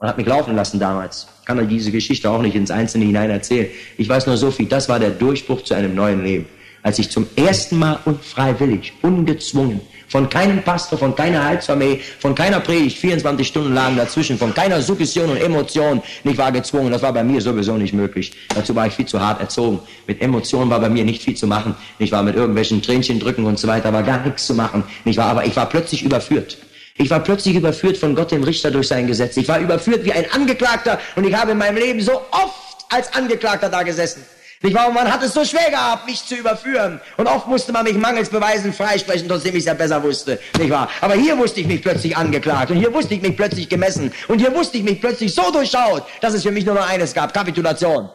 Und 0.00 0.08
hat 0.08 0.16
mich 0.16 0.26
laufen 0.26 0.56
lassen 0.56 0.80
damals. 0.80 1.26
Ich 1.40 1.46
kann 1.46 1.58
euch 1.58 1.68
diese 1.68 1.92
Geschichte 1.92 2.30
auch 2.30 2.40
nicht 2.40 2.56
ins 2.56 2.70
Einzelne 2.70 3.04
hinein 3.04 3.28
erzählen. 3.28 3.68
Ich 3.98 4.08
weiß 4.08 4.26
nur 4.26 4.38
so 4.38 4.50
viel, 4.50 4.64
das 4.64 4.88
war 4.88 4.98
der 4.98 5.10
Durchbruch 5.10 5.62
zu 5.62 5.74
einem 5.74 5.94
neuen 5.94 6.24
Leben. 6.24 6.46
Als 6.82 6.98
ich 6.98 7.10
zum 7.10 7.26
ersten 7.36 7.78
Mal 7.78 7.98
unfreiwillig, 8.06 8.94
ungezwungen, 9.02 9.82
von 10.08 10.30
keinem 10.30 10.62
Pastor, 10.62 10.98
von 10.98 11.14
keiner 11.14 11.44
Heilsarmee, 11.44 12.00
von 12.18 12.34
keiner 12.34 12.60
Predigt, 12.60 12.96
24 12.96 13.46
Stunden 13.46 13.74
lang 13.74 13.94
dazwischen, 13.94 14.38
von 14.38 14.54
keiner 14.54 14.80
Suggestion 14.80 15.28
und 15.28 15.36
Emotion, 15.36 16.02
nicht 16.24 16.38
war 16.38 16.50
gezwungen. 16.50 16.90
Das 16.90 17.02
war 17.02 17.12
bei 17.12 17.22
mir 17.22 17.42
sowieso 17.42 17.76
nicht 17.76 17.92
möglich. 17.92 18.32
Dazu 18.54 18.74
war 18.74 18.86
ich 18.86 18.94
viel 18.94 19.06
zu 19.06 19.20
hart 19.20 19.38
erzogen. 19.38 19.80
Mit 20.06 20.22
Emotionen 20.22 20.70
war 20.70 20.80
bei 20.80 20.88
mir 20.88 21.04
nicht 21.04 21.22
viel 21.22 21.36
zu 21.36 21.46
machen. 21.46 21.74
Ich 21.98 22.10
war 22.10 22.22
mit 22.22 22.36
irgendwelchen 22.36 22.80
Tränchen 22.80 23.20
drücken 23.20 23.44
und 23.44 23.58
so 23.58 23.68
weiter, 23.68 23.92
war 23.92 24.02
gar 24.02 24.24
nichts 24.24 24.46
zu 24.46 24.54
machen. 24.54 24.82
Nicht 25.04 25.18
wahr? 25.18 25.28
Aber 25.28 25.44
ich 25.44 25.54
war 25.54 25.66
plötzlich 25.66 26.02
überführt. 26.02 26.56
Ich 26.96 27.10
war 27.10 27.20
plötzlich 27.20 27.54
überführt 27.54 27.96
von 27.96 28.14
Gott, 28.14 28.30
dem 28.30 28.42
Richter, 28.42 28.70
durch 28.70 28.88
sein 28.88 29.06
Gesetz. 29.06 29.36
Ich 29.36 29.48
war 29.48 29.58
überführt 29.58 30.04
wie 30.04 30.12
ein 30.12 30.30
Angeklagter 30.32 31.00
und 31.16 31.26
ich 31.26 31.34
habe 31.34 31.52
in 31.52 31.58
meinem 31.58 31.76
Leben 31.76 32.00
so 32.00 32.12
oft 32.30 32.84
als 32.90 33.12
Angeklagter 33.14 33.68
da 33.68 33.82
gesessen. 33.82 34.24
Nicht 34.62 34.74
wahr? 34.74 34.90
Man 34.90 35.10
hat 35.10 35.22
es 35.22 35.32
so 35.32 35.42
schwer 35.42 35.70
gehabt, 35.70 36.06
mich 36.06 36.22
zu 36.26 36.34
überführen. 36.34 37.00
Und 37.16 37.26
oft 37.26 37.46
musste 37.46 37.72
man 37.72 37.84
mich 37.84 37.94
mangels 37.94 38.28
Beweisen 38.28 38.74
freisprechen, 38.74 39.26
trotzdem 39.26 39.54
ich 39.54 39.60
es 39.60 39.64
ja 39.64 39.72
besser 39.72 40.02
wusste. 40.02 40.38
Nicht 40.58 40.68
wahr? 40.68 40.90
Aber 41.00 41.14
hier 41.14 41.38
wusste 41.38 41.60
ich 41.60 41.66
mich 41.66 41.80
plötzlich 41.80 42.14
angeklagt. 42.14 42.70
Und 42.70 42.76
hier 42.76 42.92
wusste 42.92 43.14
ich 43.14 43.22
mich 43.22 43.34
plötzlich 43.36 43.70
gemessen. 43.70 44.12
Und 44.28 44.38
hier 44.38 44.54
wusste 44.54 44.76
ich 44.76 44.82
mich 44.82 45.00
plötzlich 45.00 45.34
so 45.34 45.50
durchschaut, 45.50 46.04
dass 46.20 46.34
es 46.34 46.42
für 46.42 46.50
mich 46.50 46.66
nur 46.66 46.74
noch 46.74 46.86
eines 46.86 47.14
gab. 47.14 47.32
Kapitulation. 47.32 48.10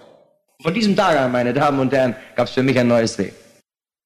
Von 0.61 0.73
diesem 0.73 0.95
Tag 0.95 1.17
an, 1.17 1.31
meine 1.31 1.51
Damen 1.51 1.79
und 1.79 1.91
Herren, 1.91 2.15
gab 2.35 2.47
es 2.47 2.53
für 2.53 2.61
mich 2.61 2.77
ein 2.77 2.87
neues 2.87 3.17
Leben. 3.17 3.35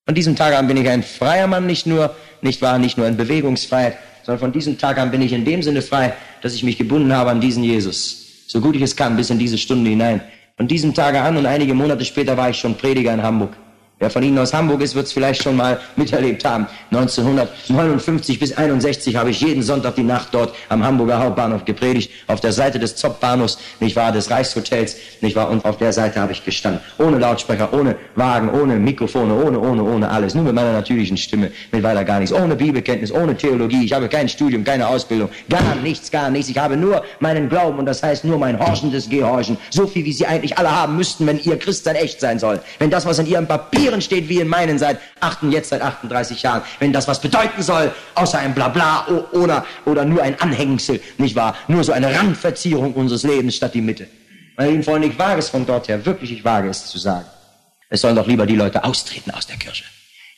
Von 0.05 0.15
diesem 0.15 0.37
Tag 0.37 0.53
an 0.53 0.65
bin 0.67 0.77
ich 0.77 0.87
ein 0.87 1.03
freier 1.03 1.45
Mann, 1.45 1.65
nicht 1.67 1.85
nur, 1.85 2.15
nicht 2.41 2.61
wahr, 2.61 2.79
nicht 2.79 2.97
nur 2.97 3.05
in 3.05 3.17
Bewegungsfreiheit, 3.17 3.97
sondern 4.29 4.41
von 4.41 4.51
diesem 4.51 4.77
Tag 4.77 4.99
an 4.99 5.09
bin 5.09 5.23
ich 5.23 5.33
in 5.33 5.43
dem 5.43 5.63
Sinne 5.63 5.81
frei, 5.81 6.13
dass 6.43 6.53
ich 6.53 6.61
mich 6.61 6.77
gebunden 6.77 7.11
habe 7.11 7.31
an 7.31 7.41
diesen 7.41 7.63
Jesus. 7.63 8.45
So 8.45 8.61
gut 8.61 8.75
ich 8.75 8.83
es 8.83 8.95
kann, 8.95 9.17
bis 9.17 9.31
in 9.31 9.39
diese 9.39 9.57
Stunde 9.57 9.89
hinein. 9.89 10.21
Von 10.55 10.67
diesem 10.67 10.93
Tage 10.93 11.19
an 11.19 11.35
und 11.35 11.47
einige 11.47 11.73
Monate 11.73 12.05
später 12.05 12.37
war 12.37 12.51
ich 12.51 12.57
schon 12.57 12.75
Prediger 12.75 13.11
in 13.11 13.23
Hamburg. 13.23 13.57
Wer 13.99 14.09
von 14.09 14.23
Ihnen 14.23 14.37
aus 14.39 14.53
Hamburg 14.53 14.79
ist, 14.81 14.95
wird 14.95 15.07
es 15.07 15.11
vielleicht 15.11 15.43
schon 15.43 15.57
mal 15.57 15.77
miterlebt 15.97 16.45
haben. 16.45 16.67
1959 16.91 18.39
bis 18.39 18.57
61 18.57 19.17
habe 19.17 19.31
ich 19.31 19.41
jeden 19.41 19.61
Sonntag 19.61 19.95
die 19.95 20.03
Nacht 20.03 20.29
dort 20.31 20.55
am 20.69 20.85
Hamburger 20.85 21.19
Hauptbahnhof 21.19 21.65
gepredigt, 21.65 22.09
auf 22.27 22.39
der 22.39 22.53
Seite 22.53 22.79
des 22.79 22.95
Zopp-Bahnhofs, 22.95 23.57
nicht 23.81 23.97
wahr, 23.97 24.13
des 24.13 24.31
Reichshotels, 24.31 24.95
nicht 25.19 25.35
wahr, 25.35 25.49
und 25.49 25.65
auf 25.65 25.75
der 25.75 25.91
Seite 25.91 26.21
habe 26.21 26.31
ich 26.31 26.45
gestanden. 26.45 26.79
Ohne 26.97 27.17
Lautsprecher, 27.17 27.73
ohne 27.73 27.97
Wagen, 28.15 28.49
ohne 28.49 28.77
Mikrofone, 28.77 29.33
ohne, 29.33 29.59
ohne, 29.59 29.83
ohne 29.83 30.09
alles. 30.09 30.33
Nur 30.33 30.45
mit 30.45 30.55
meiner 30.55 30.71
natürlichen 30.71 31.17
Stimme, 31.17 31.51
mit 31.73 31.83
weiter 31.83 32.05
gar 32.05 32.19
nichts. 32.19 32.33
Ohne 32.33 32.55
Bibelkenntnis, 32.55 33.11
ohne 33.11 33.35
Theologie. 33.35 33.83
Ich 33.83 33.91
habe 33.91 34.07
kein 34.07 34.29
Studium, 34.29 34.63
keine 34.63 34.87
Ausbildung. 34.87 35.27
Gar 35.49 35.75
nichts, 35.83 36.09
gar 36.09 36.29
nichts. 36.29 36.49
Ich 36.49 36.57
habe 36.57 36.77
nur 36.77 37.03
meinen 37.19 37.49
Glauben 37.49 37.79
und 37.79 37.85
das 37.85 38.01
heißt 38.01 38.23
nur 38.23 38.37
mein 38.37 38.57
horchendes 38.57 39.09
Gehorchen. 39.09 39.57
So 39.71 39.87
viel, 39.87 40.05
wie 40.05 40.13
Sie 40.13 40.25
eigentlich 40.25 40.57
alle 40.57 40.71
haben 40.73 40.95
müssten, 40.95 41.27
wenn 41.27 41.37
Ihr 41.43 41.59
Christsein 41.59 41.97
echt 41.97 42.21
sein 42.21 42.39
soll. 42.39 42.61
Wenn 42.77 42.89
das, 42.89 43.05
was 43.05 43.19
in 43.19 43.25
Ihrem 43.25 43.45
Papier 43.45 43.88
Papieren 43.89 44.01
steht 44.01 44.29
wie 44.29 44.39
in 44.39 44.47
meinen 44.47 44.77
seit 44.77 44.99
8, 45.19 45.39
jetzt 45.49 45.69
seit 45.69 45.81
38 45.81 46.43
Jahren. 46.43 46.61
Wenn 46.77 46.93
das 46.93 47.07
was 47.07 47.19
bedeuten 47.19 47.63
soll, 47.63 47.91
außer 48.13 48.37
ein 48.37 48.53
Blabla 48.53 49.07
oder, 49.31 49.65
oder 49.85 50.05
nur 50.05 50.21
ein 50.21 50.39
Anhängsel, 50.39 51.01
nicht 51.17 51.35
wahr? 51.35 51.55
Nur 51.67 51.83
so 51.83 51.91
eine 51.91 52.13
Randverzierung 52.13 52.93
unseres 52.93 53.23
Lebens 53.23 53.55
statt 53.55 53.73
die 53.73 53.81
Mitte. 53.81 54.07
Meine 54.57 54.69
lieben 54.69 54.83
Freunde, 54.83 55.07
ich 55.07 55.17
wage 55.17 55.39
es 55.39 55.49
von 55.49 55.65
dort 55.65 55.87
her, 55.87 56.05
wirklich, 56.05 56.31
ich 56.31 56.45
wage 56.45 56.69
es 56.69 56.85
zu 56.85 56.99
sagen. 56.99 57.25
Es 57.89 58.01
sollen 58.01 58.15
doch 58.15 58.27
lieber 58.27 58.45
die 58.45 58.55
Leute 58.55 58.83
austreten 58.83 59.31
aus 59.31 59.47
der 59.47 59.57
Kirche, 59.57 59.85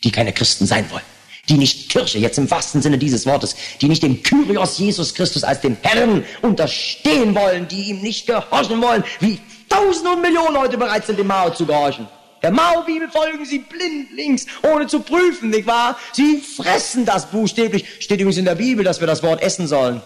die 0.02 0.12
keine 0.12 0.32
Christen 0.32 0.66
sein 0.66 0.90
wollen 0.90 1.04
die 1.50 1.56
nicht 1.56 1.90
Kirche, 1.90 2.20
jetzt 2.20 2.38
im 2.38 2.50
wahrsten 2.52 2.84
Sinne 2.84 3.00
dieses 3.00 3.26
Wortes, 3.26 3.56
die 3.82 3.90
nicht 3.90 4.04
dem 4.04 4.22
Kyrios 4.22 4.78
Jesus 4.78 5.16
Christus 5.16 5.44
als 5.44 5.60
dem 5.60 5.76
Herrn 5.82 6.24
unterstehen 6.44 7.34
wollen, 7.34 7.68
die 7.68 7.90
ihm 7.90 8.02
nicht 8.02 8.28
gehorchen 8.28 8.80
wollen, 8.80 9.04
wie 9.20 9.40
Tausende 9.68 10.12
und 10.12 10.22
Millionen 10.22 10.54
Leute 10.54 10.78
bereit 10.78 11.08
sind, 11.08 11.18
dem 11.18 11.28
Mao 11.28 11.50
zu 11.50 11.66
gehorchen. 11.66 12.08
Der 12.42 12.52
Mao-Bibel 12.52 13.10
folgen 13.10 13.46
sie 13.46 13.60
blind 13.60 14.12
links, 14.14 14.48
ohne 14.64 14.88
zu 14.88 15.02
prüfen, 15.02 15.52
nicht 15.52 15.68
wahr? 15.68 15.98
Sie 16.12 16.38
fressen 16.38 17.06
das 17.06 17.28
buchstäblich. 17.28 17.86
Steht 18.00 18.20
übrigens 18.20 18.38
in 18.38 18.46
der 18.46 18.56
Bibel, 18.56 18.84
dass 18.84 19.00
wir 19.00 19.08
das 19.08 19.22
Wort 19.22 19.42
essen 19.42 19.68
sollen. 19.68 20.02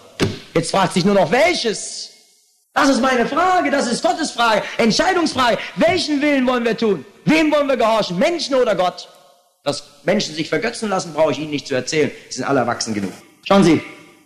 Jetzt 0.53 0.71
fragt 0.71 0.93
sich 0.93 1.05
nur 1.05 1.15
noch 1.15 1.31
welches. 1.31 2.11
Das 2.73 2.89
ist 2.89 3.01
meine 3.01 3.25
Frage, 3.25 3.71
das 3.71 3.87
ist 3.87 4.03
Gottes 4.03 4.31
Frage, 4.31 4.61
Entscheidungsfrage. 4.77 5.57
Welchen 5.77 6.21
Willen 6.21 6.45
wollen 6.45 6.65
wir 6.65 6.77
tun? 6.77 7.05
Wem 7.23 7.49
wollen 7.51 7.67
wir 7.67 7.77
gehorchen? 7.77 8.19
Menschen 8.19 8.55
oder 8.55 8.75
Gott? 8.75 9.07
Dass 9.63 9.83
Menschen 10.03 10.35
sich 10.35 10.49
vergötzen 10.49 10.89
lassen, 10.89 11.13
brauche 11.13 11.31
ich 11.31 11.39
Ihnen 11.39 11.51
nicht 11.51 11.67
zu 11.67 11.73
erzählen. 11.73 12.11
Sie 12.29 12.35
sind 12.35 12.45
alle 12.45 12.59
erwachsen 12.59 12.93
genug. 12.93 13.13
Schauen 13.47 13.63
Sie, 13.63 13.81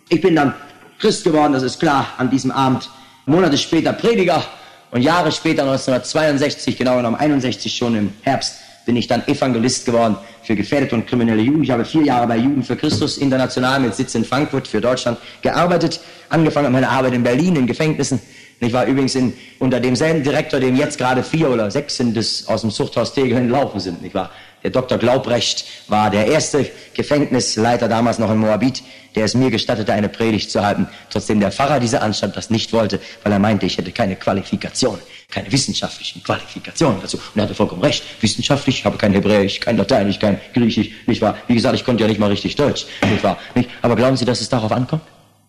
ich 0.08 0.20
bin 0.20 0.34
dann 0.34 0.54
Christ 0.98 1.22
geworden, 1.22 1.52
das 1.52 1.62
ist 1.62 1.78
klar, 1.78 2.14
an 2.18 2.28
diesem 2.28 2.50
Abend. 2.50 2.90
Monate 3.24 3.56
später 3.56 3.92
Prediger 3.92 4.44
und 4.90 5.02
Jahre 5.02 5.30
später, 5.30 5.62
1962, 5.62 6.76
genau 6.76 6.96
genommen 6.96 7.16
61 7.16 7.74
schon 7.74 7.96
im 7.96 8.12
Herbst, 8.22 8.56
bin 8.86 8.96
ich 8.96 9.06
dann 9.06 9.26
Evangelist 9.28 9.86
geworden 9.86 10.16
für 10.42 10.56
gefährdete 10.56 10.94
und 10.94 11.06
kriminelle 11.06 11.42
Jugend. 11.42 11.64
Ich 11.64 11.70
habe 11.70 11.84
vier 11.84 12.02
Jahre 12.02 12.26
bei 12.26 12.36
Jugend 12.36 12.66
für 12.66 12.76
Christus 12.76 13.18
international 13.18 13.80
mit 13.80 13.94
Sitz 13.94 14.14
in 14.14 14.24
Frankfurt 14.24 14.66
für 14.66 14.80
Deutschland 14.80 15.18
gearbeitet, 15.42 16.00
angefangen 16.28 16.72
mit 16.72 16.80
meiner 16.80 16.90
Arbeit 16.90 17.14
in 17.14 17.22
Berlin 17.22 17.56
in 17.56 17.66
Gefängnissen, 17.66 18.20
Ich 18.62 18.72
war 18.74 18.84
übrigens 18.84 19.14
in, 19.14 19.32
unter 19.58 19.80
demselben 19.80 20.22
Direktor, 20.22 20.60
dem 20.60 20.76
jetzt 20.76 20.98
gerade 20.98 21.22
vier 21.22 21.50
oder 21.50 21.70
sechs 21.70 21.96
sind, 21.96 22.16
das 22.16 22.46
aus 22.46 22.60
dem 22.60 22.70
Zuchthaus 22.70 23.14
Tegel 23.14 23.38
entlaufen 23.38 23.80
sind, 23.80 24.02
nicht 24.02 24.14
wahr? 24.14 24.30
Der 24.62 24.70
Dr. 24.70 24.98
Glaubrecht 24.98 25.64
war 25.88 26.10
der 26.10 26.26
erste 26.26 26.68
Gefängnisleiter 26.92 27.88
damals 27.88 28.18
noch 28.18 28.30
in 28.30 28.36
Moabit, 28.36 28.82
der 29.14 29.24
es 29.24 29.34
mir 29.34 29.50
gestattete, 29.50 29.92
eine 29.92 30.08
Predigt 30.08 30.50
zu 30.50 30.64
halten, 30.64 30.88
trotzdem 31.10 31.40
der 31.40 31.52
Pfarrer 31.52 31.80
dieser 31.80 32.02
Anstalt 32.02 32.36
das 32.36 32.50
nicht 32.50 32.72
wollte, 32.72 33.00
weil 33.22 33.32
er 33.32 33.38
meinte, 33.38 33.66
ich 33.66 33.78
hätte 33.78 33.92
keine 33.92 34.16
Qualifikation, 34.16 34.98
keine 35.30 35.50
wissenschaftlichen 35.50 36.22
Qualifikationen 36.22 37.00
dazu. 37.00 37.16
Und 37.16 37.40
er 37.40 37.44
hatte 37.44 37.54
vollkommen 37.54 37.82
recht. 37.82 38.02
Wissenschaftlich, 38.20 38.80
ich 38.80 38.84
habe 38.84 38.96
kein 38.96 39.12
Hebräisch, 39.12 39.60
kein 39.60 39.76
Lateinisch, 39.76 40.18
kein 40.18 40.40
Griechisch, 40.54 40.90
nicht 41.06 41.20
wahr? 41.22 41.36
Wie 41.46 41.54
gesagt, 41.54 41.74
ich 41.74 41.84
konnte 41.84 42.02
ja 42.02 42.08
nicht 42.08 42.20
mal 42.20 42.30
richtig 42.30 42.56
Deutsch, 42.56 42.86
nicht 43.02 43.22
wahr? 43.22 43.38
Nicht? 43.54 43.70
Aber 43.82 43.96
glauben 43.96 44.16
Sie, 44.16 44.24
dass 44.24 44.40
es 44.40 44.48
darauf 44.48 44.72
ankommt? 44.72 45.02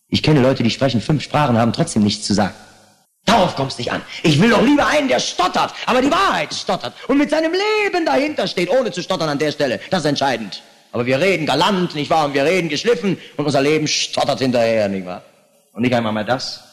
Ich 0.09 0.21
kenne 0.23 0.41
Leute, 0.41 0.63
die 0.63 0.69
sprechen 0.69 1.01
fünf 1.01 1.23
Sprachen, 1.23 1.57
haben 1.57 1.73
trotzdem 1.73 2.03
nichts 2.03 2.25
zu 2.25 2.33
sagen. 2.33 2.53
Darauf 3.25 3.55
kommt 3.55 3.71
es 3.71 3.77
nicht 3.77 3.91
an. 3.91 4.01
Ich 4.23 4.41
will 4.41 4.49
doch 4.49 4.61
lieber 4.61 4.85
einen, 4.87 5.07
der 5.07 5.19
stottert, 5.19 5.73
aber 5.85 6.01
die 6.01 6.11
Wahrheit 6.11 6.53
stottert 6.53 6.93
und 7.07 7.17
mit 7.17 7.29
seinem 7.29 7.51
Leben 7.51 8.05
dahinter 8.05 8.47
steht, 8.47 8.69
ohne 8.69 8.91
zu 8.91 9.01
stottern 9.01 9.29
an 9.29 9.37
der 9.37 9.51
Stelle. 9.51 9.79
Das 9.89 10.01
ist 10.01 10.07
entscheidend. 10.07 10.61
Aber 10.91 11.05
wir 11.05 11.19
reden 11.19 11.45
galant, 11.45 11.95
nicht 11.95 12.09
wahr? 12.09 12.25
Und 12.25 12.33
wir 12.33 12.43
reden 12.43 12.69
geschliffen 12.69 13.17
und 13.37 13.45
unser 13.45 13.61
Leben 13.61 13.87
stottert 13.87 14.39
hinterher, 14.39 14.89
nicht 14.89 15.05
wahr? 15.05 15.23
Und 15.73 15.83
nicht 15.83 15.93
einmal 15.93 16.11
mehr 16.11 16.23
das. 16.23 16.63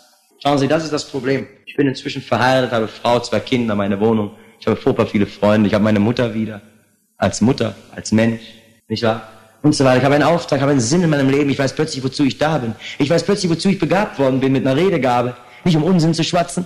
Schauen 0.42 0.58
Sie, 0.58 0.68
das 0.68 0.84
ist 0.84 0.92
das 0.92 1.04
Problem. 1.04 1.46
Ich 1.66 1.76
bin 1.76 1.86
inzwischen 1.86 2.22
verheiratet, 2.22 2.72
habe 2.72 2.88
Frau, 2.88 3.20
zwei 3.20 3.40
Kinder, 3.40 3.74
meine 3.74 4.00
Wohnung. 4.00 4.32
Ich 4.60 4.66
habe 4.66 4.76
furchtbar 4.76 5.06
viele 5.06 5.26
Freunde. 5.26 5.68
Ich 5.68 5.74
habe 5.74 5.84
meine 5.84 6.00
Mutter 6.00 6.34
wieder. 6.34 6.60
Als 7.16 7.40
Mutter, 7.40 7.74
als 7.94 8.12
Mensch, 8.12 8.40
nicht 8.88 9.02
wahr? 9.02 9.28
Und 9.62 9.74
so 9.74 9.84
weiter. 9.84 9.98
Ich 9.98 10.04
habe 10.04 10.14
einen 10.14 10.24
Auftrag, 10.24 10.60
habe 10.60 10.70
einen 10.70 10.80
Sinn 10.80 11.02
in 11.02 11.10
meinem 11.10 11.28
Leben. 11.28 11.50
Ich 11.50 11.58
weiß 11.58 11.74
plötzlich, 11.74 12.04
wozu 12.04 12.24
ich 12.24 12.38
da 12.38 12.58
bin. 12.58 12.74
Ich 12.98 13.10
weiß 13.10 13.24
plötzlich, 13.24 13.50
wozu 13.50 13.68
ich 13.68 13.78
begabt 13.78 14.18
worden 14.18 14.38
bin 14.38 14.52
mit 14.52 14.64
einer 14.64 14.76
Redegabe. 14.76 15.36
Nicht 15.64 15.76
um 15.76 15.82
Unsinn 15.82 16.14
zu 16.14 16.22
schwatzen. 16.22 16.64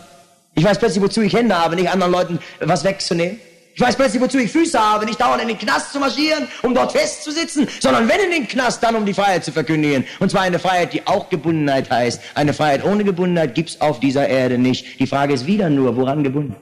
Ich 0.54 0.64
weiß 0.64 0.78
plötzlich, 0.78 1.02
wozu 1.02 1.22
ich 1.22 1.32
Hände 1.32 1.58
habe, 1.58 1.76
nicht 1.76 1.90
anderen 1.90 2.12
Leuten 2.12 2.38
was 2.60 2.84
wegzunehmen. 2.84 3.38
Ich 3.74 3.80
weiß 3.80 3.96
plötzlich, 3.96 4.22
wozu 4.22 4.38
ich 4.38 4.50
Füße 4.50 4.78
habe, 4.78 5.06
nicht 5.06 5.20
dauernd 5.20 5.42
in 5.42 5.48
den 5.48 5.58
Knast 5.58 5.92
zu 5.92 5.98
marschieren, 5.98 6.46
um 6.62 6.74
dort 6.74 6.92
festzusitzen, 6.92 7.66
sondern 7.80 8.08
wenn 8.08 8.20
in 8.20 8.30
den 8.30 8.48
Knast, 8.48 8.82
dann 8.82 8.96
um 8.96 9.06
die 9.06 9.14
Freiheit 9.14 9.44
zu 9.44 9.52
verkündigen. 9.52 10.04
Und 10.20 10.30
zwar 10.30 10.42
eine 10.42 10.58
Freiheit, 10.58 10.92
die 10.92 11.06
auch 11.06 11.30
Gebundenheit 11.30 11.90
heißt. 11.90 12.20
Eine 12.34 12.52
Freiheit 12.52 12.84
ohne 12.84 13.04
Gebundenheit 13.04 13.54
gibt's 13.54 13.80
auf 13.80 14.00
dieser 14.00 14.28
Erde 14.28 14.58
nicht. 14.58 15.00
Die 15.00 15.06
Frage 15.06 15.32
ist 15.32 15.46
wieder 15.46 15.70
nur, 15.70 15.96
woran 15.96 16.22
gebunden? 16.22 16.56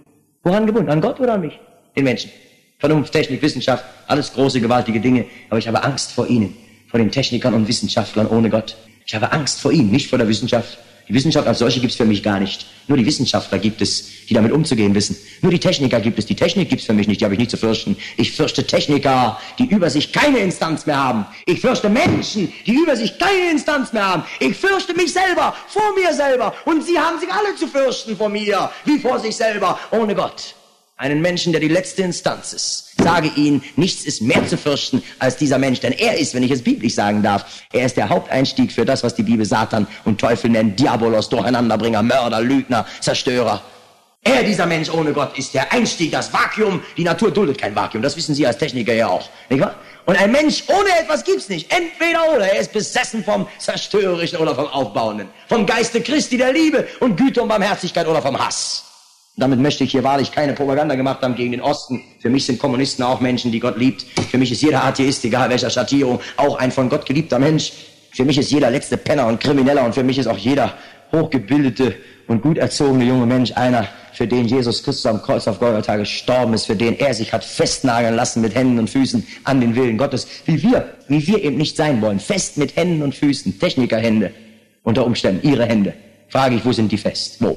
Woran 0.45 0.67
gebunden? 0.67 0.91
An 0.91 1.01
Gott 1.01 1.19
oder 1.19 1.35
an 1.35 1.41
mich? 1.41 1.59
Den 1.97 2.05
Menschen. 2.05 2.31
Vernunft, 2.79 3.13
Technik, 3.13 3.43
Wissenschaft, 3.43 3.85
alles 4.07 4.33
große, 4.33 4.61
gewaltige 4.61 5.01
Dinge. 5.01 5.27
Aber 5.51 5.59
ich 5.59 5.69
habe 5.69 5.83
Angst 5.83 6.13
vor 6.13 6.29
ihnen, 6.29 6.57
vor 6.89 6.99
den 6.99 7.11
Technikern 7.11 7.55
und 7.55 7.69
Wissenschaftlern 7.69 8.27
ohne 8.27 8.49
Gott. 8.49 8.77
Ich 9.05 9.15
habe 9.15 9.33
Angst 9.33 9.61
vor 9.61 9.73
ihnen, 9.73 9.91
nicht 9.91 10.09
vor 10.09 10.19
der 10.19 10.29
Wissenschaft. 10.29 10.79
Die 11.11 11.15
Wissenschaft 11.17 11.49
als 11.49 11.59
solche 11.59 11.81
gibt 11.81 11.91
es 11.91 11.97
für 11.97 12.05
mich 12.05 12.23
gar 12.23 12.39
nicht. 12.39 12.67
Nur 12.87 12.97
die 12.97 13.05
Wissenschaftler 13.05 13.59
gibt 13.59 13.83
es, 13.83 14.27
die 14.29 14.35
damit 14.35 14.53
umzugehen 14.53 14.95
wissen. 14.95 15.17
Nur 15.43 15.51
die 15.51 15.59
Techniker 15.59 15.99
gibt 15.99 16.21
es. 16.21 16.27
Die 16.27 16.37
Technik 16.37 16.69
gibt 16.69 16.83
es 16.83 16.87
für 16.87 16.93
mich 16.93 17.09
nicht, 17.09 17.21
die 17.21 17.25
habe 17.25 17.35
ich 17.35 17.41
nicht 17.41 17.51
zu 17.51 17.57
fürchten. 17.57 17.97
Ich 18.17 18.31
fürchte 18.31 18.65
Techniker, 18.65 19.37
die 19.59 19.65
über 19.65 19.91
sich 19.91 20.13
keine 20.13 20.39
Instanz 20.39 20.87
mehr 20.87 21.03
haben. 21.03 21.27
Ich 21.47 21.61
fürchte 21.61 21.89
Menschen, 21.89 22.53
die 22.65 22.75
über 22.75 22.95
sich 22.95 23.19
keine 23.19 23.51
Instanz 23.51 23.93
mehr 23.93 24.07
haben. 24.07 24.23
Ich 24.39 24.57
fürchte 24.57 24.95
mich 24.95 25.13
selber, 25.13 25.53
vor 25.67 25.93
mir 25.97 26.15
selber. 26.15 26.55
Und 26.65 26.85
sie 26.85 26.97
haben 26.97 27.19
sich 27.19 27.29
alle 27.33 27.57
zu 27.57 27.67
fürchten 27.67 28.17
vor 28.17 28.29
mir, 28.29 28.71
wie 28.85 29.01
vor 29.01 29.19
sich 29.19 29.35
selber, 29.35 29.81
ohne 29.91 30.15
Gott. 30.15 30.55
Einen 31.01 31.23
Menschen, 31.23 31.53
der 31.53 31.63
die 31.63 31.69
letzte 31.69 32.03
Instanz 32.03 32.53
ist. 32.53 32.93
Sage 33.03 33.31
Ihnen, 33.35 33.65
nichts 33.77 34.05
ist 34.05 34.21
mehr 34.21 34.47
zu 34.47 34.59
fürchten 34.59 35.03
als 35.19 35.39
dieser 35.39 35.57
Mensch, 35.57 35.81
denn 35.81 35.93
er 35.93 36.19
ist, 36.19 36.35
wenn 36.35 36.43
ich 36.43 36.51
es 36.51 36.61
biblisch 36.61 36.93
sagen 36.93 37.23
darf, 37.23 37.47
er 37.73 37.87
ist 37.87 37.97
der 37.97 38.11
Haupteinstieg 38.11 38.71
für 38.71 38.85
das, 38.85 39.03
was 39.03 39.15
die 39.15 39.23
Bibel 39.23 39.47
Satan 39.47 39.87
und 40.05 40.21
Teufel 40.21 40.51
nennt, 40.51 40.79
Diabolos, 40.79 41.31
Durcheinanderbringer, 41.31 42.03
Mörder, 42.03 42.43
Lügner, 42.43 42.85
Zerstörer. 43.01 43.63
Er, 44.25 44.45
dieser 44.45 44.67
Mensch 44.67 44.91
ohne 44.91 45.15
Gott, 45.15 45.39
ist 45.39 45.55
der 45.55 45.73
Einstieg, 45.73 46.13
das 46.13 46.31
Vakuum. 46.35 46.83
Die 46.99 47.05
Natur 47.05 47.31
duldet 47.31 47.57
kein 47.57 47.75
Vakuum, 47.75 48.03
das 48.03 48.15
wissen 48.19 48.35
Sie 48.35 48.47
als 48.47 48.59
Techniker 48.59 48.93
ja 48.93 49.09
auch, 49.09 49.27
nicht 49.49 49.63
wahr? 49.63 49.77
Und 50.05 50.21
ein 50.21 50.31
Mensch 50.31 50.65
ohne 50.69 50.91
etwas 51.01 51.25
gibt's 51.25 51.49
nicht. 51.49 51.73
Entweder 51.73 52.31
oder. 52.35 52.53
Er 52.53 52.61
ist 52.61 52.75
besessen 52.75 53.25
vom 53.25 53.49
Zerstörerischen 53.59 54.39
oder 54.39 54.55
vom 54.55 54.67
Aufbauenden. 54.67 55.31
Vom 55.49 55.65
Geiste 55.65 56.03
Christi 56.03 56.37
der 56.37 56.53
Liebe 56.53 56.87
und 57.01 57.17
Güte 57.17 57.41
und 57.41 57.49
Barmherzigkeit 57.49 58.07
oder 58.07 58.21
vom 58.21 58.39
Hass. 58.39 58.90
Damit 59.41 59.59
möchte 59.59 59.85
ich 59.85 59.93
hier 59.93 60.05
wahrlich 60.05 60.33
keine 60.33 60.53
Propaganda 60.53 60.95
gemacht 60.97 61.23
haben 61.23 61.35
gegen 61.35 61.53
den 61.53 61.63
Osten. 61.63 62.03
Für 62.21 62.29
mich 62.29 62.45
sind 62.45 62.59
Kommunisten 62.59 63.03
auch 63.03 63.21
Menschen, 63.21 63.51
die 63.51 63.59
Gott 63.59 63.79
liebt. 63.79 64.05
Für 64.31 64.37
mich 64.37 64.53
ist 64.53 64.61
jeder 64.61 64.85
Atheist, 64.85 65.25
egal 65.25 65.49
welcher 65.49 65.71
Schattierung, 65.71 66.21
auch 66.37 66.59
ein 66.59 66.71
von 66.71 66.91
Gott 66.91 67.07
geliebter 67.07 67.39
Mensch. 67.39 67.73
Für 68.13 68.27
mich 68.27 68.37
ist 68.37 68.51
jeder 68.51 68.71
letzte 68.71 68.99
Penner 68.99 69.27
und 69.29 69.41
Krimineller 69.41 69.83
und 69.83 69.95
für 69.95 70.03
mich 70.03 70.19
ist 70.19 70.27
auch 70.27 70.37
jeder 70.37 70.75
hochgebildete 71.11 71.95
und 72.27 72.43
gut 72.43 72.59
erzogene 72.59 73.05
junge 73.05 73.25
Mensch 73.25 73.53
einer, 73.53 73.89
für 74.13 74.27
den 74.27 74.47
Jesus 74.47 74.83
Christus 74.83 75.07
am 75.07 75.23
Kreuz 75.23 75.49
auf 75.49 75.59
Golgatha 75.59 75.97
gestorben 75.97 76.53
ist, 76.53 76.67
für 76.67 76.77
den 76.77 76.99
er 76.99 77.15
sich 77.15 77.33
hat 77.33 77.43
festnageln 77.43 78.17
lassen 78.17 78.43
mit 78.43 78.55
Händen 78.55 78.79
und 78.79 78.91
Füßen 78.91 79.27
an 79.45 79.63
den 79.63 79.75
Willen 79.75 79.97
Gottes, 79.97 80.27
wie 80.45 80.63
wir, 80.63 80.93
wie 81.09 81.27
wir 81.27 81.43
eben 81.43 81.57
nicht 81.57 81.77
sein 81.77 82.03
wollen, 82.03 82.21
fest 82.21 82.59
mit 82.59 82.77
Händen 82.77 83.03
und 83.03 83.15
Füßen, 83.15 83.59
Technikerhände, 83.59 84.33
unter 84.83 85.07
Umständen 85.07 85.49
ihre 85.49 85.65
Hände. 85.65 85.95
Frage 86.29 86.57
ich, 86.57 86.65
wo 86.65 86.73
sind 86.73 86.93
die 86.93 86.99
fest? 86.99 87.37
Wo? 87.41 87.57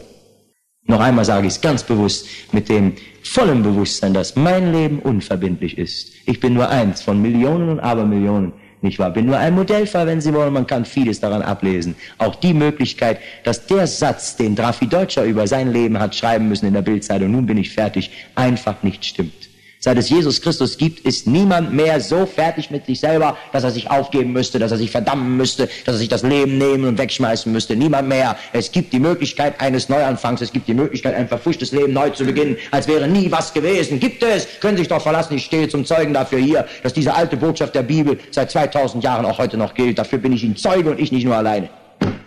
Noch 0.85 0.99
einmal 0.99 1.25
sage 1.25 1.47
ich 1.47 1.53
es 1.53 1.61
ganz 1.61 1.83
bewusst 1.83 2.27
mit 2.51 2.67
dem 2.67 2.93
vollen 3.23 3.63
Bewusstsein, 3.63 4.13
dass 4.13 4.35
mein 4.35 4.73
Leben 4.73 4.99
unverbindlich 4.99 5.77
ist. 5.77 6.11
Ich 6.25 6.39
bin 6.39 6.53
nur 6.53 6.69
eins 6.69 7.01
von 7.01 7.21
Millionen 7.21 7.69
und 7.69 7.79
Abermillionen, 7.79 8.53
nicht 8.83 8.99
wahr? 8.99 9.11
Bin 9.11 9.27
nur 9.27 9.37
ein 9.37 9.55
Modellfall, 9.55 10.07
wenn 10.07 10.19
Sie 10.19 10.33
wollen. 10.33 10.51
Man 10.51 10.67
kann 10.67 10.83
vieles 10.83 11.21
daran 11.21 11.41
ablesen. 11.41 11.95
Auch 12.17 12.35
die 12.35 12.53
Möglichkeit, 12.53 13.19
dass 13.45 13.65
der 13.65 13.87
Satz, 13.87 14.35
den 14.35 14.55
Drafi 14.55 14.87
Deutscher 14.87 15.23
über 15.23 15.47
sein 15.47 15.71
Leben 15.71 15.99
hat 15.99 16.13
schreiben 16.15 16.49
müssen 16.49 16.65
in 16.65 16.73
der 16.73 16.81
Bildzeitung, 16.81 17.31
nun 17.31 17.45
bin 17.45 17.57
ich 17.57 17.71
fertig, 17.71 18.11
einfach 18.35 18.83
nicht 18.83 19.05
stimmt. 19.05 19.52
Seit 19.83 19.97
es 19.97 20.07
Jesus 20.07 20.39
Christus 20.39 20.77
gibt, 20.77 21.01
ist 21.01 21.27
niemand 21.27 21.73
mehr 21.73 21.99
so 21.99 22.25
fertig 22.25 22.71
mit 22.71 22.85
sich 22.85 23.01
selber, 23.01 23.35
dass 23.51 23.65
er 23.65 23.71
sich 23.71 23.91
aufgeben 23.91 24.31
müsste, 24.31 24.57
dass 24.57 24.71
er 24.71 24.77
sich 24.77 24.89
verdammen 24.89 25.35
müsste, 25.35 25.67
dass 25.83 25.95
er 25.95 25.97
sich 25.97 26.07
das 26.07 26.23
Leben 26.23 26.57
nehmen 26.57 26.85
und 26.85 26.97
wegschmeißen 26.97 27.51
müsste. 27.51 27.75
Niemand 27.75 28.07
mehr. 28.07 28.37
Es 28.53 28.71
gibt 28.71 28.93
die 28.93 28.99
Möglichkeit 29.01 29.59
eines 29.59 29.89
Neuanfangs. 29.89 30.39
Es 30.39 30.53
gibt 30.53 30.69
die 30.69 30.73
Möglichkeit, 30.73 31.15
ein 31.15 31.27
verfuschtes 31.27 31.73
Leben 31.73 31.91
neu 31.91 32.11
zu 32.11 32.23
beginnen, 32.23 32.55
als 32.71 32.87
wäre 32.87 33.09
nie 33.09 33.29
was 33.29 33.53
gewesen. 33.53 33.99
Gibt 33.99 34.23
es? 34.23 34.47
Können 34.61 34.77
sich 34.77 34.87
doch 34.87 35.01
verlassen. 35.01 35.35
Ich 35.35 35.43
stehe 35.43 35.67
zum 35.67 35.83
Zeugen 35.83 36.13
dafür 36.13 36.39
hier, 36.39 36.65
dass 36.81 36.93
diese 36.93 37.13
alte 37.13 37.35
Botschaft 37.35 37.75
der 37.75 37.83
Bibel 37.83 38.17
seit 38.31 38.51
2000 38.51 39.03
Jahren 39.03 39.25
auch 39.25 39.37
heute 39.37 39.57
noch 39.57 39.73
gilt. 39.73 39.99
Dafür 39.99 40.19
bin 40.19 40.31
ich 40.31 40.45
Ihnen 40.45 40.55
Zeuge 40.55 40.91
und 40.91 40.99
ich 41.01 41.11
nicht 41.11 41.25
nur 41.25 41.35
alleine. 41.35 41.67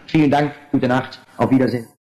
Vielen 0.08 0.30
Dank. 0.30 0.52
Gute 0.72 0.88
Nacht. 0.88 1.20
Auf 1.38 1.50
Wiedersehen. 1.50 1.95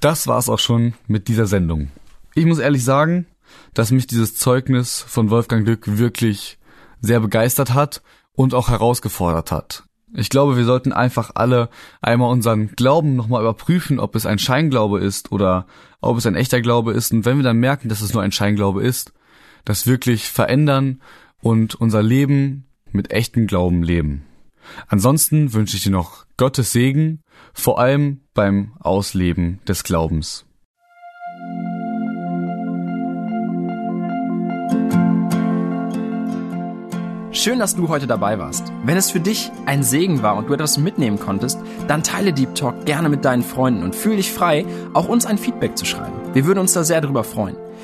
Das 0.00 0.28
war's 0.28 0.48
auch 0.48 0.60
schon 0.60 0.94
mit 1.08 1.26
dieser 1.26 1.46
Sendung. 1.46 1.90
Ich 2.34 2.46
muss 2.46 2.60
ehrlich 2.60 2.84
sagen, 2.84 3.26
dass 3.74 3.90
mich 3.90 4.06
dieses 4.06 4.36
Zeugnis 4.36 5.00
von 5.00 5.30
Wolfgang 5.30 5.64
Glück 5.64 5.98
wirklich 5.98 6.58
sehr 7.00 7.18
begeistert 7.20 7.74
hat 7.74 8.02
und 8.32 8.54
auch 8.54 8.68
herausgefordert 8.68 9.50
hat. 9.50 9.84
Ich 10.14 10.30
glaube, 10.30 10.56
wir 10.56 10.64
sollten 10.64 10.92
einfach 10.92 11.32
alle 11.34 11.68
einmal 12.00 12.30
unseren 12.30 12.68
Glauben 12.68 13.16
nochmal 13.16 13.42
überprüfen, 13.42 13.98
ob 13.98 14.14
es 14.14 14.24
ein 14.24 14.38
Scheinglaube 14.38 15.00
ist 15.00 15.32
oder 15.32 15.66
ob 16.00 16.16
es 16.16 16.26
ein 16.26 16.36
echter 16.36 16.60
Glaube 16.60 16.92
ist. 16.92 17.12
Und 17.12 17.24
wenn 17.24 17.36
wir 17.36 17.44
dann 17.44 17.58
merken, 17.58 17.88
dass 17.88 18.00
es 18.00 18.14
nur 18.14 18.22
ein 18.22 18.32
Scheinglaube 18.32 18.82
ist, 18.82 19.12
das 19.64 19.86
wirklich 19.86 20.28
verändern 20.28 21.02
und 21.42 21.74
unser 21.74 22.02
Leben 22.02 22.68
mit 22.92 23.10
echtem 23.10 23.46
Glauben 23.46 23.82
leben. 23.82 24.24
Ansonsten 24.86 25.52
wünsche 25.52 25.76
ich 25.76 25.82
dir 25.82 25.92
noch 25.92 26.26
Gottes 26.36 26.72
Segen, 26.72 27.22
vor 27.52 27.78
allem 27.80 28.20
beim 28.34 28.72
Ausleben 28.80 29.60
des 29.66 29.84
Glaubens. 29.84 30.44
Schön, 37.30 37.60
dass 37.60 37.76
du 37.76 37.88
heute 37.88 38.08
dabei 38.08 38.38
warst. 38.40 38.72
Wenn 38.84 38.96
es 38.96 39.12
für 39.12 39.20
dich 39.20 39.52
ein 39.64 39.84
Segen 39.84 40.22
war 40.22 40.36
und 40.36 40.48
du 40.48 40.54
etwas 40.54 40.76
mitnehmen 40.76 41.20
konntest, 41.20 41.60
dann 41.86 42.02
teile 42.02 42.32
Deep 42.32 42.56
Talk 42.56 42.84
gerne 42.84 43.08
mit 43.08 43.24
deinen 43.24 43.44
Freunden 43.44 43.84
und 43.84 43.94
fühle 43.94 44.16
dich 44.16 44.32
frei, 44.32 44.66
auch 44.92 45.08
uns 45.08 45.24
ein 45.24 45.38
Feedback 45.38 45.78
zu 45.78 45.84
schreiben. 45.84 46.16
Wir 46.32 46.46
würden 46.46 46.58
uns 46.58 46.72
da 46.72 46.82
sehr 46.82 47.00
darüber 47.00 47.22
freuen. 47.22 47.56